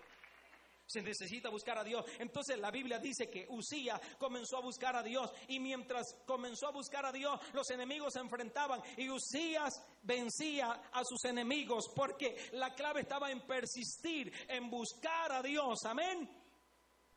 Se 0.86 1.02
necesita 1.02 1.48
buscar 1.48 1.78
a 1.78 1.84
Dios. 1.84 2.04
Entonces 2.18 2.58
la 2.58 2.70
Biblia 2.70 2.98
dice 2.98 3.28
que 3.28 3.46
Usía 3.48 4.00
comenzó 4.18 4.58
a 4.58 4.62
buscar 4.62 4.96
a 4.96 5.02
Dios 5.02 5.30
y 5.48 5.60
mientras 5.60 6.16
comenzó 6.26 6.68
a 6.68 6.72
buscar 6.72 7.04
a 7.04 7.12
Dios, 7.12 7.40
los 7.52 7.68
enemigos 7.70 8.12
se 8.12 8.20
enfrentaban 8.20 8.80
y 8.96 9.10
Usías 9.10 9.82
vencía 10.02 10.70
a 10.92 11.02
sus 11.04 11.24
enemigos 11.24 11.86
porque 11.94 12.36
la 12.52 12.74
clave 12.74 13.00
estaba 13.00 13.30
en 13.30 13.40
persistir, 13.40 14.32
en 14.48 14.70
buscar 14.70 15.32
a 15.32 15.42
Dios. 15.42 15.84
Amén. 15.84 16.45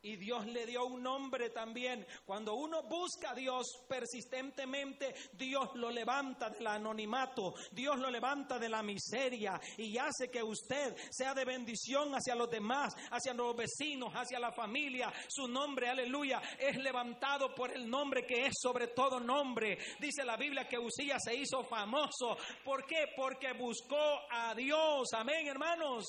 Y 0.02 0.16
Dios 0.16 0.46
le 0.46 0.66
dio 0.66 0.86
un 0.86 1.04
nombre 1.04 1.50
también. 1.50 2.08
Cuando 2.26 2.54
uno 2.54 2.84
busca 2.84 3.32
a 3.32 3.36
Dios 3.36 3.84
persistentemente, 3.88 5.14
Dios 5.34 5.72
lo 5.76 5.92
levanta 5.92 6.50
del 6.50 6.68
anonimato, 6.68 7.54
Dios 7.72 8.00
lo 8.00 8.10
levanta 8.10 8.58
de 8.58 8.70
la 8.70 8.82
miseria 8.82 9.60
y 9.78 9.98
hace 9.98 10.30
que 10.30 10.42
usted 10.42 10.96
sea 11.12 11.34
de 11.34 11.44
bendición 11.44 12.14
hacia 12.14 12.36
los 12.36 12.50
demás, 12.50 12.96
hacia 13.12 13.34
los 13.34 13.56
vecinos, 13.56 14.14
hacia 14.14 14.40
la 14.40 14.54
familia. 14.54 15.12
Su 15.28 15.48
nombre, 15.48 15.90
aleluya, 15.90 16.42
es 16.58 16.78
levantado 16.78 17.54
por 17.54 17.72
el 17.72 17.90
nombre 17.90 18.26
que 18.26 18.46
es 18.46 18.54
sobre 18.62 18.88
todo 18.88 19.20
nombre. 19.20 19.78
Dice 20.00 20.24
la 20.24 20.38
Biblia 20.38 20.68
que 20.68 20.80
Usías 20.80 21.22
se 21.24 21.36
hizo 21.36 21.64
famoso. 21.66 22.38
¿Por 22.64 22.86
qué? 22.86 23.10
Porque 23.18 23.52
buscó 23.52 24.20
a 24.32 24.56
Dios. 24.56 25.10
Amén, 25.14 25.48
hermanos. 25.48 26.06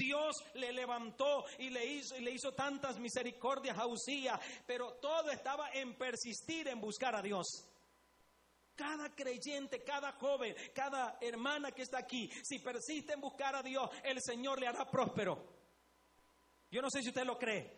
Dios 0.00 0.36
le 0.54 0.72
levantó 0.72 1.44
y 1.58 1.68
le 1.68 1.84
hizo, 1.84 2.16
y 2.16 2.22
le 2.22 2.30
hizo 2.30 2.52
tantas 2.52 2.98
misericordias 2.98 3.76
a 3.76 3.86
Usía, 3.86 4.40
pero 4.66 4.94
todo 4.94 5.30
estaba 5.30 5.70
en 5.74 5.94
persistir 5.96 6.68
en 6.68 6.80
buscar 6.80 7.14
a 7.14 7.20
Dios. 7.20 7.46
Cada 8.74 9.14
creyente, 9.14 9.84
cada 9.84 10.12
joven, 10.12 10.56
cada 10.74 11.18
hermana 11.20 11.70
que 11.70 11.82
está 11.82 11.98
aquí, 11.98 12.30
si 12.42 12.60
persiste 12.60 13.12
en 13.12 13.20
buscar 13.20 13.54
a 13.54 13.62
Dios, 13.62 13.90
el 14.02 14.22
Señor 14.22 14.58
le 14.58 14.68
hará 14.68 14.90
próspero. 14.90 15.60
Yo 16.70 16.80
no 16.80 16.88
sé 16.88 17.02
si 17.02 17.10
usted 17.10 17.24
lo 17.24 17.36
cree, 17.36 17.76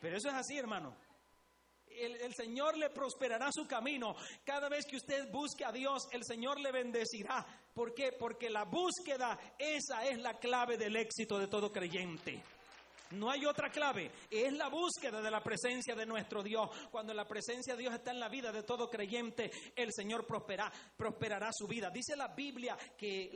pero 0.00 0.16
eso 0.16 0.28
es 0.28 0.34
así, 0.34 0.56
hermano. 0.56 0.96
El, 2.00 2.34
Señor 2.34 2.76
le 2.76 2.90
prosperará 2.90 3.50
su 3.52 3.66
camino. 3.66 4.16
Cada 4.44 4.68
vez 4.68 4.86
que 4.86 4.96
usted 4.96 5.30
busque 5.30 5.64
a 5.64 5.72
Dios, 5.72 6.08
el 6.12 6.24
Señor 6.24 6.60
le 6.60 6.72
bendecirá. 6.72 7.46
¿Por 7.72 7.94
qué? 7.94 8.12
Porque 8.12 8.50
la 8.50 8.64
búsqueda, 8.64 9.38
esa 9.58 10.06
es 10.06 10.18
la 10.18 10.38
clave 10.38 10.76
del 10.76 10.96
éxito 10.96 11.38
de 11.38 11.46
todo 11.46 11.72
creyente. 11.72 12.42
No 13.10 13.30
hay 13.30 13.44
otra 13.46 13.70
clave. 13.70 14.10
Es 14.30 14.52
la 14.52 14.68
búsqueda 14.68 15.20
de 15.20 15.30
la 15.30 15.42
presencia 15.42 15.94
de 15.94 16.06
nuestro 16.06 16.42
Dios. 16.42 16.68
Cuando 16.90 17.14
la 17.14 17.26
presencia 17.26 17.74
de 17.74 17.82
Dios 17.82 17.94
está 17.94 18.10
en 18.10 18.20
la 18.20 18.28
vida 18.28 18.50
de 18.50 18.62
todo 18.62 18.88
creyente, 18.88 19.50
el 19.76 19.92
Señor 19.92 20.26
prosperará, 20.26 20.72
prosperará 20.96 21.50
su 21.52 21.66
vida. 21.66 21.90
Dice 21.90 22.16
la 22.16 22.28
Biblia 22.28 22.76
que 22.96 23.30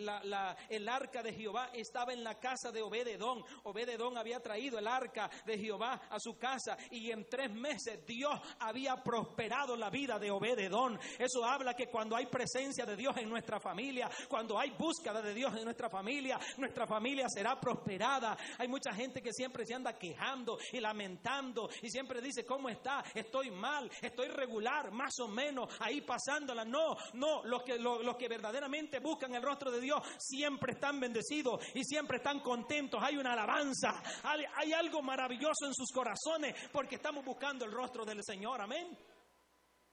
el 0.69 0.89
arca 0.89 1.23
de 1.23 1.33
Jehová 1.33 1.71
estaba 1.73 2.13
en 2.13 2.25
la 2.25 2.35
casa 2.35 2.73
de 2.73 2.83
Obededón. 2.83 3.43
Obededón 3.65 4.17
había 4.17 4.41
traído 4.41 4.79
el 4.79 4.87
arca 4.87 5.31
de 5.45 5.59
Jehová 5.59 6.01
a 6.11 6.19
su 6.19 6.39
casa 6.39 6.77
y 6.91 7.11
en 7.11 7.29
tres 7.29 7.53
meses 7.53 8.05
Dios 8.07 8.39
había 8.61 8.97
prosperado 9.03 9.77
la 9.77 9.91
vida 9.91 10.19
de 10.19 10.31
Obededón. 10.31 10.99
Eso 11.19 11.45
habla 11.45 11.75
que 11.75 11.89
cuando 11.89 12.17
hay 12.17 12.27
presencia 12.27 12.85
de 12.85 12.97
Dios 12.97 13.17
en 13.17 13.29
nuestra 13.29 13.61
familia, 13.61 14.11
cuando 14.29 14.59
hay 14.59 14.71
búsqueda 14.71 15.23
de 15.23 15.35
Dios 15.35 15.55
en 15.57 15.65
nuestra 15.65 15.89
familia, 15.89 16.39
nuestra 16.57 16.87
familia 16.87 17.29
será 17.29 17.61
prosperada. 17.61 18.37
Hay 18.59 18.69
mucha 18.69 18.93
gente 18.93 19.23
que 19.23 19.33
siempre 19.33 19.58
se 19.65 19.75
anda 19.75 19.99
quejando 19.99 20.59
y 20.73 20.81
lamentando 20.81 21.69
y 21.83 21.91
siempre 21.91 22.21
dice, 22.21 22.45
¿cómo 22.45 22.69
está? 22.69 23.05
Estoy 23.15 23.51
mal, 23.51 23.91
estoy 24.01 24.29
regular, 24.29 24.91
más 24.91 25.19
o 25.21 25.29
menos, 25.29 25.75
ahí 25.81 26.01
pasándola. 26.01 26.65
No, 26.65 26.97
no, 27.15 27.45
los 27.45 27.63
que, 27.63 27.79
los, 27.79 28.05
los 28.05 28.17
que 28.17 28.29
verdaderamente 28.29 29.01
buscan 29.01 29.35
el 29.35 29.43
rostro 29.43 29.71
de 29.71 29.81
Dios 29.81 30.03
siempre 30.19 30.73
están 30.73 31.01
bendecidos 31.01 31.65
y 31.75 31.85
siempre 31.85 32.19
están 32.19 32.41
contentos. 32.41 33.03
Hay 33.03 33.17
una 33.17 33.33
alabanza, 33.33 34.03
hay, 34.23 34.45
hay 34.57 34.73
algo 34.73 35.03
maravilloso 35.03 35.67
en 35.67 35.75
sus 35.75 35.91
corazones 35.93 36.55
porque 36.73 36.97
estamos 36.97 37.25
buscando 37.25 37.65
el 37.65 37.73
rostro 37.73 38.05
del 38.05 38.23
Señor. 38.23 38.61
Amén. 38.61 38.97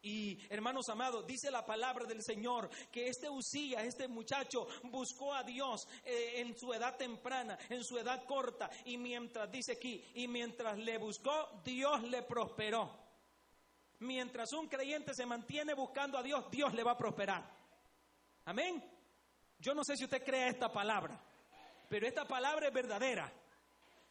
Y 0.05 0.37
hermanos 0.51 0.87
amados, 0.89 1.25
dice 1.25 1.49
la 1.49 1.65
palabra 1.65 2.05
del 2.05 2.21
Señor 2.21 2.69
que 2.91 3.07
este 3.07 3.27
Usía, 3.27 3.83
este 3.83 4.07
muchacho, 4.07 4.67
buscó 4.83 5.33
a 5.33 5.41
Dios 5.41 5.87
eh, 6.03 6.41
en 6.41 6.55
su 6.55 6.71
edad 6.71 6.95
temprana, 6.95 7.57
en 7.69 7.83
su 7.83 7.97
edad 7.97 8.23
corta. 8.25 8.69
Y 8.85 8.97
mientras, 8.97 9.49
dice 9.49 9.71
aquí, 9.71 10.05
y 10.13 10.27
mientras 10.27 10.77
le 10.77 10.99
buscó, 10.99 11.59
Dios 11.63 12.03
le 12.03 12.21
prosperó. 12.21 12.95
Mientras 14.01 14.53
un 14.53 14.67
creyente 14.67 15.15
se 15.15 15.25
mantiene 15.25 15.73
buscando 15.73 16.19
a 16.19 16.23
Dios, 16.23 16.51
Dios 16.51 16.71
le 16.75 16.83
va 16.83 16.91
a 16.91 16.97
prosperar. 16.97 17.43
Amén. 18.45 18.83
Yo 19.57 19.73
no 19.73 19.83
sé 19.83 19.97
si 19.97 20.03
usted 20.03 20.23
crea 20.23 20.49
esta 20.49 20.71
palabra, 20.71 21.19
pero 21.89 22.05
esta 22.05 22.25
palabra 22.25 22.67
es 22.67 22.73
verdadera. 22.75 23.33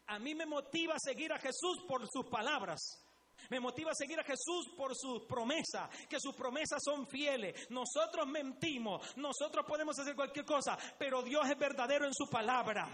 A 0.09 0.19
mí 0.19 0.35
me 0.35 0.45
motiva 0.45 0.95
a 0.95 0.99
seguir 0.99 1.33
a 1.33 1.39
Jesús 1.39 1.85
por 1.87 2.05
sus 2.09 2.27
palabras. 2.27 3.04
Me 3.51 3.61
motiva 3.61 3.91
a 3.91 3.95
seguir 3.95 4.19
a 4.19 4.25
Jesús 4.25 4.73
por 4.77 4.95
sus 4.97 5.25
promesas, 5.27 5.89
que 6.09 6.21
sus 6.21 6.35
promesas 6.35 6.83
son 6.83 7.07
fieles. 7.07 7.71
Nosotros 7.71 8.27
mentimos, 8.27 9.17
nosotros 9.17 9.65
podemos 9.67 9.99
hacer 9.99 10.15
cualquier 10.15 10.45
cosa, 10.45 10.79
pero 10.99 11.23
Dios 11.23 11.49
es 11.49 11.59
verdadero 11.59 12.07
en 12.07 12.15
su 12.15 12.29
palabra. 12.29 12.89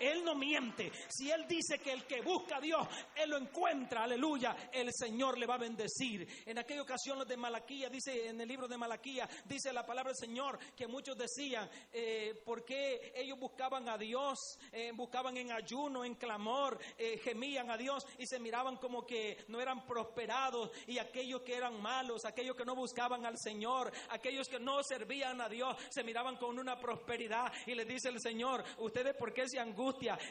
Él 0.00 0.24
no 0.24 0.34
miente. 0.34 0.90
Si 1.08 1.30
Él 1.30 1.46
dice 1.48 1.78
que 1.78 1.92
el 1.92 2.04
que 2.04 2.20
busca 2.22 2.56
a 2.56 2.60
Dios, 2.60 2.86
Él 3.14 3.30
lo 3.30 3.36
encuentra, 3.36 4.04
aleluya, 4.04 4.56
el 4.72 4.92
Señor 4.92 5.38
le 5.38 5.46
va 5.46 5.54
a 5.54 5.58
bendecir. 5.58 6.26
En 6.46 6.58
aquella 6.58 6.82
ocasión 6.82 7.18
los 7.18 7.28
de 7.28 7.36
Malaquía, 7.36 7.88
dice 7.88 8.28
en 8.28 8.40
el 8.40 8.48
libro 8.48 8.68
de 8.68 8.78
Malaquía, 8.78 9.28
dice 9.44 9.72
la 9.72 9.84
palabra 9.84 10.12
del 10.12 10.18
Señor, 10.18 10.58
que 10.76 10.86
muchos 10.86 11.16
decían, 11.16 11.68
eh, 11.92 12.40
¿por 12.44 12.64
qué 12.64 13.12
ellos 13.14 13.38
buscaban 13.38 13.88
a 13.88 13.98
Dios? 13.98 14.58
Eh, 14.72 14.92
buscaban 14.94 15.36
en 15.36 15.52
ayuno, 15.52 16.04
en 16.04 16.14
clamor, 16.14 16.78
eh, 16.98 17.18
gemían 17.18 17.70
a 17.70 17.76
Dios 17.76 18.06
y 18.18 18.26
se 18.26 18.38
miraban 18.38 18.76
como 18.76 19.06
que 19.06 19.44
no 19.48 19.60
eran 19.60 19.86
prosperados 19.86 20.70
y 20.86 20.98
aquellos 20.98 21.42
que 21.42 21.54
eran 21.54 21.80
malos, 21.80 22.24
aquellos 22.24 22.56
que 22.56 22.64
no 22.64 22.74
buscaban 22.74 23.26
al 23.26 23.38
Señor, 23.38 23.92
aquellos 24.10 24.48
que 24.48 24.60
no 24.60 24.82
servían 24.82 25.40
a 25.40 25.48
Dios, 25.48 25.76
se 25.90 26.02
miraban 26.02 26.36
con 26.36 26.58
una 26.58 26.78
prosperidad 26.78 27.52
y 27.66 27.74
le 27.74 27.84
dice 27.84 28.08
el 28.08 28.20
Señor, 28.20 28.64
ustedes 28.78 29.14
por 29.14 29.32
qué 29.32 29.48
se 29.48 29.58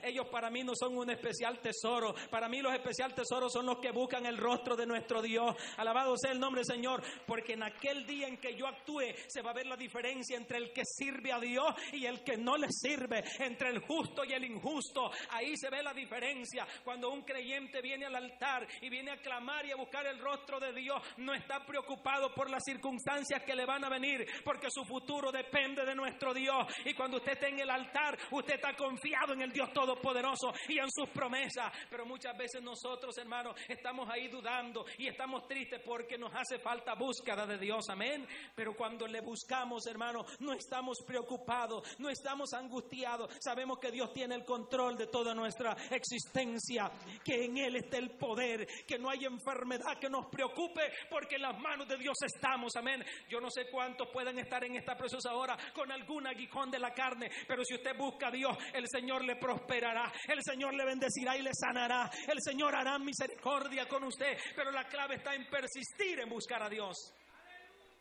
ellos 0.03 0.27
para 0.27 0.49
mí 0.49 0.63
no 0.63 0.73
son 0.75 0.97
un 0.97 1.09
especial 1.09 1.59
tesoro, 1.59 2.13
para 2.29 2.49
mí 2.49 2.61
los 2.61 2.73
especial 2.73 3.13
tesoros 3.13 3.53
son 3.53 3.65
los 3.65 3.79
que 3.79 3.91
buscan 3.91 4.25
el 4.25 4.37
rostro 4.37 4.75
de 4.75 4.85
nuestro 4.85 5.21
Dios, 5.21 5.55
alabado 5.77 6.15
sea 6.17 6.31
el 6.31 6.39
nombre 6.39 6.61
del 6.61 6.75
Señor, 6.75 7.03
porque 7.25 7.53
en 7.53 7.63
aquel 7.63 8.05
día 8.05 8.27
en 8.27 8.37
que 8.37 8.55
yo 8.55 8.67
actúe 8.67 9.13
se 9.27 9.41
va 9.41 9.51
a 9.51 9.55
ver 9.55 9.67
la 9.67 9.75
diferencia 9.75 10.37
entre 10.37 10.57
el 10.57 10.73
que 10.73 10.83
sirve 10.85 11.31
a 11.31 11.39
Dios 11.39 11.73
y 11.93 12.05
el 12.05 12.23
que 12.23 12.37
no 12.37 12.57
le 12.57 12.67
sirve, 12.69 13.23
entre 13.39 13.69
el 13.69 13.79
justo 13.79 14.23
y 14.23 14.33
el 14.33 14.43
injusto, 14.43 15.11
ahí 15.29 15.55
se 15.57 15.69
ve 15.69 15.83
la 15.83 15.93
diferencia, 15.93 16.67
cuando 16.83 17.09
un 17.09 17.23
creyente 17.23 17.81
viene 17.81 18.05
al 18.05 18.15
altar 18.15 18.67
y 18.81 18.89
viene 18.89 19.11
a 19.11 19.21
clamar 19.21 19.65
y 19.65 19.71
a 19.71 19.75
buscar 19.75 20.05
el 20.07 20.19
rostro 20.19 20.59
de 20.59 20.73
Dios, 20.73 21.01
no 21.17 21.33
está 21.33 21.65
preocupado 21.65 22.33
por 22.33 22.49
las 22.49 22.63
circunstancias 22.63 23.43
que 23.43 23.55
le 23.55 23.65
van 23.65 23.83
a 23.83 23.89
venir, 23.89 24.25
porque 24.43 24.69
su 24.69 24.83
futuro 24.85 25.31
depende 25.31 25.85
de 25.85 25.95
nuestro 25.95 26.33
Dios. 26.33 26.65
Y 26.85 26.93
cuando 26.93 27.17
usted 27.17 27.33
está 27.33 27.47
en 27.47 27.59
el 27.59 27.69
altar, 27.69 28.17
usted 28.31 28.55
está 28.55 28.75
confiado 28.75 29.33
en 29.33 29.40
el 29.41 29.51
Dios 29.51 29.71
Todopoderoso 29.73 30.53
y 30.67 30.79
en 30.79 30.89
sus 30.91 31.09
promesas. 31.09 31.71
Pero 31.89 32.05
muchas 32.05 32.37
veces 32.37 32.61
nosotros, 32.61 33.17
hermanos, 33.17 33.55
estamos 33.67 34.09
ahí 34.09 34.27
dudando 34.27 34.85
y 34.97 35.07
estamos 35.07 35.47
tristes 35.47 35.81
porque 35.85 36.17
nos 36.17 36.33
hace 36.33 36.59
falta 36.59 36.93
búsqueda 36.95 37.45
de 37.45 37.57
Dios. 37.57 37.89
Amén. 37.89 38.27
Pero 38.55 38.75
cuando 38.75 39.07
le 39.07 39.21
buscamos, 39.21 39.85
hermano, 39.87 40.25
no 40.39 40.53
estamos 40.53 40.97
preocupados, 41.05 41.99
no 41.99 42.09
estamos 42.09 42.53
angustiados. 42.53 43.33
Sabemos 43.39 43.79
que 43.79 43.91
Dios 43.91 44.11
tiene 44.13 44.35
el 44.35 44.45
control 44.45 44.97
de 44.97 45.07
toda 45.07 45.33
nuestra 45.33 45.75
existencia, 45.89 46.91
que 47.23 47.45
en 47.45 47.57
Él 47.57 47.75
está 47.75 47.97
el 47.97 48.11
poder, 48.11 48.67
que 48.87 48.99
no 48.99 49.09
hay 49.09 49.25
enfermedad 49.25 49.97
que 49.99 50.09
nos 50.09 50.27
preocupe 50.27 50.81
porque 51.09 51.35
en 51.35 51.43
las 51.43 51.59
manos 51.59 51.87
de 51.87 51.97
Dios 51.97 52.17
estamos. 52.23 52.75
Amén. 52.75 53.03
Yo 53.29 53.39
no 53.39 53.49
sé 53.49 53.69
cuántos 53.69 54.09
pueden 54.09 54.39
estar 54.39 54.63
en 54.63 54.75
esta 54.75 54.95
proceso 54.95 55.29
ahora 55.29 55.57
con 55.73 55.91
algún 55.91 56.27
aguijón 56.27 56.69
de 56.69 56.79
la 56.79 56.93
carne, 56.93 57.29
pero 57.47 57.63
si 57.63 57.75
usted 57.75 57.97
busca 57.97 58.27
a 58.27 58.31
Dios, 58.31 58.57
el 58.73 58.85
Señor 58.87 59.23
le 59.23 59.30
prosperará, 59.35 60.11
el 60.27 60.41
Señor 60.43 60.73
le 60.73 60.85
bendecirá 60.85 61.37
y 61.37 61.41
le 61.41 61.51
sanará, 61.53 62.09
el 62.27 62.41
Señor 62.41 62.75
hará 62.75 62.97
misericordia 62.99 63.87
con 63.87 64.03
usted, 64.03 64.37
pero 64.55 64.71
la 64.71 64.87
clave 64.87 65.15
está 65.15 65.33
en 65.35 65.49
persistir 65.49 66.19
en 66.19 66.29
buscar 66.29 66.63
a 66.63 66.69
Dios. 66.69 67.13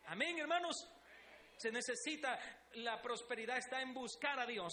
Amén, 0.07 0.39
hermanos. 0.39 0.75
Se 1.57 1.71
necesita, 1.71 2.39
la 2.75 3.01
prosperidad 3.03 3.59
está 3.59 3.83
en 3.83 3.93
buscar 3.93 4.41
a 4.41 4.47
Dios. 4.47 4.73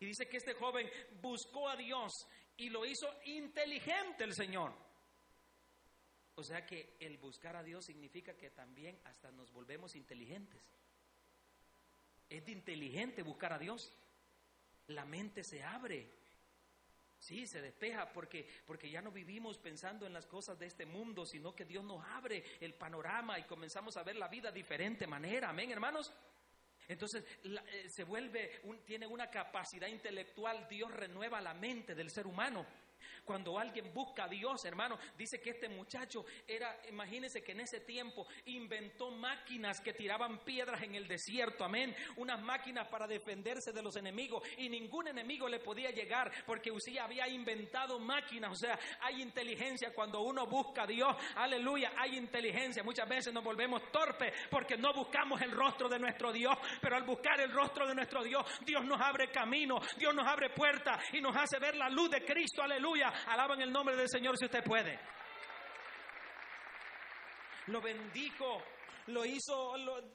Y 0.00 0.06
dice 0.06 0.28
que 0.28 0.36
este 0.36 0.54
joven 0.54 0.88
buscó 1.20 1.68
a 1.68 1.76
Dios 1.76 2.12
y 2.56 2.70
lo 2.70 2.86
hizo 2.86 3.08
inteligente 3.24 4.24
el 4.24 4.34
Señor. 4.34 4.72
O 6.36 6.42
sea 6.44 6.64
que 6.64 6.96
el 7.00 7.18
buscar 7.18 7.56
a 7.56 7.64
Dios 7.64 7.84
significa 7.84 8.36
que 8.36 8.50
también 8.50 9.00
hasta 9.04 9.32
nos 9.32 9.50
volvemos 9.52 9.96
inteligentes. 9.96 10.62
Es 12.28 12.44
de 12.44 12.52
inteligente 12.52 13.22
buscar 13.22 13.52
a 13.52 13.58
Dios. 13.58 13.92
La 14.88 15.04
mente 15.04 15.42
se 15.44 15.62
abre. 15.62 16.10
Sí, 17.18 17.46
se 17.46 17.60
despeja 17.60 18.12
porque, 18.12 18.48
porque 18.64 18.90
ya 18.90 19.02
no 19.02 19.10
vivimos 19.10 19.58
pensando 19.58 20.06
en 20.06 20.12
las 20.12 20.26
cosas 20.26 20.58
de 20.58 20.66
este 20.66 20.86
mundo, 20.86 21.26
sino 21.26 21.54
que 21.54 21.64
Dios 21.64 21.84
nos 21.84 22.04
abre 22.04 22.44
el 22.60 22.74
panorama 22.74 23.38
y 23.38 23.44
comenzamos 23.44 23.96
a 23.96 24.04
ver 24.04 24.16
la 24.16 24.28
vida 24.28 24.50
de 24.50 24.58
diferente 24.58 25.06
manera. 25.06 25.50
Amén, 25.50 25.70
hermanos. 25.70 26.12
Entonces 26.86 27.24
eh, 27.44 27.88
se 27.88 28.04
vuelve, 28.04 28.62
tiene 28.86 29.06
una 29.06 29.28
capacidad 29.30 29.88
intelectual, 29.88 30.66
Dios 30.68 30.90
renueva 30.92 31.40
la 31.40 31.54
mente 31.54 31.94
del 31.94 32.10
ser 32.10 32.26
humano. 32.26 32.64
Cuando 33.28 33.58
alguien 33.58 33.92
busca 33.92 34.24
a 34.24 34.28
Dios, 34.28 34.64
hermano, 34.64 34.98
dice 35.18 35.38
que 35.38 35.50
este 35.50 35.68
muchacho 35.68 36.24
era, 36.46 36.74
imagínense 36.88 37.42
que 37.42 37.52
en 37.52 37.60
ese 37.60 37.80
tiempo 37.80 38.26
inventó 38.46 39.10
máquinas 39.10 39.82
que 39.82 39.92
tiraban 39.92 40.38
piedras 40.38 40.80
en 40.80 40.94
el 40.94 41.06
desierto, 41.06 41.62
amén. 41.62 41.94
Unas 42.16 42.40
máquinas 42.40 42.88
para 42.88 43.06
defenderse 43.06 43.70
de 43.70 43.82
los 43.82 43.96
enemigos 43.96 44.42
y 44.56 44.70
ningún 44.70 45.08
enemigo 45.08 45.46
le 45.46 45.58
podía 45.58 45.90
llegar 45.90 46.32
porque 46.46 46.70
Usía 46.70 47.04
había 47.04 47.28
inventado 47.28 47.98
máquinas, 47.98 48.50
o 48.50 48.54
sea, 48.54 48.78
hay 49.02 49.20
inteligencia 49.20 49.92
cuando 49.92 50.22
uno 50.22 50.46
busca 50.46 50.84
a 50.84 50.86
Dios, 50.86 51.14
aleluya, 51.36 51.92
hay 51.98 52.16
inteligencia. 52.16 52.82
Muchas 52.82 53.06
veces 53.06 53.34
nos 53.34 53.44
volvemos 53.44 53.92
torpes 53.92 54.32
porque 54.50 54.78
no 54.78 54.94
buscamos 54.94 55.42
el 55.42 55.50
rostro 55.50 55.90
de 55.90 55.98
nuestro 55.98 56.32
Dios, 56.32 56.56
pero 56.80 56.96
al 56.96 57.02
buscar 57.02 57.38
el 57.42 57.52
rostro 57.52 57.86
de 57.86 57.94
nuestro 57.94 58.24
Dios, 58.24 58.46
Dios 58.64 58.86
nos 58.86 58.98
abre 59.02 59.30
camino, 59.30 59.78
Dios 59.98 60.14
nos 60.14 60.26
abre 60.26 60.48
puertas 60.48 61.04
y 61.12 61.20
nos 61.20 61.36
hace 61.36 61.58
ver 61.58 61.76
la 61.76 61.90
luz 61.90 62.10
de 62.10 62.24
Cristo, 62.24 62.62
aleluya. 62.62 63.12
Alaban 63.26 63.60
el 63.60 63.72
nombre 63.72 63.96
del 63.96 64.08
Señor 64.08 64.36
si 64.38 64.44
usted 64.44 64.62
puede. 64.64 64.98
Lo 67.66 67.80
bendijo 67.80 68.62
lo 69.08 69.24
hizo, 69.24 69.74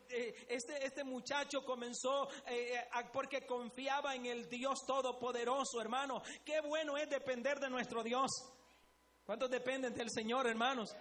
eh, 0.10 0.46
este, 0.48 0.86
este 0.86 1.04
muchacho 1.04 1.64
comenzó 1.64 2.30
eh, 2.48 2.80
porque 3.12 3.46
confiaba 3.46 4.16
en 4.16 4.26
el 4.26 4.48
Dios 4.48 4.86
Todopoderoso, 4.86 5.82
hermano. 5.82 6.22
Qué 6.46 6.62
bueno 6.62 6.98
es 6.98 7.10
depender 7.10 7.60
de 7.60 7.70
nuestro 7.70 8.04
Dios. 8.04 8.30
¿Cuántos 9.26 9.50
dependen 9.50 9.94
del 9.94 10.10
Señor, 10.12 10.48
hermanos? 10.48 10.96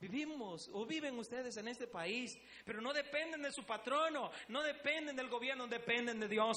Vivimos 0.00 0.68
o 0.72 0.86
viven 0.86 1.18
ustedes 1.18 1.56
en 1.56 1.68
este 1.68 1.88
país, 1.88 2.30
pero 2.64 2.80
no 2.80 2.92
dependen 2.92 3.42
de 3.42 3.52
su 3.52 3.64
patrono, 3.64 4.30
no 4.48 4.62
dependen 4.62 5.16
del 5.16 5.28
gobierno, 5.28 5.66
dependen 5.66 6.20
de 6.20 6.28
Dios. 6.28 6.56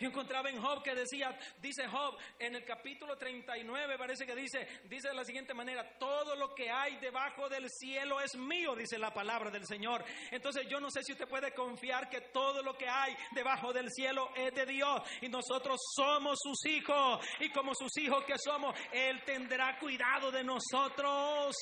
Yo 0.00 0.08
encontraba 0.08 0.50
en 0.50 0.60
Job 0.60 0.82
que 0.82 0.94
decía, 0.94 1.36
dice 1.60 1.86
Job, 1.86 2.16
en 2.38 2.56
el 2.56 2.64
capítulo 2.64 3.16
39 3.16 3.96
parece 3.96 4.26
que 4.26 4.34
dice, 4.34 4.66
dice 4.84 5.08
de 5.08 5.14
la 5.14 5.24
siguiente 5.24 5.54
manera, 5.54 5.98
todo 5.98 6.34
lo 6.34 6.54
que 6.54 6.70
hay 6.70 6.96
debajo 6.96 7.48
del 7.48 7.68
cielo 7.70 8.20
es 8.20 8.36
mío, 8.36 8.74
dice 8.74 8.98
la 8.98 9.12
palabra 9.12 9.50
del 9.50 9.66
Señor. 9.66 10.04
Entonces 10.30 10.66
yo 10.68 10.80
no 10.80 10.90
sé 10.90 11.02
si 11.02 11.12
usted 11.12 11.28
puede 11.28 11.52
confiar 11.52 12.08
que 12.08 12.20
todo 12.32 12.62
lo 12.62 12.74
que 12.76 12.88
hay 12.88 13.16
debajo 13.32 13.72
del 13.72 13.90
cielo 13.90 14.30
es 14.34 14.52
de 14.54 14.66
Dios 14.66 15.02
y 15.20 15.28
nosotros 15.28 15.80
somos 15.94 16.38
sus 16.42 16.66
hijos 16.66 17.24
y 17.40 17.50
como 17.50 17.74
sus 17.74 17.96
hijos 17.98 18.24
que 18.24 18.38
somos, 18.38 18.76
Él 18.92 19.22
tendrá 19.24 19.78
cuidado 19.78 20.30
de 20.30 20.42
nosotros. 20.42 21.54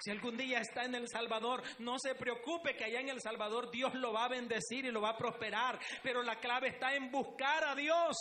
Si 0.00 0.10
algún 0.10 0.36
día 0.36 0.60
está 0.60 0.84
en 0.84 0.94
El 0.94 1.08
Salvador, 1.08 1.62
no 1.78 1.98
se 1.98 2.14
preocupe 2.14 2.76
que 2.76 2.84
allá 2.84 3.00
en 3.00 3.08
El 3.08 3.20
Salvador 3.20 3.70
Dios 3.70 3.94
lo 3.94 4.12
va 4.12 4.24
a 4.24 4.28
bendecir 4.28 4.84
y 4.84 4.90
lo 4.90 5.00
va 5.00 5.10
a 5.10 5.16
prosperar. 5.18 5.78
Pero 6.02 6.22
la 6.22 6.38
clave 6.40 6.68
está 6.68 6.94
en 6.94 7.10
buscar 7.10 7.64
a 7.64 7.74
Dios. 7.74 8.16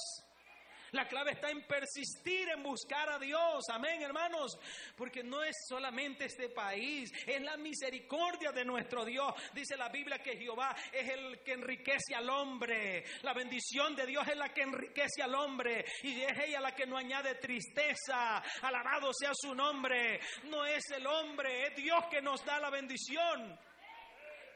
La 0.92 1.08
clave 1.08 1.32
está 1.32 1.50
en 1.50 1.66
persistir 1.68 2.50
en 2.50 2.64
buscar 2.64 3.10
a 3.10 3.20
Dios. 3.20 3.66
Amén, 3.70 4.02
hermanos. 4.02 4.58
Porque 4.96 5.24
no 5.24 5.44
es 5.44 5.56
solamente 5.68 6.26
este 6.26 6.50
país, 6.50 7.12
es 7.26 7.42
la 7.42 7.58
misericordia 7.58 8.52
de 8.52 8.64
nuestro 8.64 9.04
Dios. 9.04 9.34
Dice 9.54 9.76
la 9.76 9.90
Biblia 9.90 10.20
que 10.20 10.38
Jehová 10.38 10.76
es 10.92 11.10
el 11.10 11.40
que 11.44 11.54
enriquece 11.54 12.16
al 12.16 12.30
hombre. 12.30 13.04
La 13.24 13.34
bendición 13.34 13.96
de 13.96 14.06
Dios 14.06 14.28
es 14.28 14.38
la 14.38 14.54
que 14.54 14.62
enriquece 14.62 15.22
al 15.22 15.36
hombre. 15.36 15.86
Y 16.04 16.22
es 16.22 16.38
ella 16.40 16.62
la 16.62 16.74
que 16.74 16.86
no 16.86 16.98
añade 16.98 17.36
tristeza. 17.36 18.38
Alabado 18.62 19.12
sea 19.14 19.32
su 19.34 19.54
nombre. 19.54 20.20
No 20.46 20.66
es 20.66 20.90
el 20.92 21.06
hombre, 21.06 21.68
es 21.68 21.76
Dios 21.76 22.06
que 22.10 22.22
nos 22.22 22.44
da 22.46 22.60
la 22.60 22.70
bendición. 22.70 23.58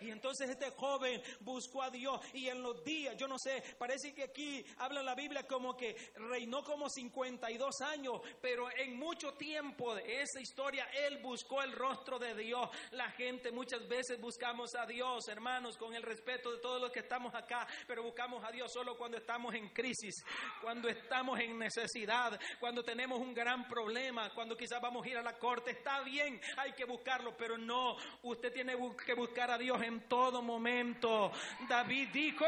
Y 0.01 0.09
entonces 0.09 0.49
este 0.49 0.71
joven 0.71 1.21
buscó 1.39 1.83
a 1.83 1.89
Dios 1.89 2.19
y 2.33 2.47
en 2.47 2.61
los 2.61 2.83
días, 2.83 3.15
yo 3.17 3.27
no 3.27 3.37
sé, 3.37 3.63
parece 3.77 4.13
que 4.13 4.23
aquí 4.23 4.65
habla 4.77 5.03
la 5.03 5.15
Biblia 5.15 5.45
como 5.47 5.77
que 5.77 5.95
reinó 6.15 6.63
como 6.63 6.89
52 6.89 7.81
años, 7.81 8.21
pero 8.41 8.69
en 8.77 8.97
mucho 8.97 9.33
tiempo 9.33 9.93
de 9.95 10.21
esa 10.21 10.39
historia 10.39 10.85
él 11.07 11.19
buscó 11.19 11.61
el 11.61 11.71
rostro 11.71 12.17
de 12.17 12.35
Dios. 12.35 12.69
La 12.91 13.11
gente 13.11 13.51
muchas 13.51 13.87
veces 13.87 14.19
buscamos 14.19 14.73
a 14.75 14.85
Dios, 14.85 15.27
hermanos, 15.27 15.77
con 15.77 15.93
el 15.93 16.03
respeto 16.03 16.51
de 16.51 16.59
todos 16.59 16.81
los 16.81 16.91
que 16.91 16.99
estamos 16.99 17.33
acá, 17.35 17.67
pero 17.87 18.03
buscamos 18.03 18.43
a 18.43 18.51
Dios 18.51 18.71
solo 18.71 18.97
cuando 18.97 19.17
estamos 19.17 19.53
en 19.53 19.69
crisis, 19.69 20.23
cuando 20.61 20.89
estamos 20.89 21.39
en 21.39 21.57
necesidad, 21.57 22.39
cuando 22.59 22.83
tenemos 22.83 23.19
un 23.19 23.33
gran 23.33 23.67
problema, 23.67 24.33
cuando 24.33 24.57
quizás 24.57 24.81
vamos 24.81 25.05
a 25.05 25.09
ir 25.09 25.17
a 25.17 25.21
la 25.21 25.37
corte. 25.37 25.71
Está 25.71 26.01
bien, 26.01 26.39
hay 26.57 26.73
que 26.73 26.85
buscarlo, 26.85 27.35
pero 27.37 27.57
no, 27.57 27.95
usted 28.23 28.51
tiene 28.51 28.75
que 29.05 29.13
buscar 29.13 29.51
a 29.51 29.57
Dios 29.57 29.81
en 29.81 29.90
en 29.91 30.07
todo 30.07 30.41
momento. 30.41 31.31
David 31.67 32.09
dijo, 32.13 32.45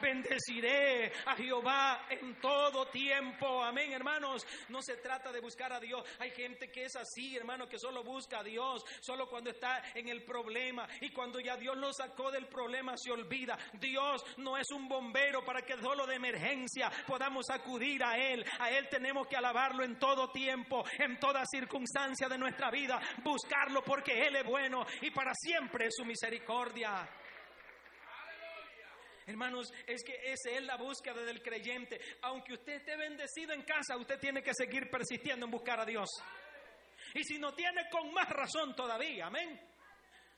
bendeciré 0.00 1.12
a 1.26 1.36
Jehová 1.36 2.06
en 2.10 2.34
todo 2.40 2.86
tiempo. 2.86 3.62
Amén, 3.62 3.92
hermanos. 3.92 4.46
No 4.68 4.82
se 4.82 4.96
trata 4.96 5.30
de 5.30 5.40
buscar 5.40 5.72
a 5.72 5.80
Dios. 5.80 6.04
Hay 6.18 6.30
gente 6.32 6.70
que 6.70 6.84
es 6.84 6.96
así, 6.96 7.36
hermano, 7.36 7.68
que 7.68 7.78
solo 7.78 8.02
busca 8.02 8.40
a 8.40 8.42
Dios, 8.42 8.84
solo 9.00 9.28
cuando 9.28 9.50
está 9.50 9.82
en 9.94 10.08
el 10.08 10.24
problema 10.24 10.88
y 11.00 11.10
cuando 11.10 11.40
ya 11.40 11.56
Dios 11.56 11.76
lo 11.76 11.92
sacó 11.92 12.30
del 12.30 12.46
problema 12.46 12.96
se 12.96 13.12
olvida. 13.12 13.56
Dios 13.74 14.24
no 14.38 14.56
es 14.56 14.70
un 14.70 14.88
bombero 14.88 15.44
para 15.44 15.62
que 15.62 15.80
solo 15.80 16.06
de 16.06 16.16
emergencia 16.16 16.90
podamos 17.06 17.48
acudir 17.50 18.02
a 18.02 18.18
Él. 18.18 18.44
A 18.58 18.70
Él 18.70 18.88
tenemos 18.88 19.26
que 19.28 19.36
alabarlo 19.36 19.84
en 19.84 19.98
todo 19.98 20.30
tiempo, 20.30 20.84
en 20.98 21.18
toda 21.18 21.44
circunstancia 21.46 22.28
de 22.28 22.38
nuestra 22.38 22.70
vida, 22.70 23.00
buscarlo 23.22 23.82
porque 23.84 24.26
Él 24.26 24.36
es 24.36 24.44
bueno 24.44 24.84
y 25.02 25.10
para 25.10 25.32
siempre 25.34 25.88
su 25.90 26.04
misericordia. 26.04 26.79
Hermanos, 29.26 29.72
es 29.86 30.02
que 30.02 30.14
esa 30.24 30.50
es 30.50 30.62
la 30.64 30.76
búsqueda 30.76 31.22
del 31.22 31.42
creyente. 31.42 32.00
Aunque 32.22 32.54
usted 32.54 32.74
esté 32.74 32.96
bendecido 32.96 33.52
en 33.52 33.62
casa, 33.62 33.96
usted 33.96 34.18
tiene 34.18 34.42
que 34.42 34.54
seguir 34.54 34.90
persistiendo 34.90 35.46
en 35.46 35.52
buscar 35.52 35.78
a 35.78 35.84
Dios. 35.84 36.08
Y 37.14 37.22
si 37.24 37.38
no 37.38 37.54
tiene, 37.54 37.88
con 37.90 38.12
más 38.12 38.28
razón 38.28 38.74
todavía, 38.74 39.26
amén. 39.26 39.60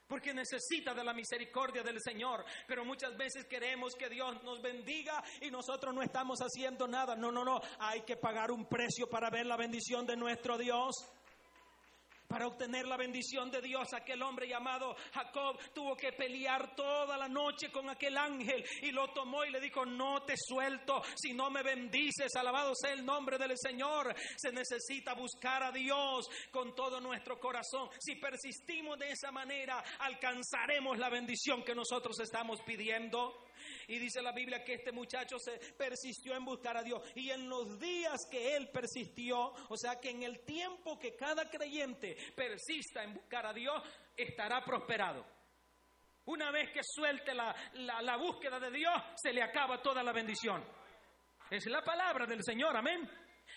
Porque 0.07 0.33
necesita 0.33 0.93
de 0.93 1.03
la 1.03 1.13
misericordia 1.13 1.81
del 1.81 1.99
Señor. 2.01 2.45
Pero 2.67 2.85
muchas 2.85 3.17
veces 3.17 3.45
queremos 3.45 3.95
que 3.95 4.09
Dios 4.09 4.43
nos 4.43 4.61
bendiga 4.61 5.23
y 5.41 5.49
nosotros 5.49 5.93
no 5.93 6.03
estamos 6.03 6.39
haciendo 6.39 6.87
nada. 6.87 7.15
No, 7.15 7.31
no, 7.31 7.43
no. 7.43 7.59
Hay 7.79 8.01
que 8.01 8.17
pagar 8.17 8.51
un 8.51 8.67
precio 8.67 9.09
para 9.09 9.29
ver 9.29 9.45
la 9.45 9.57
bendición 9.57 10.05
de 10.05 10.17
nuestro 10.17 10.57
Dios 10.57 10.93
para 12.33 12.47
obtener 12.47 12.87
la 12.87 12.97
bendición 12.97 13.51
de 13.51 13.61
Dios. 13.61 13.93
Aquel 13.93 14.23
hombre 14.23 14.47
llamado 14.47 14.95
Jacob 15.13 15.55
tuvo 15.71 15.95
que 15.95 16.13
pelear 16.13 16.75
toda 16.75 17.15
la 17.15 17.27
noche 17.27 17.71
con 17.71 17.87
aquel 17.91 18.17
ángel 18.17 18.65
y 18.81 18.89
lo 18.89 19.11
tomó 19.13 19.45
y 19.45 19.51
le 19.51 19.59
dijo, 19.59 19.85
no 19.85 20.23
te 20.23 20.33
suelto 20.35 21.03
si 21.13 21.31
no 21.31 21.51
me 21.51 21.61
bendices. 21.61 22.35
Alabado 22.35 22.73
sea 22.73 22.93
el 22.93 23.05
nombre 23.05 23.37
del 23.37 23.55
Señor. 23.55 24.15
Se 24.35 24.51
necesita 24.51 25.13
buscar 25.13 25.61
a 25.61 25.71
Dios 25.71 26.27
con 26.49 26.73
todo 26.73 26.99
nuestro 26.99 27.39
corazón. 27.39 27.87
Si 27.99 28.15
persistimos 28.15 28.97
de 28.97 29.11
esa 29.11 29.31
manera, 29.31 29.83
alcanzaremos 29.99 30.97
la 30.97 31.09
bendición 31.09 31.63
que 31.63 31.75
nosotros 31.75 32.19
estamos 32.19 32.61
pidiendo. 32.63 33.45
Y 33.87 33.99
dice 33.99 34.21
la 34.21 34.31
Biblia 34.31 34.63
que 34.63 34.75
este 34.75 34.91
muchacho 34.91 35.37
se 35.39 35.57
persistió 35.77 36.35
en 36.35 36.45
buscar 36.45 36.77
a 36.77 36.83
Dios. 36.83 37.01
Y 37.15 37.29
en 37.31 37.49
los 37.49 37.79
días 37.79 38.27
que 38.29 38.55
él 38.55 38.69
persistió, 38.69 39.53
o 39.69 39.77
sea 39.77 39.99
que 39.99 40.09
en 40.09 40.23
el 40.23 40.39
tiempo 40.45 40.97
que 40.97 41.15
cada 41.15 41.49
creyente 41.49 42.15
persista 42.35 43.03
en 43.03 43.13
buscar 43.13 43.45
a 43.45 43.53
Dios, 43.53 43.81
estará 44.15 44.63
prosperado. 44.63 45.25
Una 46.25 46.51
vez 46.51 46.71
que 46.71 46.81
suelte 46.83 47.33
la, 47.33 47.53
la, 47.73 48.17
búsqueda 48.17 48.59
de 48.59 48.71
Dios, 48.71 48.93
se 49.15 49.33
le 49.33 49.43
acaba 49.43 49.81
toda 49.81 50.01
la 50.01 50.13
bendición. 50.13 50.63
Es 51.49 51.65
la 51.65 51.83
palabra 51.83 52.25
del 52.25 52.43
Señor, 52.43 52.77
amén. 52.77 53.09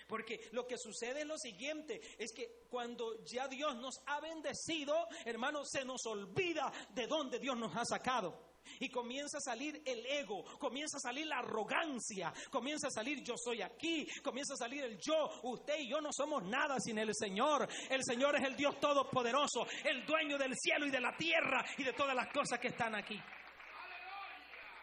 Porque 0.08 0.48
lo 0.52 0.66
que 0.66 0.76
sucede 0.76 1.20
es 1.20 1.26
lo 1.26 1.38
siguiente, 1.38 2.00
es 2.18 2.32
que 2.34 2.66
cuando 2.68 3.24
ya 3.24 3.46
Dios 3.46 3.76
nos 3.76 3.94
ha 4.06 4.20
bendecido, 4.20 5.06
hermanos, 5.24 5.68
se 5.70 5.84
nos 5.84 6.04
olvida 6.06 6.72
de 6.90 7.06
dónde 7.06 7.38
Dios 7.38 7.56
nos 7.56 7.74
ha 7.76 7.84
sacado. 7.84 8.45
Y 8.80 8.88
comienza 8.88 9.38
a 9.38 9.40
salir 9.40 9.82
el 9.84 10.04
ego, 10.06 10.44
comienza 10.58 10.96
a 10.98 11.00
salir 11.00 11.26
la 11.26 11.38
arrogancia, 11.38 12.32
comienza 12.50 12.88
a 12.88 12.90
salir 12.90 13.22
yo 13.22 13.34
soy 13.36 13.62
aquí, 13.62 14.06
comienza 14.22 14.54
a 14.54 14.58
salir 14.58 14.84
el 14.84 14.98
yo, 14.98 15.30
usted 15.44 15.78
y 15.78 15.88
yo 15.88 16.00
no 16.00 16.10
somos 16.12 16.44
nada 16.44 16.78
sin 16.80 16.98
el 16.98 17.14
Señor. 17.14 17.68
El 17.90 18.04
Señor 18.04 18.36
es 18.36 18.44
el 18.44 18.56
Dios 18.56 18.78
todopoderoso, 18.80 19.66
el 19.84 20.04
dueño 20.06 20.38
del 20.38 20.54
cielo 20.56 20.86
y 20.86 20.90
de 20.90 21.00
la 21.00 21.16
tierra 21.16 21.64
y 21.78 21.84
de 21.84 21.92
todas 21.92 22.14
las 22.14 22.28
cosas 22.32 22.58
que 22.58 22.68
están 22.68 22.94
aquí. 22.94 23.20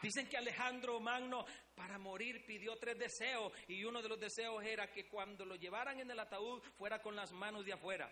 Dicen 0.04 0.28
que 0.28 0.36
Alejandro 0.36 1.00
Magno 1.00 1.46
para 1.76 1.98
morir 1.98 2.46
pidió 2.46 2.76
tres 2.78 3.00
deseos 3.00 3.54
y 3.70 3.86
uno 3.86 4.02
de 4.02 4.10
los 4.10 4.20
deseos 4.20 4.62
era 4.62 4.92
que 4.92 5.08
cuando 5.08 5.46
lo 5.46 5.56
llevaran 5.56 5.98
en 5.98 6.12
el 6.12 6.20
ataúd 6.20 6.62
fuera 6.78 7.02
con 7.02 7.16
las 7.16 7.32
manos 7.32 7.64
de 7.64 7.72
afuera. 7.72 8.12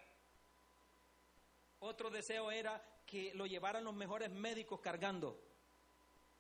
Otro 1.80 2.10
deseo 2.10 2.50
era 2.50 2.82
que 3.06 3.34
lo 3.34 3.46
llevaran 3.46 3.84
los 3.84 3.94
mejores 3.94 4.32
médicos 4.32 4.80
cargando. 4.80 5.51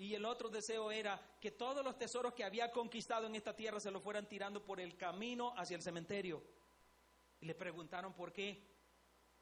Y 0.01 0.15
el 0.15 0.25
otro 0.25 0.49
deseo 0.49 0.91
era 0.91 1.21
que 1.39 1.51
todos 1.51 1.85
los 1.85 1.95
tesoros 1.95 2.33
que 2.33 2.43
había 2.43 2.71
conquistado 2.71 3.27
en 3.27 3.35
esta 3.35 3.55
tierra 3.55 3.79
se 3.79 3.91
lo 3.91 4.01
fueran 4.01 4.27
tirando 4.27 4.65
por 4.65 4.79
el 4.79 4.97
camino 4.97 5.53
hacia 5.55 5.75
el 5.75 5.83
cementerio. 5.83 6.41
Y 7.39 7.45
le 7.45 7.53
preguntaron 7.53 8.11
por 8.11 8.33
qué. 8.33 8.67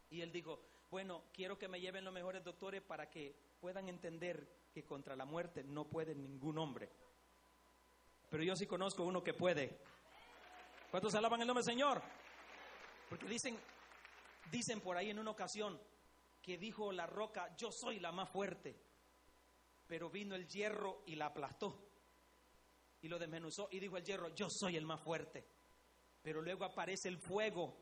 Y 0.10 0.20
él 0.20 0.34
dijo, 0.34 0.60
bueno, 0.92 1.24
quiero 1.32 1.58
que 1.58 1.70
me 1.70 1.80
lleven 1.80 2.04
los 2.04 2.14
mejores 2.14 2.44
doctores 2.44 2.82
para 2.82 3.10
que 3.10 3.34
puedan 3.62 3.88
entender 3.88 4.68
que 4.74 4.84
contra 4.84 5.16
la 5.16 5.24
muerte 5.24 5.64
no 5.64 5.86
puede 5.86 6.14
ningún 6.14 6.58
hombre. 6.58 6.90
Pero 8.30 8.44
yo 8.44 8.54
sí 8.58 8.68
conozco 8.68 9.04
uno 9.04 9.24
que 9.24 9.34
puede. 9.34 9.80
¿Cuántos 10.92 11.16
alaban 11.16 11.40
el 11.40 11.48
nombre 11.48 11.64
del 11.64 11.74
Señor? 11.74 12.02
Porque 13.08 13.28
dicen, 13.28 13.58
dicen 14.52 14.82
por 14.82 14.98
ahí 14.98 15.10
en 15.10 15.20
una 15.20 15.32
ocasión 15.32 15.80
que 16.42 16.58
dijo 16.58 16.92
la 16.92 17.08
roca, 17.08 17.56
yo 17.56 17.72
soy 17.72 18.02
la 18.02 18.12
más 18.12 18.30
fuerte 18.30 18.89
pero 19.90 20.08
vino 20.12 20.36
el 20.36 20.48
hierro 20.48 21.02
y 21.08 21.16
la 21.16 21.26
aplastó 21.26 21.90
y 23.02 23.08
lo 23.08 23.18
desmenuzó 23.18 23.70
y 23.72 23.80
dijo 23.80 23.98
el 23.98 24.04
hierro, 24.04 24.30
yo 24.36 24.48
soy 24.48 24.78
el 24.78 24.86
más 24.86 25.02
fuerte. 25.02 25.48
Pero 26.22 26.44
luego 26.44 26.64
aparece 26.64 27.10
el 27.10 27.18
fuego 27.18 27.76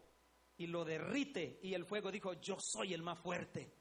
y 0.55 0.67
lo 0.67 0.85
derrite 0.85 1.59
y 1.61 1.73
el 1.73 1.83
fuego 1.83 2.09
dijo, 2.09 2.33
yo 2.35 2.55
soy 2.61 2.93
el 2.93 3.01
más 3.01 3.19
fuerte. 3.19 3.73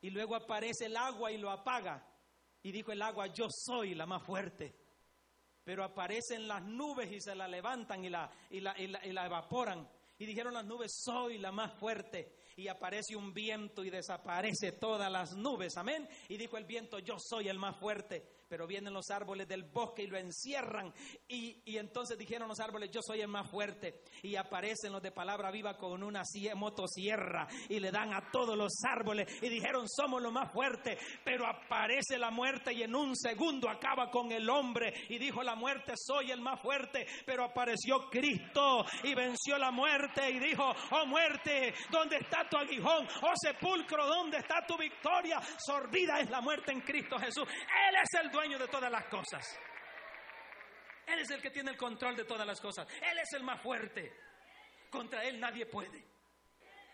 Y 0.00 0.10
luego 0.10 0.34
aparece 0.34 0.86
el 0.86 0.96
agua 0.96 1.30
y 1.30 1.38
lo 1.38 1.50
apaga 1.50 2.04
y 2.60 2.72
dijo 2.72 2.90
el 2.90 3.02
agua, 3.02 3.28
yo 3.28 3.46
soy 3.48 3.94
la 3.94 4.04
más 4.04 4.24
fuerte. 4.24 4.74
Pero 5.62 5.84
aparecen 5.84 6.48
las 6.48 6.64
nubes 6.64 7.12
y 7.12 7.20
se 7.20 7.36
la 7.36 7.46
levantan 7.46 8.04
y 8.04 8.08
la, 8.08 8.28
y 8.50 8.58
la, 8.58 8.76
y 8.76 8.88
la, 8.88 9.06
y 9.06 9.12
la 9.12 9.26
evaporan. 9.26 9.88
Y 10.18 10.26
dijeron 10.26 10.54
las 10.54 10.64
nubes, 10.64 10.92
soy 11.04 11.38
la 11.38 11.52
más 11.52 11.72
fuerte 11.78 12.32
y 12.56 12.66
aparece 12.66 13.14
un 13.14 13.32
viento 13.32 13.84
y 13.84 13.90
desaparece 13.90 14.72
todas 14.72 15.10
las 15.10 15.36
nubes. 15.36 15.76
Amén. 15.76 16.08
Y 16.28 16.36
dijo 16.36 16.56
el 16.56 16.64
viento, 16.64 16.98
yo 16.98 17.16
soy 17.18 17.48
el 17.48 17.58
más 17.58 17.76
fuerte 17.76 18.37
pero 18.48 18.66
vienen 18.66 18.92
los 18.92 19.10
árboles 19.10 19.46
del 19.46 19.64
bosque 19.64 20.02
y 20.02 20.06
lo 20.06 20.18
encierran. 20.18 20.92
Y, 21.28 21.76
entonces 21.76 22.18
dijeron 22.18 22.48
los 22.48 22.60
árboles, 22.60 22.90
yo 22.90 23.00
soy 23.02 23.20
el 23.20 23.28
más 23.28 23.50
fuerte. 23.50 24.02
Y 24.22 24.36
aparecen 24.36 24.92
los 24.92 25.02
de 25.02 25.12
palabra 25.12 25.50
viva 25.50 25.76
con 25.76 26.02
una 26.02 26.22
motosierra 26.54 27.46
y 27.68 27.78
le 27.78 27.90
dan 27.90 28.14
a 28.14 28.30
todos 28.30 28.56
los 28.56 28.72
árboles 28.88 29.26
y 29.42 29.48
dijeron, 29.48 29.88
somos 29.88 30.22
los 30.22 30.32
más 30.32 30.52
fuertes. 30.52 30.98
Pero 31.24 31.46
aparece 31.46 32.18
la 32.18 32.30
muerte 32.30 32.72
y 32.72 32.82
en 32.82 32.94
un 32.94 33.14
segundo 33.16 33.68
acaba 33.68 34.10
con 34.10 34.32
el 34.32 34.48
hombre. 34.48 34.92
Y 35.08 35.18
dijo 35.18 35.42
la 35.42 35.54
muerte, 35.54 35.92
soy 35.96 36.30
el 36.30 36.40
más 36.40 36.60
fuerte. 36.60 37.06
Pero 37.26 37.44
apareció 37.44 38.08
Cristo 38.10 38.84
y 39.02 39.14
venció 39.14 39.58
la 39.58 39.70
muerte 39.70 40.30
y 40.30 40.38
dijo, 40.38 40.64
oh 40.90 41.06
muerte, 41.06 41.74
¿dónde 41.90 42.16
está 42.16 42.48
tu 42.48 42.56
aguijón? 42.56 43.06
Oh 43.22 43.32
sepulcro, 43.36 44.06
¿dónde 44.06 44.38
está 44.38 44.64
tu 44.66 44.76
victoria? 44.76 45.40
Sorbida 45.58 46.20
es 46.20 46.30
la 46.30 46.40
muerte 46.40 46.72
en 46.72 46.80
Cristo 46.80 47.18
Jesús. 47.18 47.44
Él 47.46 47.96
es 48.02 48.20
el 48.20 48.30
dueño 48.38 48.58
de 48.58 48.68
todas 48.68 48.90
las 48.90 49.04
cosas. 49.06 49.44
Él 51.04 51.18
es 51.18 51.30
el 51.30 51.42
que 51.42 51.50
tiene 51.50 51.72
el 51.72 51.76
control 51.76 52.14
de 52.14 52.24
todas 52.24 52.46
las 52.46 52.60
cosas. 52.60 52.86
Él 53.02 53.18
es 53.18 53.32
el 53.32 53.42
más 53.42 53.60
fuerte. 53.60 54.12
Contra 54.90 55.24
Él 55.24 55.40
nadie 55.40 55.66
puede. 55.66 56.06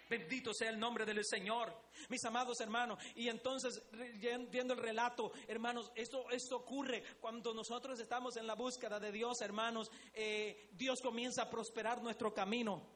Bendito 0.09 0.55
sea 0.55 0.70
el 0.70 0.78
nombre 0.78 1.05
del 1.05 1.22
Señor, 1.22 1.74
mis 2.09 2.24
amados 2.24 2.61
hermanos. 2.61 2.99
Y 3.14 3.28
entonces, 3.28 3.82
viendo 4.51 4.72
el 4.72 4.80
relato, 4.80 5.32
hermanos, 5.47 5.92
esto, 5.95 6.30
esto 6.30 6.57
ocurre 6.57 7.03
cuando 7.20 7.53
nosotros 7.53 8.01
estamos 8.01 8.36
en 8.36 8.47
la 8.47 8.55
búsqueda 8.55 8.99
de 8.99 9.12
Dios, 9.12 9.40
hermanos. 9.42 9.90
Eh, 10.14 10.70
Dios 10.72 11.01
comienza 11.03 11.42
a 11.42 11.51
prosperar 11.51 12.03
nuestro 12.03 12.32
camino, 12.32 12.86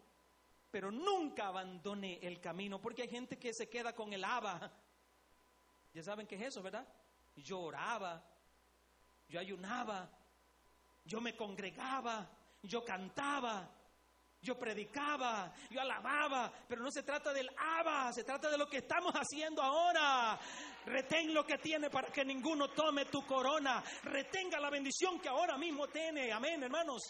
pero 0.70 0.90
nunca 0.90 1.48
abandone 1.48 2.18
el 2.22 2.40
camino, 2.40 2.80
porque 2.80 3.02
hay 3.02 3.08
gente 3.08 3.38
que 3.38 3.52
se 3.52 3.68
queda 3.68 3.94
con 3.94 4.12
el 4.14 4.24
aba. 4.24 4.72
Ya 5.92 6.02
saben 6.02 6.26
qué 6.26 6.36
es 6.36 6.42
eso, 6.42 6.62
¿verdad? 6.62 6.86
Yo 7.36 7.60
oraba, 7.60 8.22
yo 9.28 9.40
ayunaba, 9.40 10.08
yo 11.04 11.20
me 11.20 11.36
congregaba, 11.36 12.28
yo 12.62 12.84
cantaba, 12.84 13.68
yo 14.40 14.58
predicaba, 14.58 15.52
yo 15.70 15.80
alababa, 15.80 16.52
pero 16.68 16.82
no 16.82 16.90
se 16.90 17.02
trata 17.02 17.32
del 17.32 17.50
aba, 17.56 18.12
se 18.12 18.24
trata 18.24 18.50
de 18.50 18.58
lo 18.58 18.68
que 18.68 18.78
estamos 18.78 19.12
haciendo 19.12 19.62
ahora. 19.62 20.38
Retén 20.86 21.34
lo 21.34 21.44
que 21.44 21.58
tiene 21.58 21.90
para 21.90 22.08
que 22.08 22.24
ninguno 22.24 22.68
tome 22.68 23.06
tu 23.06 23.26
corona. 23.26 23.82
Retenga 24.04 24.60
la 24.60 24.70
bendición 24.70 25.20
que 25.20 25.28
ahora 25.28 25.58
mismo 25.58 25.88
tiene. 25.88 26.32
Amén, 26.32 26.62
hermanos. 26.62 27.02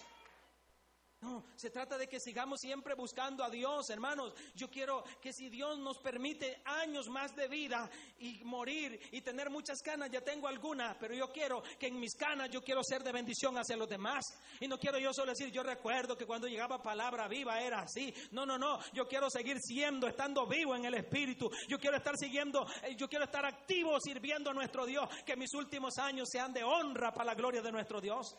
No, 1.20 1.46
se 1.56 1.70
trata 1.70 1.98
de 1.98 2.06
que 2.06 2.20
sigamos 2.20 2.60
siempre 2.60 2.94
buscando 2.94 3.42
a 3.42 3.50
Dios, 3.50 3.90
hermanos. 3.90 4.34
Yo 4.54 4.70
quiero 4.70 5.02
que 5.20 5.32
si 5.32 5.48
Dios 5.48 5.76
nos 5.80 5.98
permite 5.98 6.62
años 6.64 7.08
más 7.08 7.34
de 7.34 7.48
vida 7.48 7.90
y 8.20 8.44
morir 8.44 9.00
y 9.10 9.20
tener 9.22 9.50
muchas 9.50 9.82
canas, 9.82 10.10
ya 10.12 10.20
tengo 10.20 10.46
algunas, 10.46 10.96
pero 10.96 11.14
yo 11.14 11.32
quiero 11.32 11.60
que 11.76 11.88
en 11.88 11.98
mis 11.98 12.14
canas 12.14 12.50
yo 12.50 12.62
quiero 12.62 12.84
ser 12.84 13.02
de 13.02 13.10
bendición 13.10 13.58
hacia 13.58 13.76
los 13.76 13.88
demás. 13.88 14.24
Y 14.60 14.68
no 14.68 14.78
quiero 14.78 14.96
yo 15.00 15.12
solo 15.12 15.32
decir, 15.32 15.50
yo 15.50 15.64
recuerdo 15.64 16.16
que 16.16 16.24
cuando 16.24 16.46
llegaba 16.46 16.80
palabra 16.80 17.26
viva 17.26 17.60
era 17.60 17.80
así. 17.80 18.14
No, 18.30 18.46
no, 18.46 18.56
no, 18.56 18.78
yo 18.92 19.08
quiero 19.08 19.28
seguir 19.28 19.58
siendo, 19.60 20.06
estando 20.06 20.46
vivo 20.46 20.76
en 20.76 20.84
el 20.84 20.94
Espíritu. 20.94 21.50
Yo 21.66 21.80
quiero 21.80 21.96
estar 21.96 22.16
siguiendo, 22.16 22.64
eh, 22.84 22.94
yo 22.96 23.08
quiero 23.08 23.24
estar 23.24 23.44
activo 23.44 23.98
sirviendo 24.00 24.50
a 24.50 24.54
nuestro 24.54 24.86
Dios. 24.86 25.08
Que 25.26 25.34
mis 25.34 25.52
últimos 25.54 25.98
años 25.98 26.28
sean 26.30 26.52
de 26.52 26.62
honra 26.62 27.12
para 27.12 27.24
la 27.24 27.34
gloria 27.34 27.60
de 27.60 27.72
nuestro 27.72 28.00
Dios. 28.00 28.36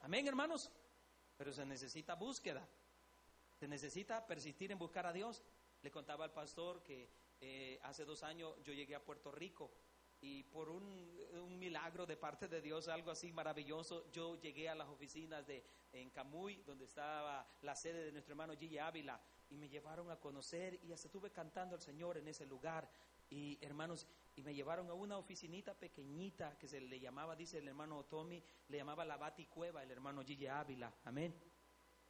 Amén, 0.00 0.26
hermanos 0.26 0.70
pero 1.38 1.54
se 1.54 1.64
necesita 1.64 2.14
búsqueda. 2.16 2.68
Se 3.54 3.66
necesita 3.66 4.26
persistir 4.26 4.70
en 4.70 4.78
buscar 4.78 5.06
a 5.06 5.12
Dios. 5.12 5.42
Le 5.80 5.90
contaba 5.90 6.24
al 6.24 6.32
pastor 6.32 6.82
que 6.82 7.08
eh, 7.40 7.80
hace 7.84 8.04
dos 8.04 8.22
años 8.22 8.54
yo 8.64 8.74
llegué 8.74 8.94
a 8.94 9.04
Puerto 9.04 9.30
Rico 9.30 9.72
y 10.20 10.42
por 10.44 10.68
un, 10.68 11.16
milagro 11.58 12.06
de 12.06 12.16
parte 12.16 12.48
de 12.48 12.60
Dios, 12.60 12.88
algo 12.88 13.10
así 13.10 13.32
maravilloso, 13.32 14.10
yo 14.12 14.40
llegué 14.40 14.68
a 14.68 14.74
las 14.74 14.88
oficinas 14.88 15.46
de 15.46 15.64
en 15.92 16.10
Camuy, 16.10 16.62
donde 16.66 16.84
estaba 16.84 17.48
la 17.62 17.74
sede 17.74 18.04
de 18.04 18.12
nuestro 18.12 18.32
hermano 18.32 18.56
Gigi 18.56 18.78
Ávila, 18.78 19.20
y 19.50 19.56
me 19.56 19.68
llevaron 19.68 20.10
a 20.10 20.16
conocer 20.16 20.78
y 20.84 20.92
hasta 20.92 21.08
estuve 21.08 21.30
cantando 21.30 21.74
al 21.74 21.82
Señor 21.82 22.18
en 22.18 22.28
ese 22.28 22.46
lugar. 22.46 22.90
Y 23.30 23.58
hermanos, 23.60 24.06
y 24.36 24.42
me 24.42 24.54
llevaron 24.54 24.88
a 24.88 24.94
una 24.94 25.18
oficinita 25.18 25.74
pequeñita 25.74 26.56
que 26.58 26.68
se 26.68 26.80
le 26.80 27.00
llamaba, 27.00 27.36
dice 27.36 27.58
el 27.58 27.68
hermano 27.68 28.04
Tommy, 28.04 28.42
le 28.68 28.78
llamaba 28.78 29.04
la 29.04 29.16
Baticueva, 29.16 29.82
el 29.82 29.90
hermano 29.90 30.24
Gigi 30.24 30.46
Ávila. 30.46 30.94
Amén. 31.04 31.34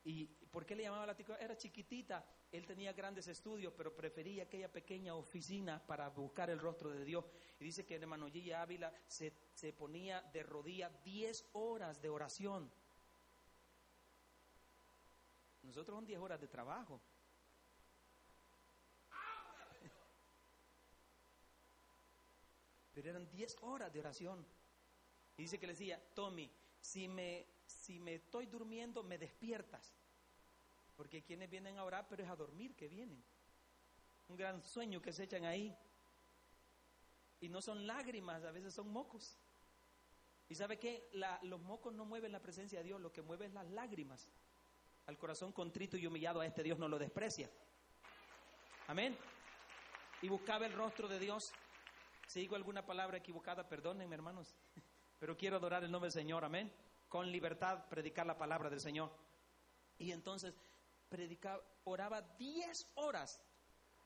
¿Y 0.05 0.27
por 0.27 0.65
qué 0.65 0.77
le 0.77 0.85
llamaba 0.85 1.07
la 1.07 1.13
Baticueva? 1.13 1.41
Era 1.41 1.57
chiquitita, 1.57 2.25
él 2.53 2.67
tenía 2.67 2.93
grandes 2.93 3.27
estudios, 3.27 3.73
pero 3.77 3.95
prefería 3.95 4.45
aquella 4.45 4.71
pequeña 4.71 5.15
oficina 5.15 5.85
para 5.87 6.09
buscar 6.11 6.51
el 6.51 6.59
rostro 6.59 6.91
de 6.91 7.05
Dios. 7.05 7.25
Y 7.59 7.65
dice 7.65 7.85
que 7.85 7.97
el 7.97 8.03
hermano 8.03 8.31
Gigi 8.31 8.53
Ávila 8.53 8.93
se, 9.07 9.33
se 9.55 9.73
ponía 9.73 10.23
de 10.23 10.43
rodilla 10.43 10.89
10 11.05 11.51
horas 11.53 12.01
de 12.01 12.09
oración. 12.09 12.71
Nosotros 15.63 15.97
son 15.97 16.07
10 16.07 16.21
horas 16.21 16.41
de 16.41 16.49
trabajo. 16.49 17.01
Pero 22.99 23.11
eran 23.11 23.31
10 23.31 23.59
horas 23.61 23.93
de 23.93 24.01
oración. 24.01 24.45
Y 25.37 25.43
dice 25.43 25.57
que 25.61 25.69
le 25.69 25.73
decía, 25.73 26.03
Tommy, 26.15 26.51
si 26.81 27.07
me, 27.07 27.47
si 27.65 28.01
me 28.01 28.17
estoy 28.17 28.47
durmiendo, 28.47 29.05
me 29.05 29.19
despiertas. 29.19 29.95
Porque 30.97 31.23
quienes 31.23 31.49
vienen 31.49 31.79
a 31.79 31.85
orar, 31.85 32.09
pero 32.11 32.25
es 32.25 32.29
a 32.29 32.35
dormir 32.35 32.75
que 32.75 32.89
vienen. 32.89 33.23
Un 34.27 34.37
gran 34.37 34.65
sueño 34.65 35.01
que 35.01 35.13
se 35.13 35.23
echan 35.23 35.45
ahí. 35.45 35.73
Y 37.41 37.49
no 37.49 37.63
son 37.63 37.87
lágrimas, 37.87 38.43
a 38.43 38.51
veces 38.51 38.75
son 38.75 38.89
mocos. 38.89 39.39
Y 40.49 40.57
sabe 40.57 40.81
que 40.81 41.09
los 41.43 41.61
mocos 41.61 41.95
no 41.95 42.05
mueven 42.05 42.33
la 42.33 42.43
presencia 42.43 42.81
de 42.81 42.85
Dios, 42.87 43.01
lo 43.01 43.13
que 43.13 43.23
mueve 43.23 43.47
es 43.47 43.53
las 43.53 43.71
lágrimas. 43.71 44.29
Al 45.07 45.17
corazón 45.17 45.53
contrito 45.53 45.97
y 45.97 46.05
humillado 46.05 46.41
a 46.41 46.47
este 46.47 46.65
Dios 46.65 46.81
no 46.81 46.89
lo 46.89 46.99
desprecia. 46.99 47.49
Amén. 48.89 49.17
Y 50.21 50.29
buscaba 50.29 50.67
el 50.67 50.73
rostro 50.73 51.07
de 51.07 51.21
Dios 51.21 51.53
si 52.29 52.41
digo 52.41 52.57
alguna 52.57 52.85
palabra 52.85 53.17
equivocada, 53.17 53.67
perdónenme, 53.67 54.15
hermanos. 54.15 54.55
Pero 55.19 55.37
quiero 55.37 55.57
adorar 55.57 55.83
el 55.83 55.91
nombre 55.91 56.09
del 56.09 56.13
Señor, 56.13 56.45
amén. 56.45 56.71
Con 57.09 57.33
libertad 57.33 57.89
predicar 57.89 58.27
la 58.27 58.37
palabra 58.37 58.69
del 58.69 58.81
Señor. 58.81 59.11
Y 59.97 60.13
entonces 60.13 60.55
predicaba, 61.09 61.63
oraba 61.85 62.21
10 62.21 62.93
horas 62.97 63.43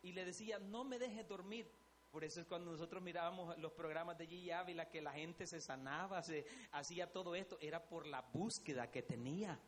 y 0.02 0.12
le 0.12 0.24
decía, 0.24 0.60
no 0.60 0.84
me 0.84 1.00
dejes 1.00 1.26
dormir. 1.26 1.68
Por 2.12 2.22
eso 2.22 2.40
es 2.40 2.46
cuando 2.46 2.70
nosotros 2.70 3.02
mirábamos 3.02 3.58
los 3.58 3.72
programas 3.72 4.16
de 4.18 4.28
Gigi 4.28 4.52
Ávila, 4.52 4.88
que 4.88 5.02
la 5.02 5.12
gente 5.12 5.44
se 5.44 5.60
sanaba, 5.60 6.22
se 6.22 6.46
hacía 6.70 7.10
todo 7.10 7.34
esto, 7.34 7.58
era 7.60 7.88
por 7.88 8.06
la 8.06 8.20
búsqueda 8.20 8.88
que 8.88 9.02
tenía. 9.02 9.58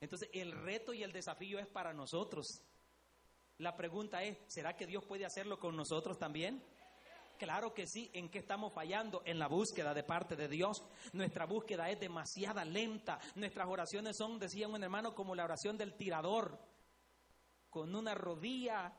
Entonces 0.00 0.30
el 0.32 0.52
reto 0.52 0.94
y 0.94 1.02
el 1.02 1.12
desafío 1.12 1.58
es 1.58 1.66
para 1.66 1.92
nosotros. 1.92 2.62
La 3.58 3.76
pregunta 3.76 4.22
es, 4.22 4.38
¿será 4.46 4.76
que 4.76 4.86
Dios 4.86 5.04
puede 5.04 5.26
hacerlo 5.26 5.58
con 5.58 5.76
nosotros 5.76 6.16
también? 6.16 6.62
Claro 7.42 7.74
que 7.74 7.88
sí, 7.88 8.08
¿en 8.14 8.28
qué 8.28 8.38
estamos 8.38 8.72
fallando? 8.72 9.20
En 9.24 9.36
la 9.36 9.48
búsqueda 9.48 9.92
de 9.94 10.04
parte 10.04 10.36
de 10.36 10.46
Dios. 10.46 10.84
Nuestra 11.12 11.44
búsqueda 11.44 11.90
es 11.90 11.98
demasiada 11.98 12.64
lenta. 12.64 13.18
Nuestras 13.34 13.66
oraciones 13.66 14.16
son, 14.16 14.38
decía 14.38 14.68
un 14.68 14.80
hermano, 14.80 15.12
como 15.12 15.34
la 15.34 15.42
oración 15.42 15.76
del 15.76 15.94
tirador, 15.94 16.56
con 17.68 17.96
una 17.96 18.14
rodilla 18.14 18.92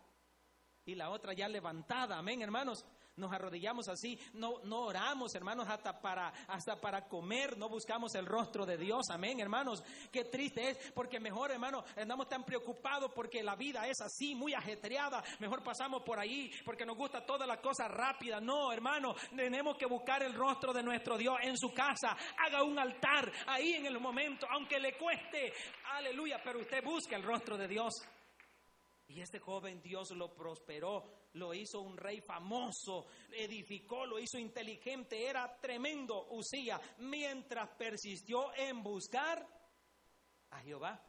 y 0.83 0.95
la 0.95 1.09
otra 1.11 1.31
ya 1.31 1.47
levantada. 1.47 2.17
Amén, 2.17 2.41
hermanos 2.41 2.85
nos 3.15 3.31
arrodillamos 3.31 3.87
así, 3.87 4.19
no, 4.33 4.59
no 4.63 4.85
oramos, 4.85 5.33
hermanos, 5.35 5.67
hasta 5.69 6.01
para, 6.01 6.29
hasta 6.47 6.79
para 6.79 7.07
comer, 7.07 7.57
no 7.57 7.69
buscamos 7.69 8.15
el 8.15 8.25
rostro 8.25 8.65
de 8.65 8.77
Dios, 8.77 9.09
amén, 9.09 9.39
hermanos. 9.39 9.83
Qué 10.11 10.25
triste 10.25 10.69
es, 10.69 10.91
porque 10.93 11.19
mejor, 11.19 11.51
hermano, 11.51 11.83
andamos 11.95 12.27
tan 12.27 12.43
preocupados 12.43 13.11
porque 13.13 13.43
la 13.43 13.55
vida 13.55 13.87
es 13.87 14.01
así, 14.01 14.35
muy 14.35 14.53
ajetreada, 14.53 15.23
mejor 15.39 15.63
pasamos 15.63 16.03
por 16.03 16.19
ahí 16.19 16.51
porque 16.65 16.85
nos 16.85 16.97
gusta 16.97 17.25
toda 17.25 17.45
la 17.45 17.61
cosa 17.61 17.87
rápida. 17.87 18.39
No, 18.39 18.71
hermano, 18.71 19.15
tenemos 19.35 19.77
que 19.77 19.85
buscar 19.85 20.23
el 20.23 20.33
rostro 20.33 20.73
de 20.73 20.83
nuestro 20.83 21.17
Dios 21.17 21.37
en 21.41 21.57
su 21.57 21.73
casa, 21.73 22.17
haga 22.45 22.63
un 22.63 22.79
altar 22.79 23.31
ahí 23.47 23.73
en 23.73 23.85
el 23.85 23.99
momento, 23.99 24.47
aunque 24.49 24.79
le 24.79 24.97
cueste, 24.97 25.53
aleluya, 25.93 26.41
pero 26.43 26.59
usted 26.59 26.83
busque 26.83 27.15
el 27.15 27.23
rostro 27.23 27.57
de 27.57 27.67
Dios. 27.67 27.93
Y 29.13 29.21
este 29.21 29.37
joven 29.37 29.79
Dios 29.79 30.09
lo 30.11 30.33
prosperó, 30.33 31.27
lo 31.33 31.53
hizo 31.53 31.81
un 31.81 31.95
rey 31.95 32.19
famoso, 32.19 33.05
edificó, 33.31 34.07
lo 34.07 34.17
hizo 34.17 34.39
inteligente, 34.39 35.27
era 35.27 35.55
tremendo 35.61 36.29
Usía, 36.31 36.81
mientras 36.97 37.69
persistió 37.77 38.51
en 38.55 38.81
buscar 38.81 39.47
a 40.49 40.59
Jehová. 40.61 40.99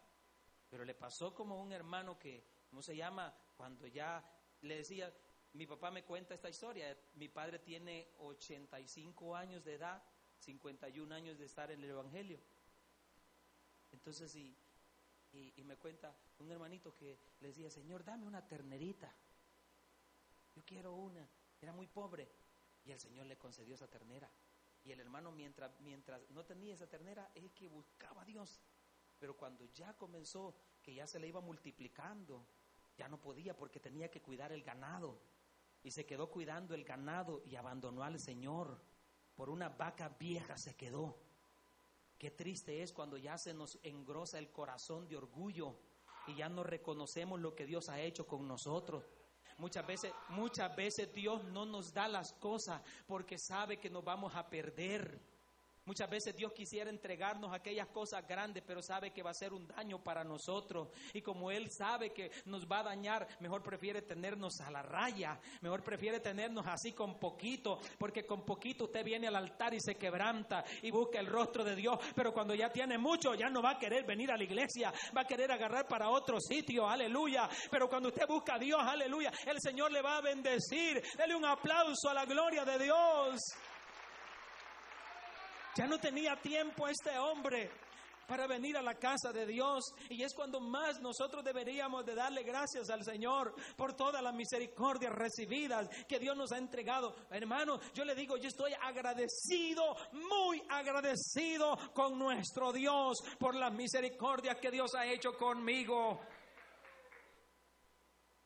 Pero 0.68 0.84
le 0.84 0.94
pasó 0.94 1.32
como 1.32 1.58
un 1.62 1.72
hermano 1.72 2.18
que, 2.18 2.44
¿cómo 2.68 2.82
se 2.82 2.94
llama? 2.94 3.34
Cuando 3.56 3.86
ya 3.86 4.22
le 4.60 4.76
decía, 4.76 5.10
mi 5.54 5.66
papá 5.66 5.90
me 5.90 6.04
cuenta 6.04 6.34
esta 6.34 6.50
historia, 6.50 6.94
mi 7.14 7.28
padre 7.28 7.60
tiene 7.60 8.12
85 8.18 9.34
años 9.34 9.64
de 9.64 9.76
edad, 9.76 10.04
51 10.40 11.14
años 11.14 11.38
de 11.38 11.46
estar 11.46 11.70
en 11.70 11.82
el 11.82 11.88
Evangelio. 11.88 12.38
Entonces, 13.92 14.36
y 15.34 15.64
me 15.64 15.76
cuenta 15.76 16.16
un 16.38 16.50
hermanito 16.50 16.94
que 16.94 17.18
le 17.40 17.48
decía, 17.48 17.70
Señor, 17.70 18.04
dame 18.04 18.26
una 18.26 18.46
ternerita. 18.46 19.14
Yo 20.54 20.64
quiero 20.64 20.94
una. 20.94 21.28
Era 21.60 21.72
muy 21.72 21.86
pobre. 21.86 22.30
Y 22.84 22.92
el 22.92 23.00
Señor 23.00 23.26
le 23.26 23.36
concedió 23.36 23.74
esa 23.74 23.88
ternera. 23.88 24.30
Y 24.84 24.92
el 24.92 25.00
hermano, 25.00 25.32
mientras, 25.32 25.72
mientras 25.80 26.20
no 26.30 26.44
tenía 26.44 26.74
esa 26.74 26.86
ternera, 26.86 27.30
es 27.34 27.50
que 27.52 27.68
buscaba 27.68 28.22
a 28.22 28.24
Dios. 28.24 28.60
Pero 29.18 29.36
cuando 29.36 29.64
ya 29.66 29.96
comenzó, 29.96 30.54
que 30.82 30.94
ya 30.94 31.06
se 31.06 31.18
le 31.18 31.28
iba 31.28 31.40
multiplicando, 31.40 32.46
ya 32.96 33.08
no 33.08 33.20
podía 33.20 33.56
porque 33.56 33.80
tenía 33.80 34.10
que 34.10 34.20
cuidar 34.20 34.52
el 34.52 34.62
ganado. 34.62 35.18
Y 35.82 35.90
se 35.90 36.04
quedó 36.04 36.30
cuidando 36.30 36.74
el 36.74 36.84
ganado 36.84 37.42
y 37.46 37.56
abandonó 37.56 38.02
al 38.02 38.20
Señor. 38.20 38.78
Por 39.34 39.48
una 39.48 39.70
vaca 39.70 40.10
vieja 40.10 40.58
se 40.58 40.76
quedó. 40.76 41.18
Qué 42.24 42.30
triste 42.30 42.82
es 42.82 42.90
cuando 42.90 43.18
ya 43.18 43.36
se 43.36 43.52
nos 43.52 43.78
engrosa 43.82 44.38
el 44.38 44.50
corazón 44.50 45.06
de 45.06 45.14
orgullo 45.14 45.76
y 46.26 46.34
ya 46.34 46.48
no 46.48 46.62
reconocemos 46.62 47.38
lo 47.38 47.54
que 47.54 47.66
Dios 47.66 47.90
ha 47.90 48.00
hecho 48.00 48.26
con 48.26 48.48
nosotros. 48.48 49.04
Muchas 49.58 49.86
veces, 49.86 50.10
muchas 50.30 50.74
veces 50.74 51.12
Dios 51.12 51.44
no 51.44 51.66
nos 51.66 51.92
da 51.92 52.08
las 52.08 52.32
cosas 52.32 52.80
porque 53.06 53.36
sabe 53.36 53.78
que 53.78 53.90
nos 53.90 54.02
vamos 54.02 54.34
a 54.34 54.48
perder. 54.48 55.20
Muchas 55.86 56.08
veces 56.08 56.34
Dios 56.34 56.52
quisiera 56.52 56.88
entregarnos 56.88 57.52
aquellas 57.52 57.88
cosas 57.88 58.26
grandes, 58.26 58.62
pero 58.66 58.80
sabe 58.80 59.12
que 59.12 59.22
va 59.22 59.30
a 59.30 59.34
ser 59.34 59.52
un 59.52 59.66
daño 59.66 60.02
para 60.02 60.24
nosotros. 60.24 60.88
Y 61.12 61.20
como 61.20 61.50
Él 61.50 61.70
sabe 61.70 62.10
que 62.10 62.30
nos 62.46 62.66
va 62.66 62.80
a 62.80 62.84
dañar, 62.84 63.28
mejor 63.40 63.62
prefiere 63.62 64.00
tenernos 64.00 64.60
a 64.60 64.70
la 64.70 64.82
raya, 64.82 65.38
mejor 65.60 65.82
prefiere 65.82 66.20
tenernos 66.20 66.66
así 66.66 66.92
con 66.92 67.18
poquito, 67.18 67.80
porque 67.98 68.24
con 68.24 68.46
poquito 68.46 68.84
usted 68.84 69.04
viene 69.04 69.28
al 69.28 69.36
altar 69.36 69.74
y 69.74 69.80
se 69.80 69.96
quebranta 69.96 70.64
y 70.82 70.90
busca 70.90 71.20
el 71.20 71.26
rostro 71.26 71.62
de 71.64 71.76
Dios. 71.76 71.98
Pero 72.14 72.32
cuando 72.32 72.54
ya 72.54 72.70
tiene 72.70 72.96
mucho, 72.96 73.34
ya 73.34 73.50
no 73.50 73.60
va 73.60 73.72
a 73.72 73.78
querer 73.78 74.04
venir 74.04 74.30
a 74.30 74.38
la 74.38 74.44
iglesia, 74.44 74.90
va 75.14 75.20
a 75.20 75.26
querer 75.26 75.52
agarrar 75.52 75.86
para 75.86 76.08
otro 76.08 76.40
sitio, 76.40 76.88
aleluya. 76.88 77.46
Pero 77.70 77.90
cuando 77.90 78.08
usted 78.08 78.26
busca 78.26 78.54
a 78.54 78.58
Dios, 78.58 78.80
aleluya, 78.80 79.30
el 79.46 79.60
Señor 79.60 79.92
le 79.92 80.00
va 80.00 80.16
a 80.16 80.22
bendecir. 80.22 81.02
Dele 81.16 81.34
un 81.34 81.44
aplauso 81.44 82.08
a 82.08 82.14
la 82.14 82.24
gloria 82.24 82.64
de 82.64 82.84
Dios. 82.84 83.40
Ya 85.76 85.86
no 85.86 85.98
tenía 85.98 86.36
tiempo 86.36 86.88
este 86.88 87.18
hombre. 87.18 87.70
para 88.26 88.46
venir 88.46 88.76
a 88.76 88.82
la 88.82 88.94
casa 88.94 89.32
de 89.32 89.46
Dios. 89.46 89.84
Y 90.08 90.22
es 90.22 90.34
cuando 90.34 90.60
más 90.60 91.00
nosotros 91.00 91.44
deberíamos 91.44 92.04
de 92.06 92.14
darle 92.14 92.42
gracias 92.42 92.88
al 92.90 93.04
Señor 93.04 93.54
por 93.76 93.94
todas 93.94 94.22
las 94.22 94.34
misericordias 94.34 95.12
recibidas 95.12 95.88
que 96.06 96.18
Dios 96.18 96.36
nos 96.36 96.52
ha 96.52 96.56
entregado. 96.58 97.14
Hermano, 97.30 97.80
yo 97.92 98.04
le 98.04 98.14
digo, 98.14 98.36
yo 98.36 98.48
estoy 98.48 98.72
agradecido, 98.80 99.94
muy 100.12 100.62
agradecido 100.70 101.76
con 101.92 102.18
nuestro 102.18 102.72
Dios 102.72 103.18
por 103.38 103.54
las 103.54 103.72
misericordias 103.72 104.56
que 104.56 104.70
Dios 104.70 104.94
ha 104.94 105.06
hecho 105.06 105.36
conmigo. 105.36 106.20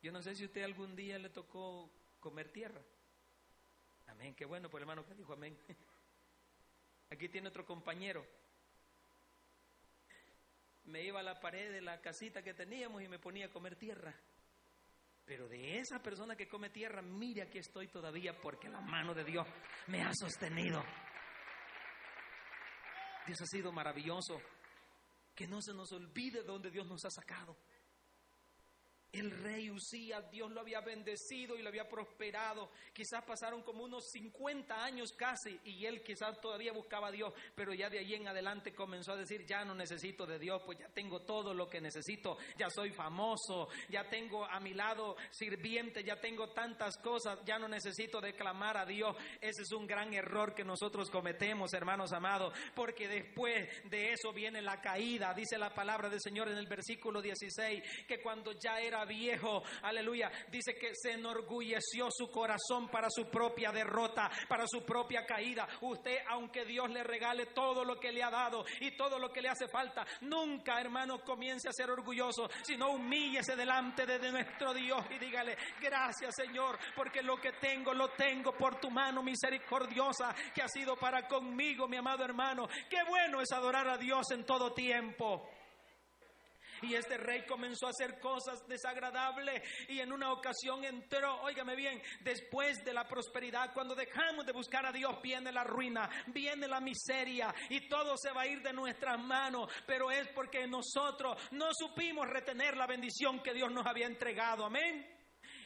Yo 0.03 0.13
no 0.13 0.23
sé 0.23 0.35
si 0.35 0.45
usted 0.45 0.63
algún 0.63 0.95
día 0.95 1.19
le 1.19 1.31
tocó 1.31 1.91
comer 2.21 2.51
tierra. 2.51 2.81
Amén, 4.07 4.35
qué 4.35 4.45
bueno 4.45 4.71
por 4.71 4.81
el 4.81 4.89
hermano 4.89 5.05
que 5.05 5.15
dijo 5.15 5.35
amén. 5.35 5.57
Aquí 7.11 7.29
tiene 7.29 7.49
otro 7.49 7.65
compañero 7.65 8.25
me 10.89 11.05
iba 11.05 11.21
a 11.21 11.23
la 11.23 11.39
pared 11.39 11.71
de 11.71 11.81
la 11.81 12.01
casita 12.01 12.43
que 12.43 12.55
teníamos 12.55 13.03
y 13.03 13.09
me 13.09 13.19
ponía 13.19 13.47
a 13.47 13.51
comer 13.51 13.77
tierra. 13.77 14.15
Pero 15.25 15.47
de 15.47 15.79
esa 15.79 16.03
persona 16.03 16.35
que 16.35 16.49
come 16.49 16.71
tierra, 16.71 17.03
mire 17.03 17.43
aquí 17.43 17.59
estoy 17.59 17.89
todavía 17.89 18.39
porque 18.41 18.69
la 18.69 18.81
mano 18.81 19.13
de 19.15 19.25
Dios 19.25 19.47
me 19.89 20.03
ha 20.03 20.11
sostenido. 20.15 20.83
Dios 23.27 23.41
ha 23.43 23.47
sido 23.47 23.71
maravilloso. 23.71 24.41
Que 25.35 25.47
no 25.47 25.61
se 25.61 25.75
nos 25.75 25.93
olvide 25.93 26.41
de 26.41 26.47
donde 26.47 26.71
Dios 26.71 26.87
nos 26.87 27.05
ha 27.05 27.11
sacado. 27.11 27.57
El 29.11 29.31
rey 29.31 29.71
Usías, 29.71 30.31
Dios 30.31 30.51
lo 30.51 30.61
había 30.61 30.81
bendecido 30.81 31.57
y 31.57 31.63
lo 31.63 31.71
había 31.71 31.89
prosperado. 31.89 32.71
Quizás 32.93 33.25
pasaron 33.25 33.63
como 33.63 33.85
unos 33.85 34.11
50 34.11 34.85
años 34.85 35.13
casi 35.17 35.59
y 35.65 35.87
él 35.87 36.03
quizás 36.03 36.39
todavía 36.43 36.75
buscaba 36.75 37.09
a 37.09 37.11
Dios, 37.11 37.33
pero 37.55 37.73
ya 37.73 37.89
de 37.89 38.01
allí 38.01 38.15
en 38.15 38.29
adelante 38.29 38.75
comenzó 38.75 39.13
a 39.13 39.17
decir, 39.17 39.47
ya 39.47 39.65
no 39.65 39.75
necesito 39.75 40.27
de 40.27 40.39
Dios, 40.39 40.61
pues 40.67 40.79
ya 40.79 40.89
tengo 40.89 41.23
todo 41.23 41.55
lo 41.55 41.69
que 41.69 41.81
necesito, 41.81 42.37
ya 42.59 42.69
soy 42.69 42.91
famoso, 42.91 43.69
ya 43.89 44.07
tengo 44.11 44.45
a 44.45 44.61
mi 44.61 44.75
lado 44.75 45.17
sirviente, 45.31 46.05
ya 46.05 46.21
tengo 46.21 46.51
tantas 46.51 46.99
cosas, 46.99 47.39
ya 47.47 47.59
no 47.59 47.67
necesito 47.67 48.21
declamar 48.21 48.77
a 48.77 48.85
Dios. 48.85 49.17
Ese 49.41 49.63
es 49.63 49.73
un 49.73 49.87
gran 49.87 50.13
error 50.13 50.55
que 50.55 50.65
nosotros 50.65 51.09
cometemos, 51.09 51.73
hermanos 51.73 52.13
amados, 52.13 52.53
porque 52.75 53.09
después 53.09 53.69
de 53.89 54.13
eso 54.13 54.35
viene 54.35 54.61
la 54.61 54.83
caída, 54.83 55.33
dice 55.33 55.57
la 55.57 55.73
palabra 55.73 56.11
del 56.11 56.21
Señor 56.21 56.49
en 56.49 56.59
el 56.59 56.67
versículo 56.67 57.23
16, 57.23 58.07
que 58.07 58.21
cuando 58.21 58.53
ya 58.53 58.79
era 58.81 58.98
viejo, 59.05 59.63
aleluya, 59.83 60.31
dice 60.51 60.75
que 60.75 60.95
se 60.95 61.13
enorgulleció 61.13 62.09
su 62.11 62.31
corazón 62.31 62.89
para 62.89 63.09
su 63.11 63.29
propia 63.31 63.71
derrota, 63.73 64.31
para 64.49 64.67
su 64.67 64.85
propia 64.85 65.25
caída. 65.27 65.69
Usted, 65.81 66.19
aunque 66.29 66.65
Dios 66.65 66.91
le 66.91 67.03
regale 67.03 67.47
todo 67.47 67.85
lo 67.85 67.99
que 67.99 68.13
le 68.13 68.23
ha 68.23 68.31
dado 68.31 68.65
y 68.81 68.97
todo 68.97 69.19
lo 69.19 69.33
que 69.33 69.43
le 69.43 69.49
hace 69.49 69.69
falta, 69.69 70.07
nunca, 70.23 70.81
hermano, 70.81 71.21
comience 71.21 71.69
a 71.69 71.73
ser 71.73 71.91
orgulloso, 71.91 72.49
sino 72.63 72.91
humíllese 72.91 73.57
delante 73.57 74.07
de 74.07 74.31
nuestro 74.31 74.75
Dios 74.75 75.05
y 75.11 75.19
dígale, 75.19 75.57
gracias 75.81 76.35
Señor, 76.35 76.79
porque 76.95 77.23
lo 77.23 77.41
que 77.41 77.53
tengo, 77.53 77.93
lo 77.95 78.11
tengo 78.11 78.53
por 78.53 78.81
tu 78.81 78.91
mano 78.91 79.23
misericordiosa 79.23 80.35
que 80.55 80.63
ha 80.63 80.69
sido 80.69 80.97
para 80.97 81.27
conmigo, 81.27 81.89
mi 81.89 81.97
amado 81.97 82.25
hermano. 82.25 82.69
Qué 82.89 83.03
bueno 83.09 83.41
es 83.41 83.53
adorar 83.53 83.89
a 83.89 83.99
Dios 83.99 84.31
en 84.31 84.45
todo 84.45 84.73
tiempo. 84.73 85.49
Y 86.83 86.95
este 86.95 87.17
rey 87.17 87.45
comenzó 87.47 87.87
a 87.87 87.91
hacer 87.91 88.19
cosas 88.21 88.67
desagradables 88.67 89.63
y 89.89 90.01
en 90.01 90.13
una 90.13 90.33
ocasión 90.33 90.85
entró, 90.85 91.43
óigame 91.43 91.77
bien, 91.77 92.01
después 92.21 92.85
de 92.85 92.93
la 92.93 93.07
prosperidad, 93.07 93.73
cuando 93.73 93.95
dejamos 93.95 94.47
de 94.47 94.53
buscar 94.53 94.87
a 94.87 94.93
Dios, 94.93 95.21
viene 95.23 95.53
la 95.53 95.65
ruina, 95.65 96.09
viene 96.29 96.69
la 96.69 96.81
miseria 96.81 97.55
y 97.69 97.89
todo 97.89 98.17
se 98.17 98.31
va 98.31 98.43
a 98.43 98.47
ir 98.47 98.63
de 98.63 98.73
nuestras 98.73 99.19
manos, 99.19 99.71
pero 99.87 100.11
es 100.11 100.29
porque 100.29 100.67
nosotros 100.67 101.37
no 101.53 101.69
supimos 101.73 102.27
retener 102.27 102.77
la 102.77 102.87
bendición 102.87 103.43
que 103.43 103.55
Dios 103.55 103.71
nos 103.71 103.87
había 103.87 104.07
entregado. 104.07 104.65
Amén. 104.65 105.18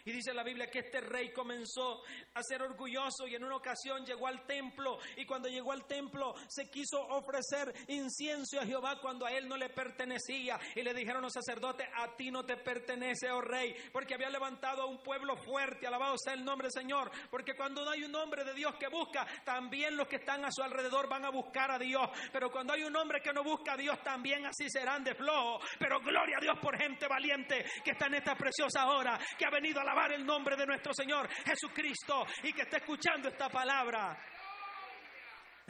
Y 0.05 0.13
dice 0.13 0.35
la 0.35 0.43
Biblia 0.43 0.71
que 0.71 0.81
este 0.81 1.01
rey 1.01 1.33
comenzó 1.33 2.03
a 2.35 2.43
ser 2.43 2.63
orgulloso 2.63 3.27
y 3.27 3.35
en 3.35 3.45
una 3.45 3.57
ocasión 3.57 4.05
llegó 4.05 4.27
al 4.27 4.45
templo 4.47 4.99
y 5.17 5.25
cuando 5.25 5.49
llegó 5.49 5.73
al 5.73 5.87
templo 5.87 6.35
se 6.49 6.69
quiso 6.71 7.01
ofrecer 7.01 7.73
incienso 7.89 8.61
a 8.61 8.67
Jehová 8.67 8.99
cuando 9.01 9.27
a 9.27 9.33
él 9.33 9.49
no 9.49 9.57
le 9.57 9.71
pertenecía. 9.71 10.59
Y 10.75 10.83
le 10.83 10.95
dijeron 10.95 11.23
los 11.23 11.33
sacerdotes, 11.33 11.89
a 11.95 12.17
ti 12.17 12.31
no 12.31 12.45
te 12.45 12.57
pertenece, 12.57 13.31
oh 13.31 13.41
rey, 13.41 13.75
porque 13.93 14.15
había 14.15 14.31
levantado 14.31 14.83
a 14.83 14.87
un 14.87 15.03
pueblo 15.03 15.37
fuerte, 15.37 15.87
alabado 15.87 16.17
sea 16.19 16.35
el 16.35 16.45
nombre 16.45 16.67
del 16.67 16.83
Señor, 16.83 17.11
porque 17.31 17.55
cuando 17.55 17.85
no 17.85 17.91
hay 17.91 18.05
un 18.05 18.15
hombre 18.15 18.45
de 18.45 18.55
Dios 18.55 18.75
que 18.79 18.89
busca, 18.89 19.27
también 19.45 19.97
los 19.97 20.09
que 20.09 20.17
están 20.17 20.45
a 20.45 20.51
su 20.51 20.63
alrededor 20.63 21.09
van 21.09 21.25
a 21.25 21.31
buscar 21.31 21.71
a 21.71 21.79
Dios. 21.79 22.09
Pero 22.33 22.51
cuando 22.51 22.73
hay 22.73 22.85
un 22.85 22.97
hombre 22.97 23.21
que 23.21 23.33
no 23.33 23.43
busca 23.43 23.75
a 23.75 23.77
Dios, 23.77 24.03
también 24.03 24.47
así 24.47 24.69
serán 24.69 25.05
de 25.05 25.15
flojo. 25.15 25.61
Pero 25.79 26.01
gloria 26.01 26.39
a 26.39 26.41
Dios 26.41 26.59
por 26.61 26.77
gente 26.77 27.07
valiente 27.07 27.65
que 27.85 27.93
está 27.93 28.07
en 28.07 28.15
esta 28.15 28.35
preciosa 28.35 28.87
hora, 28.87 29.19
que 29.39 29.45
ha 29.45 29.51
venido 29.51 29.81
a 29.81 29.85
la 29.85 29.92
el 30.13 30.25
nombre 30.25 30.57
de 30.57 30.67
nuestro 30.67 30.93
Señor 30.95 31.29
Jesucristo 31.45 32.27
y 32.43 32.53
que 32.53 32.63
está 32.63 32.79
escuchando 32.79 33.29
esta 33.29 33.49
palabra. 33.49 34.19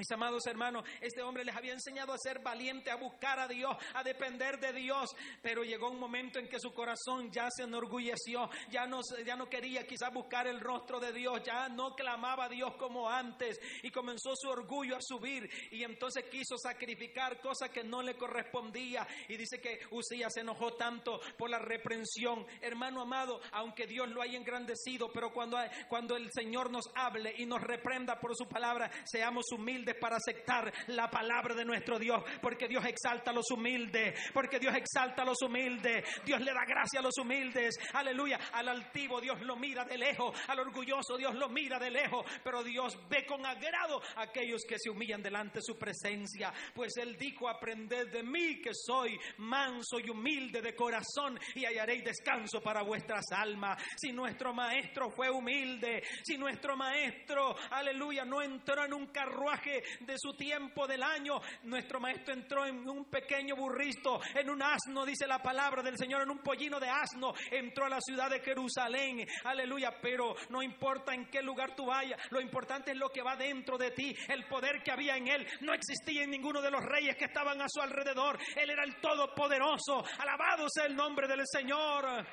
Mis 0.03 0.11
amados 0.11 0.45
hermanos, 0.49 0.83
este 1.01 1.23
hombre 1.23 1.45
les 1.45 1.55
había 1.55 1.75
enseñado 1.75 2.13
a 2.13 2.19
ser 2.19 2.41
valiente, 2.41 2.91
a 2.91 2.97
buscar 2.97 3.39
a 3.39 3.47
Dios, 3.47 3.77
a 3.95 4.03
depender 4.03 4.59
de 4.59 4.73
Dios, 4.73 5.15
pero 5.41 5.63
llegó 5.63 5.91
un 5.91 6.01
momento 6.01 6.41
en 6.41 6.49
que 6.49 6.59
su 6.59 6.75
corazón 6.75 7.31
ya 7.31 7.49
se 7.53 7.63
enorgulleció, 7.63 8.51
ya 8.69 8.85
no, 8.85 8.99
ya 9.25 9.37
no 9.37 9.49
quería 9.49 9.87
quizás 9.87 10.13
buscar 10.13 10.49
el 10.49 10.59
rostro 10.59 10.99
de 10.99 11.13
Dios, 11.13 11.41
ya 11.45 11.69
no 11.69 11.95
clamaba 11.95 12.47
a 12.47 12.49
Dios 12.49 12.75
como 12.81 13.09
antes. 13.09 13.61
Y 13.85 13.93
comenzó 13.93 14.35
su 14.35 14.49
orgullo 14.49 14.97
a 14.97 15.01
subir 15.01 15.49
y 15.71 15.85
entonces 15.85 16.25
quiso 16.25 16.59
sacrificar 16.59 17.41
cosas 17.41 17.71
que 17.71 17.85
no 17.85 18.03
le 18.03 18.17
correspondía. 18.17 19.07
Y 19.29 19.37
dice 19.37 19.61
que 19.61 19.83
Usías 19.93 20.33
se 20.35 20.41
enojó 20.41 20.73
tanto 20.73 21.21
por 21.39 21.49
la 21.49 21.61
reprensión. 21.61 22.45
Hermano 22.61 23.03
amado, 23.03 23.41
aunque 23.53 23.87
Dios 23.87 24.09
lo 24.09 24.21
haya 24.21 24.37
engrandecido, 24.37 25.13
pero 25.13 25.33
cuando, 25.33 25.59
cuando 25.89 26.17
el 26.17 26.29
Señor 26.33 26.73
nos 26.73 26.91
hable 26.97 27.33
y 27.39 27.47
nos 27.47 27.63
reprenda 27.63 28.19
por 28.19 28.35
su 28.35 28.49
palabra, 28.49 28.91
seamos 29.05 29.45
humildes 29.53 29.92
para 29.95 30.17
aceptar 30.17 30.73
la 30.89 31.09
palabra 31.09 31.55
de 31.55 31.65
nuestro 31.65 31.99
Dios, 31.99 32.23
porque 32.41 32.69
Dios 32.69 32.85
exalta 32.85 33.31
a 33.31 33.35
los 33.35 33.51
humildes, 33.51 34.19
porque 34.33 34.59
Dios 34.59 34.75
exalta 34.75 35.23
a 35.23 35.27
los 35.27 35.41
humildes, 35.43 36.05
Dios 36.25 36.41
le 36.41 36.53
da 36.53 36.65
gracia 36.67 37.01
a 37.01 37.03
los 37.03 37.17
humildes, 37.19 37.75
aleluya, 37.95 38.39
al 38.53 38.69
altivo 38.69 39.21
Dios 39.21 39.41
lo 39.43 39.57
mira 39.57 39.85
de 39.85 39.99
lejos, 39.99 40.39
al 40.49 40.61
orgulloso 40.61 41.17
Dios 41.17 41.35
lo 41.35 41.49
mira 41.49 41.79
de 41.79 41.91
lejos, 41.91 42.25
pero 42.43 42.63
Dios 42.63 42.99
ve 43.09 43.25
con 43.27 43.45
agrado 43.47 44.03
a 44.17 44.23
aquellos 44.23 44.63
que 44.69 44.79
se 44.79 44.91
humillan 44.91 45.23
delante 45.23 45.59
de 45.59 45.63
su 45.63 45.79
presencia, 45.79 46.53
pues 46.75 46.97
Él 46.97 47.17
dijo, 47.17 47.49
aprended 47.49 48.11
de 48.11 48.23
mí 48.23 48.61
que 48.61 48.71
soy 48.73 49.19
manso 49.39 49.99
y 49.99 50.11
humilde 50.11 50.61
de 50.61 50.75
corazón 50.75 51.39
y 51.55 51.65
hallaréis 51.65 52.05
descanso 52.05 52.61
para 52.61 52.83
vuestras 52.83 53.25
almas. 53.33 53.83
Si 53.97 54.13
nuestro 54.13 54.53
maestro 54.53 55.11
fue 55.11 55.31
humilde, 55.31 56.03
si 56.25 56.37
nuestro 56.37 56.77
maestro, 56.77 57.55
aleluya, 57.71 58.25
no 58.25 58.43
entró 58.43 58.85
en 58.85 58.95
un 58.95 59.07
carruaje 59.07 59.72
de 60.01 60.19
su 60.19 60.35
tiempo 60.35 60.87
del 60.87 61.03
año. 61.03 61.41
Nuestro 61.65 62.01
maestro 62.01 62.35
entró 62.35 62.67
en 62.67 62.89
un 62.89 63.05
pequeño 63.07 63.57
burrito, 63.57 64.21
en 64.35 64.51
un 64.51 64.63
asno, 64.63 65.05
dice 65.07 65.27
la 65.27 65.43
palabra 65.43 65.83
del 65.83 65.97
Señor, 65.97 66.23
en 66.23 66.31
un 66.31 66.39
pollino 66.39 66.79
de 66.81 66.89
asno. 66.89 67.35
Entró 67.51 67.87
a 67.87 67.89
la 67.89 68.01
ciudad 68.01 68.31
de 68.31 68.41
Jerusalén. 68.41 69.27
Aleluya. 69.45 69.99
Pero 70.01 70.35
no 70.51 70.63
importa 70.63 71.15
en 71.15 71.27
qué 71.31 71.43
lugar 71.43 71.75
tú 71.75 71.87
vayas, 71.87 72.21
lo 72.31 72.41
importante 72.41 72.93
es 72.93 72.97
lo 72.97 73.11
que 73.11 73.23
va 73.23 73.37
dentro 73.37 73.79
de 73.79 73.91
ti. 73.91 74.15
El 74.29 74.47
poder 74.47 74.83
que 74.83 74.91
había 74.91 75.17
en 75.17 75.29
él 75.29 75.47
no 75.61 75.73
existía 75.73 76.25
en 76.25 76.31
ninguno 76.31 76.61
de 76.61 76.71
los 76.71 76.83
reyes 76.85 77.17
que 77.17 77.27
estaban 77.27 77.61
a 77.61 77.67
su 77.69 77.81
alrededor. 77.81 78.39
Él 78.57 78.71
era 78.71 78.85
el 78.85 79.01
todopoderoso. 79.01 80.05
Alabado 80.19 80.67
sea 80.69 80.87
el 80.87 80.97
nombre 80.97 81.29
del 81.29 81.43
Señor. 81.47 82.27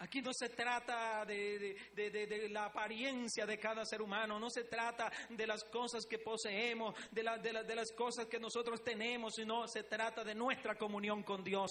Aquí 0.00 0.22
no 0.22 0.30
se 0.32 0.48
trata 0.48 1.26
de, 1.26 2.48
la 2.50 2.66
apariencia 2.66 3.44
de 3.44 3.58
cada 3.58 3.84
ser 3.84 4.00
humano, 4.00 4.40
no 4.40 4.48
se 4.48 4.64
trata 4.64 5.12
de 5.28 5.46
las 5.46 5.62
cosas 5.64 6.06
que 6.06 6.18
poseemos, 6.18 6.94
de, 7.10 7.22
de 7.22 7.74
las 7.74 7.92
cosas 7.92 8.24
que 8.24 8.40
nosotros 8.40 8.82
tenemos, 8.82 9.34
sino 9.34 9.68
se 9.68 9.82
trata 9.82 10.24
de 10.24 10.34
nuestra 10.34 10.76
comunión 10.76 11.22
con 11.22 11.44
Dios 11.44 11.70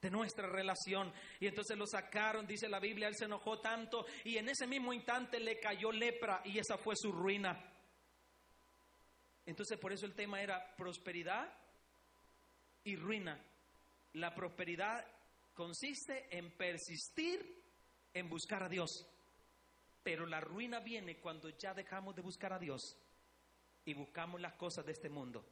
de 0.00 0.10
nuestra 0.10 0.46
relación. 0.46 1.12
Y 1.40 1.48
entonces 1.48 1.76
lo 1.76 1.86
sacaron, 1.86 2.46
dice 2.46 2.68
la 2.68 2.78
Biblia, 2.78 3.08
él 3.08 3.16
se 3.16 3.24
enojó 3.24 3.58
tanto 3.60 4.06
y 4.24 4.38
en 4.38 4.48
ese 4.48 4.68
mismo 4.68 4.92
instante 4.92 5.40
le 5.40 5.58
cayó 5.58 5.90
lepra 5.90 6.42
y 6.44 6.56
esa 6.56 6.78
fue 6.78 6.94
su 6.96 7.10
ruina. 7.10 7.60
Entonces 9.44 9.76
por 9.76 9.92
eso 9.92 10.06
el 10.06 10.14
tema 10.14 10.40
era 10.40 10.76
prosperidad 10.76 11.52
y 12.84 12.94
ruina. 12.94 13.44
La 14.14 14.34
prosperidad 14.34 15.04
consiste 15.60 16.26
en 16.38 16.50
persistir 16.52 17.62
en 18.14 18.30
buscar 18.30 18.62
a 18.62 18.68
Dios. 18.70 19.06
Pero 20.02 20.24
la 20.24 20.40
ruina 20.40 20.80
viene 20.80 21.20
cuando 21.20 21.50
ya 21.50 21.74
dejamos 21.74 22.16
de 22.16 22.22
buscar 22.22 22.54
a 22.54 22.58
Dios 22.58 22.96
y 23.84 23.92
buscamos 23.92 24.40
las 24.40 24.54
cosas 24.54 24.86
de 24.86 24.92
este 24.92 25.10
mundo. 25.10 25.44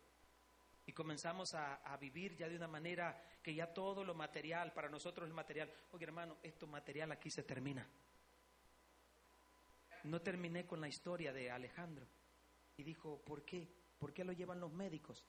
Y 0.86 0.94
comenzamos 0.94 1.52
a, 1.52 1.94
vivir 2.00 2.34
ya 2.38 2.48
de 2.48 2.56
una 2.56 2.68
manera 2.68 3.22
que 3.42 3.54
ya 3.54 3.66
todo 3.74 4.02
lo 4.02 4.14
material, 4.14 4.72
para 4.72 4.88
nosotros 4.88 5.28
es 5.28 5.34
material. 5.34 5.70
Oye 5.92 6.06
hermano, 6.06 6.38
esto 6.42 6.66
material 6.66 7.12
aquí 7.12 7.30
se 7.30 7.42
termina. 7.42 7.86
No 10.04 10.22
terminé 10.22 10.66
con 10.66 10.80
la 10.80 10.88
historia 10.88 11.34
de 11.34 11.50
Alejandro. 11.50 12.06
Y 12.78 12.82
dijo, 12.82 13.20
¿por 13.26 13.44
qué? 13.44 13.68
¿Por 13.98 14.14
qué 14.14 14.24
lo 14.24 14.32
llevan 14.32 14.58
los 14.58 14.72
médicos? 14.72 15.26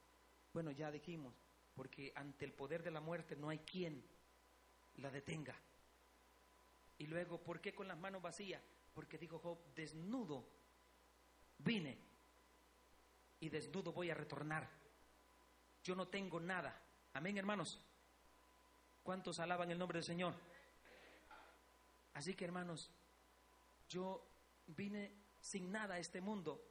Bueno, 0.53 0.71
ya 0.71 0.89
dijimos, 0.89 1.35
porque 1.75 2.13
ante 2.15 2.45
el 2.45 2.53
poder 2.53 2.81
de 2.81 2.91
la 2.91 3.01
muerte 3.01 3.35
no 3.35 3.49
hay 3.49 3.59
quien 3.59 4.18
la 4.99 5.11
detenga. 5.11 5.55
Y 6.97 7.07
luego, 7.07 7.41
¿por 7.41 7.61
qué 7.61 7.73
con 7.73 7.87
las 7.87 7.97
manos 7.97 8.21
vacías? 8.21 8.61
Porque 8.93 9.17
dijo 9.17 9.39
Job, 9.39 9.57
desnudo 9.73 10.45
vine 11.59 11.97
y 13.39 13.49
desnudo 13.49 13.93
voy 13.93 14.09
a 14.09 14.15
retornar. 14.15 14.69
Yo 15.83 15.95
no 15.95 16.07
tengo 16.07 16.39
nada. 16.39 16.77
Amén, 17.13 17.37
hermanos. 17.37 17.81
¿Cuántos 19.03 19.39
alaban 19.39 19.71
el 19.71 19.79
nombre 19.79 19.97
del 19.97 20.03
Señor? 20.03 20.33
Así 22.13 22.33
que, 22.35 22.45
hermanos, 22.45 22.91
yo 23.87 24.27
vine 24.67 25.13
sin 25.39 25.71
nada 25.71 25.95
a 25.95 25.99
este 25.99 26.21
mundo 26.21 26.61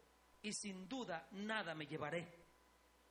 y 0.43 0.53
sin 0.53 0.89
duda 0.89 1.27
nada 1.33 1.75
me 1.75 1.87
llevaré. 1.87 2.29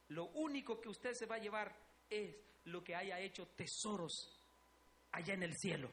Lo 0.10 0.26
único 0.26 0.80
que 0.80 0.89
usted 0.89 1.14
se 1.14 1.26
va 1.26 1.35
a 1.35 1.39
llevar 1.39 1.76
es 2.10 2.35
lo 2.65 2.84
que 2.84 2.95
haya 2.95 3.19
hecho 3.19 3.48
tesoros 3.48 4.36
allá 5.18 5.34
en 5.34 5.44
el 5.44 5.56
cielo. 5.56 5.91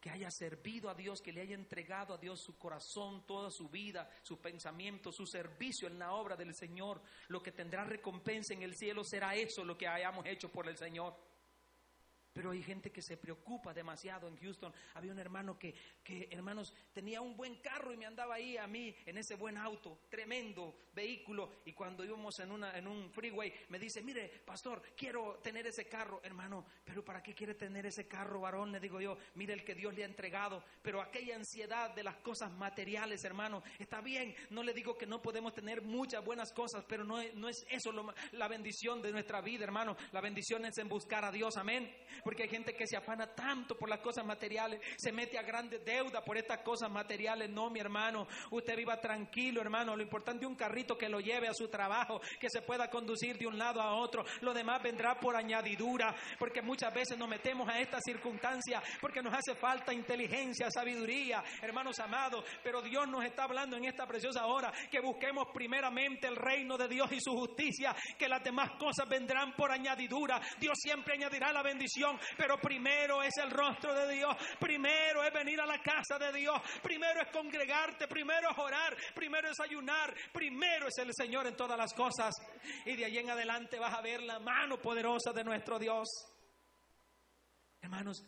Que 0.00 0.10
haya 0.10 0.30
servido 0.30 0.90
a 0.90 0.94
Dios, 0.94 1.22
que 1.22 1.32
le 1.32 1.42
haya 1.42 1.54
entregado 1.54 2.14
a 2.14 2.18
Dios 2.18 2.40
su 2.40 2.58
corazón, 2.58 3.24
toda 3.24 3.50
su 3.50 3.68
vida, 3.68 4.10
sus 4.22 4.38
pensamientos, 4.38 5.14
su 5.14 5.26
servicio 5.26 5.86
en 5.86 5.98
la 5.98 6.12
obra 6.12 6.36
del 6.36 6.54
Señor. 6.54 7.00
Lo 7.28 7.40
que 7.40 7.52
tendrá 7.52 7.84
recompensa 7.84 8.52
en 8.52 8.62
el 8.62 8.74
cielo 8.74 9.04
será 9.04 9.36
eso 9.36 9.64
lo 9.64 9.78
que 9.78 9.86
hayamos 9.86 10.26
hecho 10.26 10.50
por 10.50 10.68
el 10.68 10.76
Señor. 10.76 11.16
Pero 12.32 12.50
hay 12.50 12.62
gente 12.62 12.90
que 12.90 13.02
se 13.02 13.18
preocupa 13.18 13.74
demasiado 13.74 14.26
en 14.26 14.36
Houston. 14.38 14.72
Había 14.94 15.12
un 15.12 15.18
hermano 15.18 15.58
que, 15.58 15.74
que, 16.02 16.28
hermanos, 16.30 16.72
tenía 16.92 17.20
un 17.20 17.36
buen 17.36 17.56
carro 17.56 17.92
y 17.92 17.96
me 17.96 18.06
andaba 18.06 18.36
ahí 18.36 18.56
a 18.56 18.66
mí 18.66 18.94
en 19.04 19.18
ese 19.18 19.34
buen 19.34 19.58
auto, 19.58 19.98
tremendo 20.08 20.74
vehículo. 20.94 21.50
Y 21.66 21.74
cuando 21.74 22.04
íbamos 22.04 22.38
en, 22.38 22.50
una, 22.50 22.76
en 22.76 22.86
un 22.86 23.10
freeway, 23.10 23.52
me 23.68 23.78
dice, 23.78 24.00
mire, 24.02 24.28
pastor, 24.46 24.82
quiero 24.96 25.40
tener 25.42 25.66
ese 25.66 25.86
carro. 25.88 26.20
Hermano, 26.24 26.64
pero 26.84 27.04
¿para 27.04 27.22
qué 27.22 27.34
quiere 27.34 27.54
tener 27.54 27.84
ese 27.84 28.08
carro, 28.08 28.40
varón? 28.40 28.72
Le 28.72 28.80
digo 28.80 29.00
yo, 29.00 29.18
mire 29.34 29.52
el 29.52 29.64
que 29.64 29.74
Dios 29.74 29.94
le 29.94 30.04
ha 30.04 30.06
entregado. 30.06 30.64
Pero 30.80 31.02
aquella 31.02 31.36
ansiedad 31.36 31.94
de 31.94 32.02
las 32.02 32.16
cosas 32.16 32.50
materiales, 32.52 33.24
hermano, 33.24 33.62
está 33.78 34.00
bien. 34.00 34.34
No 34.48 34.62
le 34.62 34.72
digo 34.72 34.96
que 34.96 35.06
no 35.06 35.20
podemos 35.20 35.52
tener 35.52 35.82
muchas 35.82 36.24
buenas 36.24 36.50
cosas, 36.52 36.82
pero 36.88 37.04
no, 37.04 37.22
no 37.34 37.48
es 37.50 37.66
eso 37.68 37.92
lo, 37.92 38.14
la 38.32 38.48
bendición 38.48 39.02
de 39.02 39.12
nuestra 39.12 39.42
vida, 39.42 39.64
hermano. 39.64 39.98
La 40.12 40.22
bendición 40.22 40.64
es 40.64 40.78
en 40.78 40.88
buscar 40.88 41.26
a 41.26 41.30
Dios, 41.30 41.58
amén 41.58 41.92
porque 42.22 42.44
hay 42.44 42.48
gente 42.48 42.74
que 42.74 42.86
se 42.86 42.96
afana 42.96 43.26
tanto 43.26 43.76
por 43.76 43.88
las 43.88 44.00
cosas 44.00 44.24
materiales, 44.24 44.80
se 44.96 45.12
mete 45.12 45.38
a 45.38 45.42
grandes 45.42 45.84
deudas 45.84 46.22
por 46.22 46.36
estas 46.36 46.60
cosas 46.62 46.90
materiales. 46.90 47.50
No, 47.50 47.70
mi 47.70 47.80
hermano, 47.80 48.26
usted 48.50 48.76
viva 48.76 49.00
tranquilo, 49.00 49.60
hermano. 49.60 49.96
Lo 49.96 50.02
importante 50.02 50.44
es 50.44 50.48
un 50.48 50.56
carrito 50.56 50.96
que 50.96 51.08
lo 51.08 51.20
lleve 51.20 51.48
a 51.48 51.54
su 51.54 51.68
trabajo, 51.68 52.20
que 52.38 52.48
se 52.50 52.62
pueda 52.62 52.88
conducir 52.88 53.38
de 53.38 53.46
un 53.46 53.58
lado 53.58 53.80
a 53.80 53.94
otro. 53.94 54.24
Lo 54.40 54.54
demás 54.54 54.82
vendrá 54.82 55.18
por 55.18 55.36
añadidura, 55.36 56.14
porque 56.38 56.62
muchas 56.62 56.92
veces 56.92 57.18
nos 57.18 57.28
metemos 57.28 57.68
a 57.68 57.80
esta 57.80 57.98
circunstancia 58.00 58.82
porque 59.00 59.22
nos 59.22 59.34
hace 59.34 59.54
falta 59.54 59.92
inteligencia, 59.92 60.70
sabiduría, 60.70 61.42
hermanos 61.60 61.98
amados. 61.98 62.44
Pero 62.62 62.82
Dios 62.82 63.08
nos 63.08 63.24
está 63.24 63.44
hablando 63.44 63.76
en 63.76 63.84
esta 63.84 64.06
preciosa 64.06 64.46
hora 64.46 64.72
que 64.90 65.00
busquemos 65.00 65.48
primeramente 65.52 66.26
el 66.26 66.36
reino 66.36 66.76
de 66.76 66.88
Dios 66.88 67.10
y 67.12 67.20
su 67.20 67.32
justicia, 67.32 67.94
que 68.18 68.28
las 68.28 68.42
demás 68.42 68.72
cosas 68.78 69.08
vendrán 69.08 69.54
por 69.54 69.70
añadidura. 69.70 70.40
Dios 70.58 70.78
siempre 70.80 71.14
añadirá 71.14 71.52
la 71.52 71.62
bendición 71.62 72.11
pero 72.36 72.58
primero 72.58 73.22
es 73.22 73.36
el 73.42 73.50
rostro 73.50 73.94
de 73.94 74.14
Dios, 74.14 74.36
primero 74.58 75.24
es 75.24 75.32
venir 75.32 75.60
a 75.60 75.66
la 75.66 75.80
casa 75.80 76.18
de 76.18 76.32
Dios, 76.32 76.60
primero 76.82 77.20
es 77.20 77.30
congregarte, 77.30 78.06
primero 78.08 78.50
es 78.50 78.58
orar, 78.58 78.96
primero 79.14 79.48
es 79.50 79.60
ayunar, 79.60 80.14
primero 80.32 80.88
es 80.88 80.98
el 80.98 81.10
Señor 81.12 81.46
en 81.46 81.56
todas 81.56 81.78
las 81.78 81.92
cosas. 81.94 82.34
Y 82.84 82.96
de 82.96 83.04
ahí 83.04 83.18
en 83.18 83.30
adelante 83.30 83.78
vas 83.78 83.94
a 83.94 84.02
ver 84.02 84.22
la 84.22 84.38
mano 84.38 84.78
poderosa 84.80 85.32
de 85.32 85.44
nuestro 85.44 85.78
Dios. 85.78 86.08
Hermanos, 87.80 88.24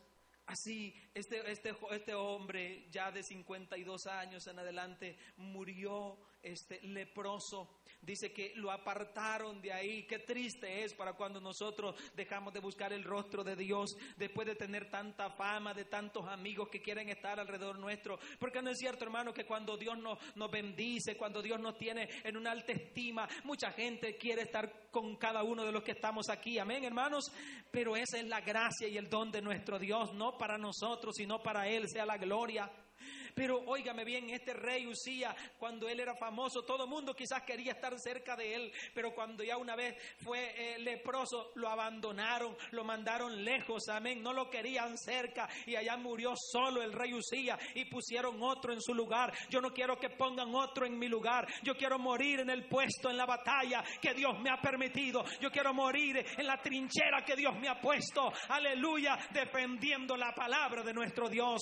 Así, 0.47 0.95
este, 1.15 1.51
este, 1.51 1.75
este 1.91 2.15
hombre 2.15 2.87
ya 2.91 3.11
de 3.11 3.23
52 3.23 4.07
años 4.09 4.47
en 4.47 4.59
adelante 4.59 5.17
murió 5.39 6.19
este 6.43 6.81
leproso 6.83 7.81
dice 8.05 8.33
que 8.33 8.53
lo 8.57 8.71
apartaron 8.71 9.61
de 9.61 9.73
ahí. 9.73 10.07
Qué 10.07 10.21
triste 10.21 10.85
es 10.85 10.95
para 10.95 11.15
cuando 11.15 11.41
nosotros 11.41 11.95
dejamos 12.15 12.53
de 12.53 12.61
buscar 12.61 12.93
el 12.93 13.05
rostro 13.05 13.43
de 13.45 13.57
Dios 13.57 13.97
después 14.17 14.47
de 14.47 14.55
tener 14.55 14.91
tanta 14.91 15.31
fama, 15.31 15.75
de 15.75 15.85
tantos 15.85 16.27
amigos 16.27 16.69
que 16.69 16.81
quieren 16.81 17.09
estar 17.09 17.39
alrededor 17.39 17.79
nuestro. 17.79 18.19
Porque 18.39 18.63
no 18.63 18.71
es 18.71 18.79
cierto, 18.79 19.05
hermano, 19.05 19.33
que 19.33 19.47
cuando 19.47 19.77
Dios 19.77 19.99
nos, 19.99 20.19
nos 20.37 20.51
bendice, 20.51 21.17
cuando 21.17 21.43
Dios 21.43 21.61
nos 21.61 21.77
tiene 21.77 22.09
en 22.23 22.37
una 22.37 22.53
alta 22.53 22.73
estima, 22.73 23.29
mucha 23.45 23.71
gente 23.73 24.17
quiere 24.17 24.43
estar 24.43 24.91
con 24.91 25.17
cada 25.17 25.43
uno 25.43 25.65
de 25.65 25.73
los 25.73 25.83
que 25.83 25.93
estamos 25.93 26.29
aquí. 26.29 26.59
Amén, 26.59 26.85
hermanos. 26.85 27.33
Pero 27.71 27.97
esa 27.97 28.19
es 28.19 28.27
la 28.27 28.41
gracia 28.41 28.89
y 28.89 28.97
el 28.97 29.09
don 29.09 29.31
de 29.31 29.43
nuestro 29.43 29.79
Dios, 29.79 30.13
no 30.15 30.39
para 30.39 30.59
nosotros, 30.59 31.15
sino 31.17 31.43
para 31.43 31.69
Él 31.69 31.89
sea 31.89 32.07
la 32.07 32.19
gloria. 32.19 32.71
Pero 33.35 33.63
óigame 33.67 34.05
bien, 34.05 34.31
este 34.31 34.55
rey 34.55 34.87
Usía, 34.87 35.35
cuando 35.59 35.89
él 35.89 35.99
era 35.99 36.15
famoso, 36.15 36.63
todo 36.63 36.85
el 36.85 36.91
mundo 36.91 37.15
quizás 37.15 37.43
quería 37.43 37.73
estar 37.73 37.99
cerca 37.99 38.37
de 38.37 38.55
él, 38.55 38.73
pero 38.95 39.13
cuando 39.13 39.43
ya 39.43 39.57
una 39.57 39.75
vez 39.75 39.97
fue 40.23 40.55
eh, 40.57 40.79
leproso, 40.79 41.51
lo 41.57 41.69
abandonaron, 41.69 42.57
lo 42.71 42.85
mandaron 42.85 43.45
lejos, 43.45 43.89
amén, 43.89 44.23
no 44.23 44.33
lo 44.33 44.49
querían 44.49 44.97
cerca 44.97 45.49
y 45.67 45.75
allá 45.75 45.97
murió 45.97 46.35
solo 46.37 46.81
el 46.83 46.93
rey 46.93 47.13
Usía 47.13 47.59
y 47.75 47.87
pusieron 47.87 48.41
otro 48.41 48.73
en 48.73 48.81
su 48.81 48.95
lugar. 48.95 49.33
Yo 49.51 49.61
no 49.61 49.73
quiero 49.73 49.99
que 49.99 50.11
pongan 50.11 50.55
otro 50.55 50.87
en 50.87 50.97
mi 50.97 51.09
lugar, 51.09 51.49
yo 51.63 51.77
quiero 51.77 51.99
morir 51.99 52.41
en 52.41 52.51
el 52.51 52.69
puesto, 52.69 53.11
en 53.11 53.17
la 53.17 53.27
batalla 53.27 53.83
que 54.01 54.15
Dios 54.15 54.39
me 54.41 54.51
ha 54.51 54.61
permitido, 54.61 55.25
yo 55.41 55.51
quiero 55.51 55.75
morir 55.75 56.25
en 56.37 56.47
la 56.47 56.61
trinchera 56.63 57.25
que 57.25 57.35
Dios 57.35 57.55
me 57.59 57.69
ha 57.69 57.81
puesto, 57.81 58.33
aleluya, 58.49 59.19
defendiendo 59.33 60.17
la 60.17 60.33
palabra 60.33 60.83
de 60.83 60.93
nuestro 60.93 61.29
Dios 61.29 61.61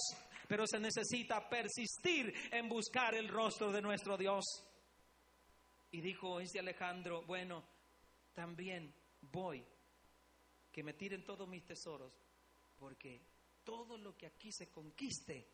pero 0.52 0.66
se 0.66 0.78
necesita 0.78 1.48
persistir 1.48 2.30
en 2.50 2.68
buscar 2.68 3.14
el 3.14 3.26
rostro 3.26 3.72
de 3.72 3.80
nuestro 3.80 4.18
Dios. 4.18 4.44
Y 5.92 6.02
dijo 6.02 6.40
ese 6.40 6.58
Alejandro, 6.58 7.22
bueno, 7.22 7.64
también 8.34 8.94
voy, 9.22 9.64
que 10.70 10.82
me 10.82 10.92
tiren 10.92 11.24
todos 11.24 11.48
mis 11.48 11.64
tesoros, 11.64 12.12
porque 12.78 13.22
todo 13.64 13.96
lo 13.96 14.14
que 14.14 14.26
aquí 14.26 14.52
se 14.52 14.70
conquiste, 14.70 15.48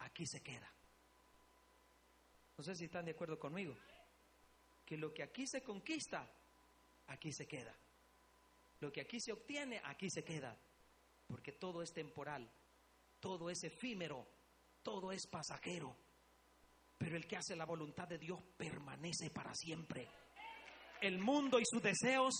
aquí 0.00 0.26
se 0.26 0.42
queda. 0.42 0.68
No 2.58 2.64
sé 2.64 2.74
si 2.74 2.86
están 2.86 3.04
de 3.04 3.12
acuerdo 3.12 3.38
conmigo. 3.38 3.76
Que 4.84 4.96
lo 4.96 5.14
que 5.14 5.22
aquí 5.22 5.46
se 5.46 5.62
conquista, 5.62 6.28
aquí 7.06 7.32
se 7.32 7.46
queda. 7.46 7.72
Lo 8.80 8.90
que 8.90 9.02
aquí 9.02 9.20
se 9.20 9.30
obtiene, 9.30 9.80
aquí 9.84 10.10
se 10.10 10.24
queda. 10.24 10.58
Porque 11.28 11.52
todo 11.52 11.82
es 11.82 11.92
temporal 11.92 12.50
todo 13.26 13.50
es 13.50 13.64
efímero, 13.64 14.24
todo 14.84 15.10
es 15.10 15.26
pasajero. 15.26 15.96
Pero 16.96 17.16
el 17.16 17.26
que 17.26 17.36
hace 17.36 17.56
la 17.56 17.64
voluntad 17.64 18.06
de 18.06 18.18
Dios 18.18 18.38
permanece 18.56 19.30
para 19.30 19.52
siempre. 19.52 20.08
El 21.00 21.18
mundo 21.18 21.58
y 21.58 21.64
sus 21.66 21.82
deseos 21.82 22.32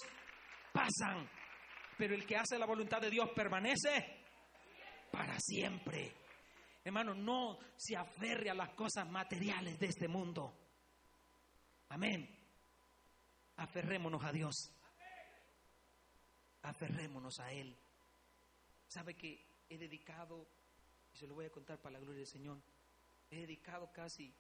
pasan, 0.73 1.29
pero 1.99 2.15
el 2.15 2.25
que 2.25 2.37
hace 2.37 2.57
la 2.57 2.67
voluntad 2.67 3.01
de 3.01 3.11
Dios 3.11 3.29
permanece 3.35 4.23
para 5.11 5.37
siempre. 5.41 6.15
Hermano, 6.85 7.17
no 7.17 7.59
se 7.77 7.97
aferre 7.97 8.51
a 8.51 8.55
las 8.55 8.73
cosas 8.75 9.11
materiales 9.11 9.81
de 9.81 9.87
este 9.87 10.07
mundo. 10.07 10.57
Amén. 11.89 12.31
Aferrémonos 13.57 14.23
a 14.23 14.31
Dios. 14.31 14.71
Aferrémonos 16.63 17.41
a 17.41 17.53
Él. 17.53 17.77
¿Sabe 18.87 19.17
que 19.17 19.65
he 19.69 19.79
dedicado 19.79 20.56
y 21.17 21.19
se 21.19 21.27
lo 21.27 21.35
voy 21.35 21.47
a 21.47 21.51
contar 21.51 21.81
para 21.81 21.95
la 21.95 22.01
gloria 22.01 22.19
del 22.19 22.27
Señor, 22.27 22.59
he 23.31 23.41
dedicado 23.41 23.91
casi 23.91 24.35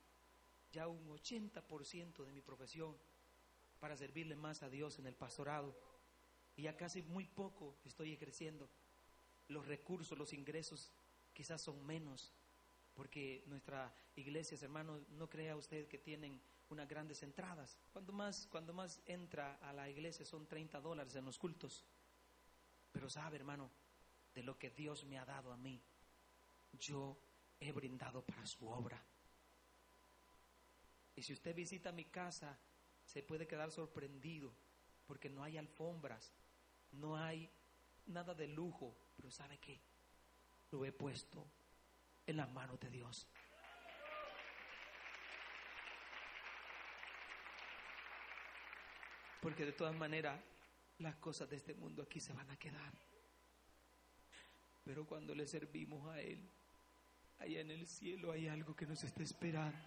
ya 0.72 0.86
un 0.88 1.08
80% 1.08 2.24
de 2.24 2.32
mi 2.32 2.42
profesión 2.42 2.94
para 3.80 3.96
servirle 3.96 4.36
más 4.36 4.62
a 4.62 4.68
Dios 4.68 4.98
en 4.98 5.06
el 5.06 5.14
pastorado. 5.14 5.74
Y 6.54 6.62
ya 6.62 6.76
casi 6.76 7.02
muy 7.02 7.24
poco 7.24 7.78
estoy 7.86 8.12
ejerciendo. 8.12 8.68
Los 9.48 9.66
recursos, 9.66 10.18
los 10.18 10.34
ingresos 10.34 10.92
quizás 11.32 11.62
son 11.62 11.84
menos, 11.86 12.34
porque 12.92 13.42
nuestra 13.46 13.94
iglesia, 14.14 14.58
hermanos, 14.60 15.08
no 15.08 15.30
crea 15.30 15.56
usted 15.56 15.88
que 15.88 15.98
tienen 15.98 16.42
unas 16.68 16.88
grandes 16.88 17.22
entradas. 17.22 17.78
Cuando 17.90 18.12
más, 18.12 18.46
cuando 18.50 18.74
más 18.74 19.00
entra 19.06 19.54
a 19.62 19.72
la 19.72 19.88
iglesia 19.88 20.26
son 20.26 20.46
30 20.46 20.78
dólares 20.82 21.14
en 21.14 21.24
los 21.24 21.38
cultos. 21.38 21.86
Pero 22.92 23.08
sabe, 23.08 23.36
hermano, 23.36 23.70
de 24.34 24.42
lo 24.42 24.58
que 24.58 24.70
Dios 24.70 25.04
me 25.06 25.18
ha 25.18 25.24
dado 25.24 25.52
a 25.52 25.56
mí, 25.56 25.80
yo 26.78 27.18
he 27.60 27.72
brindado 27.72 28.24
para 28.24 28.46
su 28.46 28.68
obra. 28.68 29.02
Y 31.14 31.22
si 31.22 31.32
usted 31.32 31.54
visita 31.54 31.92
mi 31.92 32.04
casa, 32.04 32.58
se 33.04 33.22
puede 33.22 33.46
quedar 33.46 33.70
sorprendido, 33.70 34.54
porque 35.06 35.30
no 35.30 35.42
hay 35.42 35.56
alfombras, 35.56 36.32
no 36.92 37.16
hay 37.16 37.50
nada 38.06 38.34
de 38.34 38.48
lujo, 38.48 38.96
pero 39.16 39.30
¿sabe 39.30 39.58
qué? 39.58 39.80
Lo 40.70 40.84
he 40.84 40.92
puesto 40.92 41.46
en 42.26 42.36
las 42.36 42.50
manos 42.52 42.78
de 42.80 42.90
Dios. 42.90 43.26
Porque 49.40 49.64
de 49.64 49.72
todas 49.72 49.94
maneras 49.94 50.40
las 50.98 51.16
cosas 51.16 51.48
de 51.48 51.56
este 51.56 51.74
mundo 51.74 52.02
aquí 52.02 52.20
se 52.20 52.32
van 52.32 52.50
a 52.50 52.58
quedar. 52.58 52.92
Pero 54.84 55.06
cuando 55.06 55.34
le 55.34 55.46
servimos 55.46 56.08
a 56.08 56.20
Él, 56.20 56.50
allá 57.38 57.60
en 57.60 57.70
el 57.70 57.86
cielo 57.86 58.32
hay 58.32 58.48
algo 58.48 58.74
que 58.74 58.86
nos 58.86 59.02
está 59.04 59.22
esperando. 59.22 59.78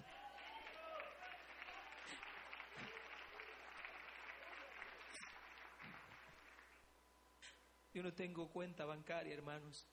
Yo 7.94 8.04
no 8.04 8.14
tengo 8.14 8.50
cuenta 8.50 8.86
bancaria, 8.86 9.34
hermanos. 9.34 9.86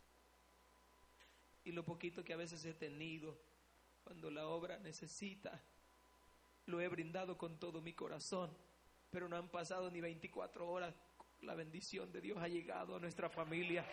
Y 1.65 1.73
lo 1.73 1.85
poquito 1.85 2.23
que 2.23 2.35
a 2.35 2.37
veces 2.37 2.65
he 2.65 2.74
tenido, 2.74 3.37
cuando 4.05 4.31
la 4.31 4.47
obra 4.47 4.78
necesita, 4.78 5.61
lo 6.66 6.81
he 6.81 6.89
brindado 6.89 7.37
con 7.37 7.59
todo 7.59 7.81
mi 7.81 7.95
corazón. 7.95 8.57
Pero 9.11 9.28
no 9.28 9.37
han 9.37 9.49
pasado 9.49 9.91
ni 9.91 10.01
24 10.01 10.69
horas. 10.69 10.95
La 11.41 11.55
bendición 11.55 12.12
de 12.12 12.20
Dios 12.20 12.39
ha 12.39 12.49
llegado 12.49 12.97
a 12.97 13.01
nuestra 13.01 13.28
familia. 13.28 13.85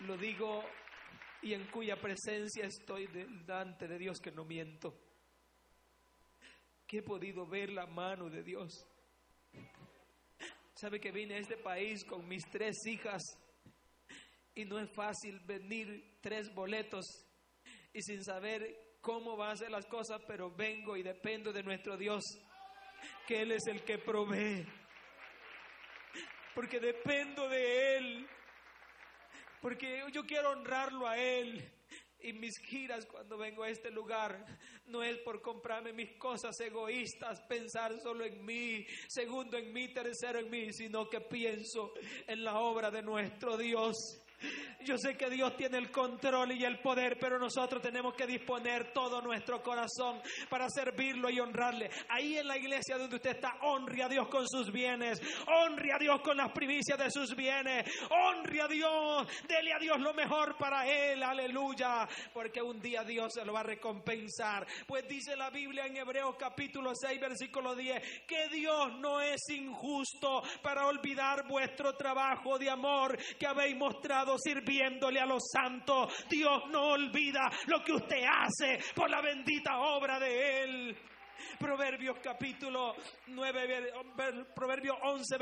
Lo 0.00 0.16
digo 0.16 0.64
y 1.42 1.54
en 1.54 1.64
cuya 1.70 1.96
presencia 1.96 2.66
estoy 2.66 3.06
delante 3.08 3.88
de 3.88 3.98
Dios 3.98 4.18
que 4.20 4.30
no 4.30 4.44
miento. 4.44 4.94
Que 6.86 6.98
he 6.98 7.02
podido 7.02 7.46
ver 7.46 7.70
la 7.70 7.86
mano 7.86 8.30
de 8.30 8.42
Dios. 8.42 8.86
Sabe 10.74 11.00
que 11.00 11.10
vine 11.10 11.34
a 11.34 11.38
este 11.38 11.56
país 11.56 12.04
con 12.04 12.26
mis 12.28 12.44
tres 12.50 12.86
hijas 12.86 13.22
y 14.54 14.64
no 14.64 14.78
es 14.78 14.88
fácil 14.94 15.40
venir 15.40 16.18
tres 16.20 16.54
boletos 16.54 17.04
y 17.92 18.02
sin 18.02 18.22
saber 18.22 18.96
cómo 19.00 19.36
van 19.36 19.50
a 19.50 19.56
ser 19.56 19.70
las 19.70 19.86
cosas, 19.86 20.20
pero 20.26 20.54
vengo 20.54 20.96
y 20.96 21.02
dependo 21.02 21.52
de 21.52 21.62
nuestro 21.62 21.96
Dios, 21.96 22.22
que 23.26 23.42
Él 23.42 23.52
es 23.52 23.66
el 23.66 23.82
que 23.84 23.98
provee. 23.98 24.64
Porque 26.54 26.78
dependo 26.78 27.48
de 27.48 27.96
Él. 27.96 28.28
Porque 29.60 30.02
yo 30.12 30.24
quiero 30.24 30.50
honrarlo 30.50 31.06
a 31.06 31.18
Él. 31.18 31.72
Y 32.20 32.32
mis 32.32 32.58
giras 32.58 33.06
cuando 33.06 33.38
vengo 33.38 33.62
a 33.62 33.70
este 33.70 33.92
lugar 33.92 34.44
no 34.86 35.04
es 35.04 35.18
por 35.18 35.40
comprarme 35.40 35.92
mis 35.92 36.16
cosas 36.16 36.58
egoístas, 36.58 37.40
pensar 37.42 37.96
solo 38.00 38.24
en 38.24 38.44
mí, 38.44 38.84
segundo 39.06 39.56
en 39.56 39.72
mí, 39.72 39.92
tercero 39.92 40.40
en 40.40 40.50
mí, 40.50 40.72
sino 40.72 41.08
que 41.08 41.20
pienso 41.20 41.92
en 42.26 42.42
la 42.42 42.58
obra 42.58 42.90
de 42.90 43.02
nuestro 43.02 43.56
Dios 43.56 44.20
yo 44.84 44.96
sé 44.96 45.16
que 45.16 45.28
Dios 45.28 45.56
tiene 45.56 45.76
el 45.78 45.90
control 45.90 46.52
y 46.52 46.64
el 46.64 46.78
poder, 46.80 47.18
pero 47.18 47.38
nosotros 47.38 47.82
tenemos 47.82 48.14
que 48.14 48.26
disponer 48.26 48.92
todo 48.92 49.20
nuestro 49.20 49.62
corazón 49.62 50.20
para 50.48 50.68
servirlo 50.70 51.28
y 51.28 51.40
honrarle. 51.40 51.90
Ahí 52.08 52.38
en 52.38 52.46
la 52.46 52.56
iglesia 52.56 52.96
donde 52.96 53.16
usted 53.16 53.36
está, 53.36 53.56
honre 53.62 54.02
a 54.02 54.08
Dios 54.08 54.28
con 54.28 54.48
sus 54.48 54.72
bienes, 54.72 55.20
honre 55.46 55.92
a 55.92 55.98
Dios 55.98 56.20
con 56.22 56.36
las 56.36 56.52
primicias 56.52 56.98
de 56.98 57.10
sus 57.10 57.34
bienes, 57.34 57.84
honre 58.10 58.62
a 58.62 58.68
Dios, 58.68 59.28
dele 59.46 59.72
a 59.72 59.78
Dios 59.78 59.98
lo 60.00 60.14
mejor 60.14 60.56
para 60.56 60.86
él, 60.86 61.22
aleluya, 61.22 62.08
porque 62.32 62.62
un 62.62 62.80
día 62.80 63.02
Dios 63.04 63.34
se 63.34 63.44
lo 63.44 63.52
va 63.52 63.60
a 63.60 63.64
recompensar. 63.64 64.66
Pues 64.86 65.06
dice 65.08 65.36
la 65.36 65.50
Biblia 65.50 65.86
en 65.86 65.96
Hebreos 65.96 66.36
capítulo 66.38 66.92
6, 66.94 67.20
versículo 67.20 67.74
10, 67.74 68.24
que 68.26 68.48
Dios 68.48 68.98
no 69.00 69.20
es 69.20 69.48
injusto 69.50 70.42
para 70.62 70.86
olvidar 70.86 71.46
vuestro 71.46 71.94
trabajo 71.94 72.58
de 72.58 72.70
amor 72.70 73.18
que 73.38 73.46
habéis 73.46 73.76
mostrado 73.76 74.27
sirviéndole 74.36 75.20
a 75.20 75.26
los 75.26 75.48
santos. 75.50 76.12
Dios 76.28 76.64
no 76.70 76.90
olvida 76.90 77.50
lo 77.66 77.82
que 77.82 77.92
usted 77.92 78.24
hace 78.24 78.78
por 78.94 79.08
la 79.08 79.20
bendita 79.20 79.78
obra 79.78 80.18
de 80.18 80.62
Él. 80.62 80.98
Proverbios 81.58 82.18
capítulo 82.22 82.94
9, 83.26 83.92
Proverbio 84.54 84.94
11, 85.02 85.38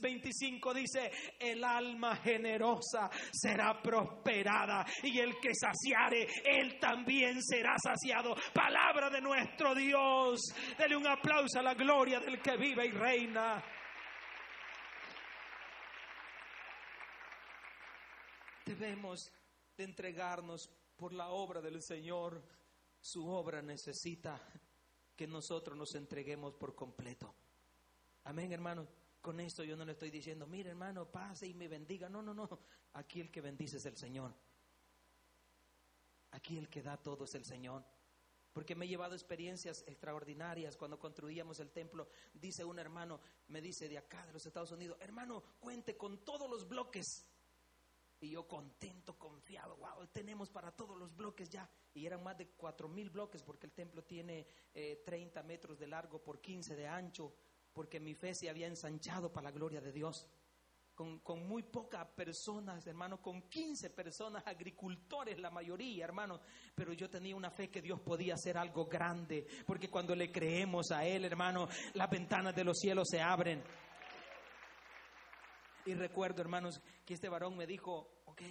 25 0.00 0.74
dice, 0.74 1.10
el 1.38 1.62
alma 1.64 2.16
generosa 2.16 3.10
será 3.32 3.80
prosperada 3.80 4.84
y 5.02 5.18
el 5.18 5.38
que 5.40 5.54
saciare, 5.54 6.26
él 6.44 6.78
también 6.78 7.42
será 7.42 7.74
saciado. 7.78 8.34
Palabra 8.52 9.10
de 9.10 9.20
nuestro 9.20 9.74
Dios. 9.74 10.40
Dele 10.78 10.96
un 10.96 11.06
aplauso 11.06 11.58
a 11.58 11.62
la 11.62 11.74
gloria 11.74 12.20
del 12.20 12.40
que 12.40 12.56
vive 12.56 12.86
y 12.86 12.90
reina. 12.90 13.62
Debemos 18.66 19.32
de 19.76 19.84
entregarnos 19.84 20.68
por 20.96 21.12
la 21.12 21.28
obra 21.30 21.62
del 21.62 21.80
Señor. 21.82 22.42
Su 23.00 23.28
obra 23.28 23.62
necesita 23.62 24.40
que 25.14 25.26
nosotros 25.26 25.78
nos 25.78 25.94
entreguemos 25.94 26.54
por 26.54 26.74
completo. 26.74 27.34
Amén, 28.24 28.52
hermano. 28.52 28.86
Con 29.20 29.40
esto 29.40 29.64
yo 29.64 29.76
no 29.76 29.84
le 29.84 29.92
estoy 29.92 30.10
diciendo, 30.10 30.46
mire 30.46 30.70
hermano, 30.70 31.06
pase 31.06 31.46
y 31.46 31.54
me 31.54 31.68
bendiga. 31.68 32.08
No, 32.08 32.22
no, 32.22 32.34
no. 32.34 32.48
Aquí 32.94 33.20
el 33.20 33.30
que 33.30 33.40
bendice 33.40 33.78
es 33.78 33.86
el 33.86 33.96
Señor. 33.96 34.34
Aquí 36.32 36.58
el 36.58 36.68
que 36.68 36.82
da 36.82 36.96
todo 36.96 37.24
es 37.24 37.34
el 37.34 37.44
Señor. 37.44 37.84
Porque 38.52 38.74
me 38.74 38.86
he 38.86 38.88
llevado 38.88 39.14
experiencias 39.14 39.84
extraordinarias 39.86 40.76
cuando 40.76 40.98
construíamos 40.98 41.60
el 41.60 41.70
templo. 41.70 42.08
Dice 42.32 42.64
un 42.64 42.78
hermano, 42.78 43.20
me 43.48 43.60
dice 43.60 43.88
de 43.88 43.98
acá, 43.98 44.26
de 44.26 44.32
los 44.32 44.46
Estados 44.46 44.72
Unidos, 44.72 44.96
hermano, 45.00 45.42
cuente 45.60 45.96
con 45.96 46.24
todos 46.24 46.48
los 46.48 46.66
bloques 46.66 47.26
y 48.20 48.30
yo 48.30 48.46
contento, 48.46 49.18
confiado, 49.18 49.76
wow, 49.76 50.06
tenemos 50.08 50.50
para 50.50 50.72
todos 50.72 50.96
los 50.98 51.14
bloques 51.14 51.50
ya. 51.50 51.68
Y 51.92 52.06
eran 52.06 52.22
más 52.22 52.36
de 52.38 52.48
cuatro 52.48 52.88
mil 52.88 53.10
bloques 53.10 53.42
porque 53.42 53.66
el 53.66 53.72
templo 53.72 54.04
tiene 54.04 54.46
30 55.04 55.40
eh, 55.40 55.42
metros 55.42 55.78
de 55.78 55.86
largo 55.86 56.22
por 56.22 56.40
15 56.40 56.74
de 56.76 56.86
ancho, 56.86 57.34
porque 57.72 58.00
mi 58.00 58.14
fe 58.14 58.34
se 58.34 58.48
había 58.48 58.66
ensanchado 58.66 59.32
para 59.32 59.44
la 59.44 59.50
gloria 59.50 59.80
de 59.80 59.92
Dios. 59.92 60.28
Con, 60.94 61.18
con, 61.18 61.46
muy 61.46 61.62
pocas 61.62 62.06
personas, 62.12 62.86
hermano, 62.86 63.20
con 63.20 63.42
15 63.50 63.90
personas, 63.90 64.42
agricultores, 64.46 65.38
la 65.38 65.50
mayoría, 65.50 66.04
hermano. 66.04 66.40
Pero 66.74 66.94
yo 66.94 67.10
tenía 67.10 67.36
una 67.36 67.50
fe 67.50 67.68
que 67.68 67.82
Dios 67.82 68.00
podía 68.00 68.32
hacer 68.32 68.56
algo 68.56 68.86
grande, 68.86 69.46
porque 69.66 69.90
cuando 69.90 70.14
le 70.14 70.32
creemos 70.32 70.90
a 70.92 71.04
Él, 71.04 71.26
hermano, 71.26 71.68
las 71.92 72.08
ventanas 72.08 72.56
de 72.56 72.64
los 72.64 72.78
cielos 72.78 73.08
se 73.10 73.20
abren. 73.20 73.62
Y 75.86 75.94
recuerdo, 75.94 76.42
hermanos, 76.42 76.82
que 77.04 77.14
este 77.14 77.28
varón 77.28 77.56
me 77.56 77.66
dijo, 77.66 78.22
ok, 78.26 78.42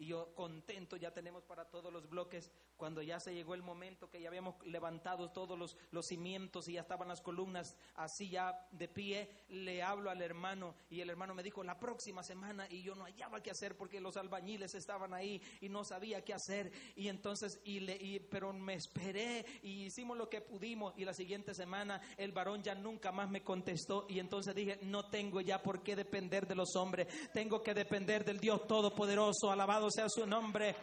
y 0.00 0.06
yo 0.06 0.34
contento, 0.34 0.96
ya 0.96 1.12
tenemos 1.12 1.44
para 1.44 1.66
todos 1.66 1.92
los 1.92 2.08
bloques, 2.08 2.50
cuando 2.78 3.02
ya 3.02 3.20
se 3.20 3.34
llegó 3.34 3.54
el 3.54 3.62
momento 3.62 4.08
que 4.08 4.18
ya 4.18 4.28
habíamos 4.28 4.54
levantado 4.64 5.30
todos 5.30 5.58
los, 5.58 5.76
los 5.90 6.06
cimientos 6.06 6.66
y 6.68 6.72
ya 6.72 6.80
estaban 6.80 7.08
las 7.08 7.20
columnas 7.20 7.76
así 7.96 8.30
ya 8.30 8.66
de 8.70 8.88
pie, 8.88 9.28
le 9.50 9.82
hablo 9.82 10.08
al 10.08 10.22
hermano 10.22 10.74
y 10.88 11.02
el 11.02 11.10
hermano 11.10 11.34
me 11.34 11.42
dijo 11.42 11.62
la 11.62 11.78
próxima 11.78 12.22
semana 12.22 12.66
y 12.70 12.82
yo 12.82 12.94
no 12.94 13.04
hallaba 13.04 13.42
qué 13.42 13.50
hacer 13.50 13.76
porque 13.76 14.00
los 14.00 14.16
albañiles 14.16 14.74
estaban 14.74 15.12
ahí 15.12 15.42
y 15.60 15.68
no 15.68 15.84
sabía 15.84 16.24
qué 16.24 16.32
hacer. 16.32 16.72
Y 16.96 17.08
entonces, 17.08 17.60
y 17.64 17.80
le, 17.80 17.96
y, 17.96 18.20
pero 18.20 18.54
me 18.54 18.74
esperé 18.74 19.44
y 19.62 19.84
hicimos 19.84 20.16
lo 20.16 20.30
que 20.30 20.40
pudimos 20.40 20.94
y 20.96 21.04
la 21.04 21.12
siguiente 21.12 21.52
semana 21.52 22.00
el 22.16 22.32
varón 22.32 22.62
ya 22.62 22.74
nunca 22.74 23.12
más 23.12 23.28
me 23.28 23.42
contestó 23.42 24.06
y 24.08 24.18
entonces 24.18 24.54
dije, 24.54 24.78
no 24.80 25.10
tengo 25.10 25.42
ya 25.42 25.62
por 25.62 25.82
qué 25.82 25.94
depender 25.94 26.46
de 26.46 26.54
los 26.54 26.74
hombres, 26.76 27.08
tengo 27.34 27.62
que 27.62 27.74
depender 27.74 28.24
del 28.24 28.40
Dios 28.40 28.66
Todopoderoso, 28.66 29.50
alabado 29.50 29.89
sea 29.90 30.08
su 30.08 30.26
nombre. 30.26 30.74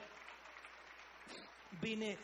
Vine 1.82 2.18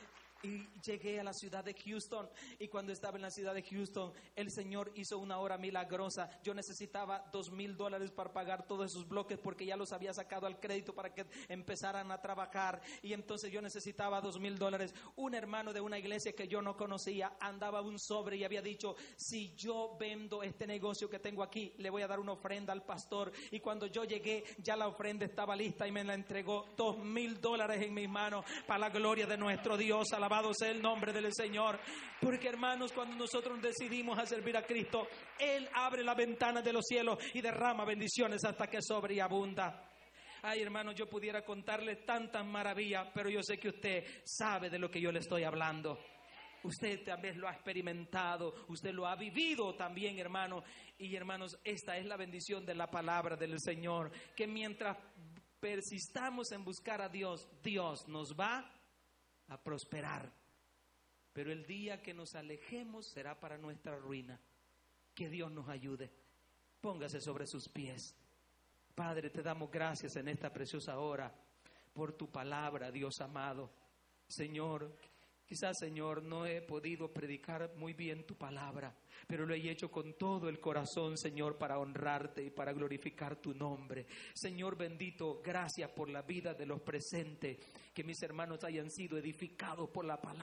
y 0.44 0.68
llegué 0.86 1.20
a 1.20 1.24
la 1.24 1.34
ciudad 1.34 1.64
de 1.64 1.74
Houston 1.74 2.30
y 2.60 2.68
cuando 2.68 2.92
estaba 2.92 3.16
en 3.18 3.22
la 3.24 3.32
ciudad 3.32 3.54
de 3.54 3.64
Houston 3.64 4.14
el 4.36 4.52
Señor 4.52 4.92
hizo 4.96 5.18
una 5.18 5.40
hora 5.40 5.58
milagrosa. 5.58 6.30
Yo 6.44 6.54
necesitaba 6.54 7.26
dos 7.32 7.52
mil 7.52 7.78
dólares 7.78 8.12
para 8.12 8.34
pagar 8.34 8.68
todos 8.68 8.92
esos 8.92 9.08
bloques 9.08 9.40
porque 9.40 9.66
ya 9.66 9.78
los 9.78 9.94
había 9.94 10.14
sacado 10.14 10.46
al 10.46 10.60
crédito 10.60 10.94
para 10.94 11.14
que 11.14 11.26
empezaran 11.48 12.12
a 12.12 12.22
trabajar 12.22 12.82
y 13.02 13.14
entonces 13.14 13.52
yo 13.52 13.62
necesitaba 13.62 14.22
dos 14.22 14.40
mil 14.40 14.58
dólares. 14.58 14.94
Un 15.16 15.34
hermano 15.34 15.72
de 15.72 15.82
una 15.82 15.98
iglesia 15.98 16.34
que 16.34 16.48
yo 16.48 16.62
no 16.62 16.76
conocía 16.76 17.38
andaba 17.40 17.82
un 17.82 17.98
sobre 17.98 18.36
y 18.38 18.44
había 18.44 18.62
dicho, 18.62 18.96
si 19.16 19.56
yo 19.56 19.96
vendo 19.98 20.44
este 20.44 20.68
negocio 20.68 21.10
que 21.10 21.20
tengo 21.20 21.44
aquí, 21.44 21.74
le 21.78 21.90
voy 21.90 22.02
a 22.02 22.08
dar 22.08 22.20
una 22.20 22.34
ofrenda 22.34 22.74
al 22.74 22.84
pastor 22.84 23.32
y 23.52 23.62
cuando 23.62 23.88
yo 23.88 24.04
llegué 24.04 24.44
ya 24.58 24.76
la 24.76 24.88
ofrenda 24.88 25.26
estaba 25.26 25.56
lista 25.56 25.88
y 25.88 25.92
me 25.92 26.04
la 26.04 26.14
entregó 26.14 26.66
dos 26.76 26.98
mil 26.98 27.40
dólares 27.40 27.82
en 27.82 27.94
mis 27.94 28.10
manos 28.10 28.44
para 28.68 28.80
la 28.80 28.90
gloria 28.90 29.26
de 29.26 29.38
nuestro 29.38 29.78
Dios. 29.78 30.12
Sea 30.54 30.72
el 30.72 30.82
nombre 30.82 31.14
del 31.14 31.32
Señor. 31.34 31.80
Porque 32.20 32.48
hermanos, 32.48 32.92
cuando 32.92 33.16
nosotros 33.16 33.62
decidimos 33.62 34.18
a 34.18 34.26
servir 34.26 34.56
a 34.58 34.64
Cristo, 34.64 35.08
Él 35.38 35.70
abre 35.74 36.04
la 36.04 36.16
ventana 36.16 36.62
de 36.62 36.74
los 36.74 36.86
cielos 36.86 37.18
y 37.34 37.42
derrama 37.42 37.86
bendiciones 37.86 38.44
hasta 38.46 38.68
que 38.68 38.82
sobre 38.82 39.16
y 39.16 39.20
abunda. 39.20 39.90
Ay, 40.42 40.62
hermanos, 40.62 40.96
yo 40.96 41.08
pudiera 41.08 41.44
contarle 41.46 41.98
tantas 41.98 42.46
maravillas, 42.46 43.08
pero 43.14 43.30
yo 43.30 43.42
sé 43.42 43.58
que 43.58 43.70
usted 43.70 44.04
sabe 44.26 44.70
de 44.70 44.80
lo 44.80 44.90
que 44.90 45.00
yo 45.00 45.12
le 45.12 45.20
estoy 45.20 45.44
hablando. 45.44 46.00
Usted 46.64 47.04
también 47.04 47.40
lo 47.40 47.48
ha 47.48 47.54
experimentado, 47.54 48.54
usted 48.70 48.94
lo 48.94 49.06
ha 49.06 49.16
vivido 49.16 49.76
también, 49.76 50.18
hermano. 50.20 50.64
Y 50.98 51.16
hermanos, 51.16 51.58
esta 51.64 51.98
es 51.98 52.06
la 52.06 52.18
bendición 52.18 52.66
de 52.66 52.76
la 52.76 52.88
palabra 52.88 53.36
del 53.36 53.60
Señor, 53.60 54.12
que 54.36 54.48
mientras 54.48 54.98
persistamos 55.60 56.52
en 56.52 56.64
buscar 56.64 57.02
a 57.02 57.10
Dios, 57.10 57.48
Dios 57.62 58.08
nos 58.08 58.34
va 58.38 58.70
a 59.50 59.58
prosperar. 59.62 60.32
pero 61.34 61.52
el 61.52 61.66
día 61.66 62.02
que 62.04 62.14
nos 62.14 62.36
alejemos 62.36 63.08
será 63.08 63.40
para 63.40 63.58
nuestra 63.58 63.96
ruina. 63.98 64.40
Que 65.16 65.30
Dios 65.30 65.52
nos 65.52 65.68
ayude. 65.68 66.12
Póngase 66.80 67.20
sobre 67.20 67.48
sus 67.48 67.68
pies. 67.68 68.16
Padre, 68.94 69.32
te 69.32 69.42
damos 69.42 69.72
gracias 69.72 70.16
en 70.16 70.28
esta 70.28 70.54
preciosa 70.54 71.00
hora 71.00 71.34
por 71.94 72.14
tu 72.14 72.30
palabra, 72.30 72.92
Dios 72.92 73.20
amado. 73.22 73.72
Señor, 74.28 74.96
quizás, 75.54 75.78
Señor, 75.78 76.24
no 76.24 76.48
he 76.48 76.64
podido 76.64 77.14
predicar 77.14 77.76
muy 77.76 77.94
bien 77.94 78.26
tu 78.26 78.36
palabra, 78.36 78.92
pero 79.28 79.46
lo 79.46 79.54
he 79.54 79.70
hecho 79.70 79.92
con 79.92 80.18
todo 80.18 80.50
el 80.50 80.60
corazón, 80.60 81.16
Señor, 81.16 81.60
para 81.60 81.78
honrarte 81.78 82.44
y 82.44 82.50
para 82.50 82.74
glorificar 82.74 83.36
tu 83.36 83.54
nombre. 83.54 84.08
Señor 84.34 84.76
bendito, 84.76 85.44
gracias 85.44 85.92
por 85.92 86.10
la 86.10 86.24
vida 86.24 86.56
de 86.56 86.66
los 86.66 86.82
presentes, 86.82 87.60
que 87.94 88.04
mis 88.04 88.20
hermanos 88.24 88.64
hayan 88.64 88.90
sido 88.90 89.16
edificados 89.16 89.92
por 89.92 90.06
la 90.06 90.20
palabra. 90.20 90.34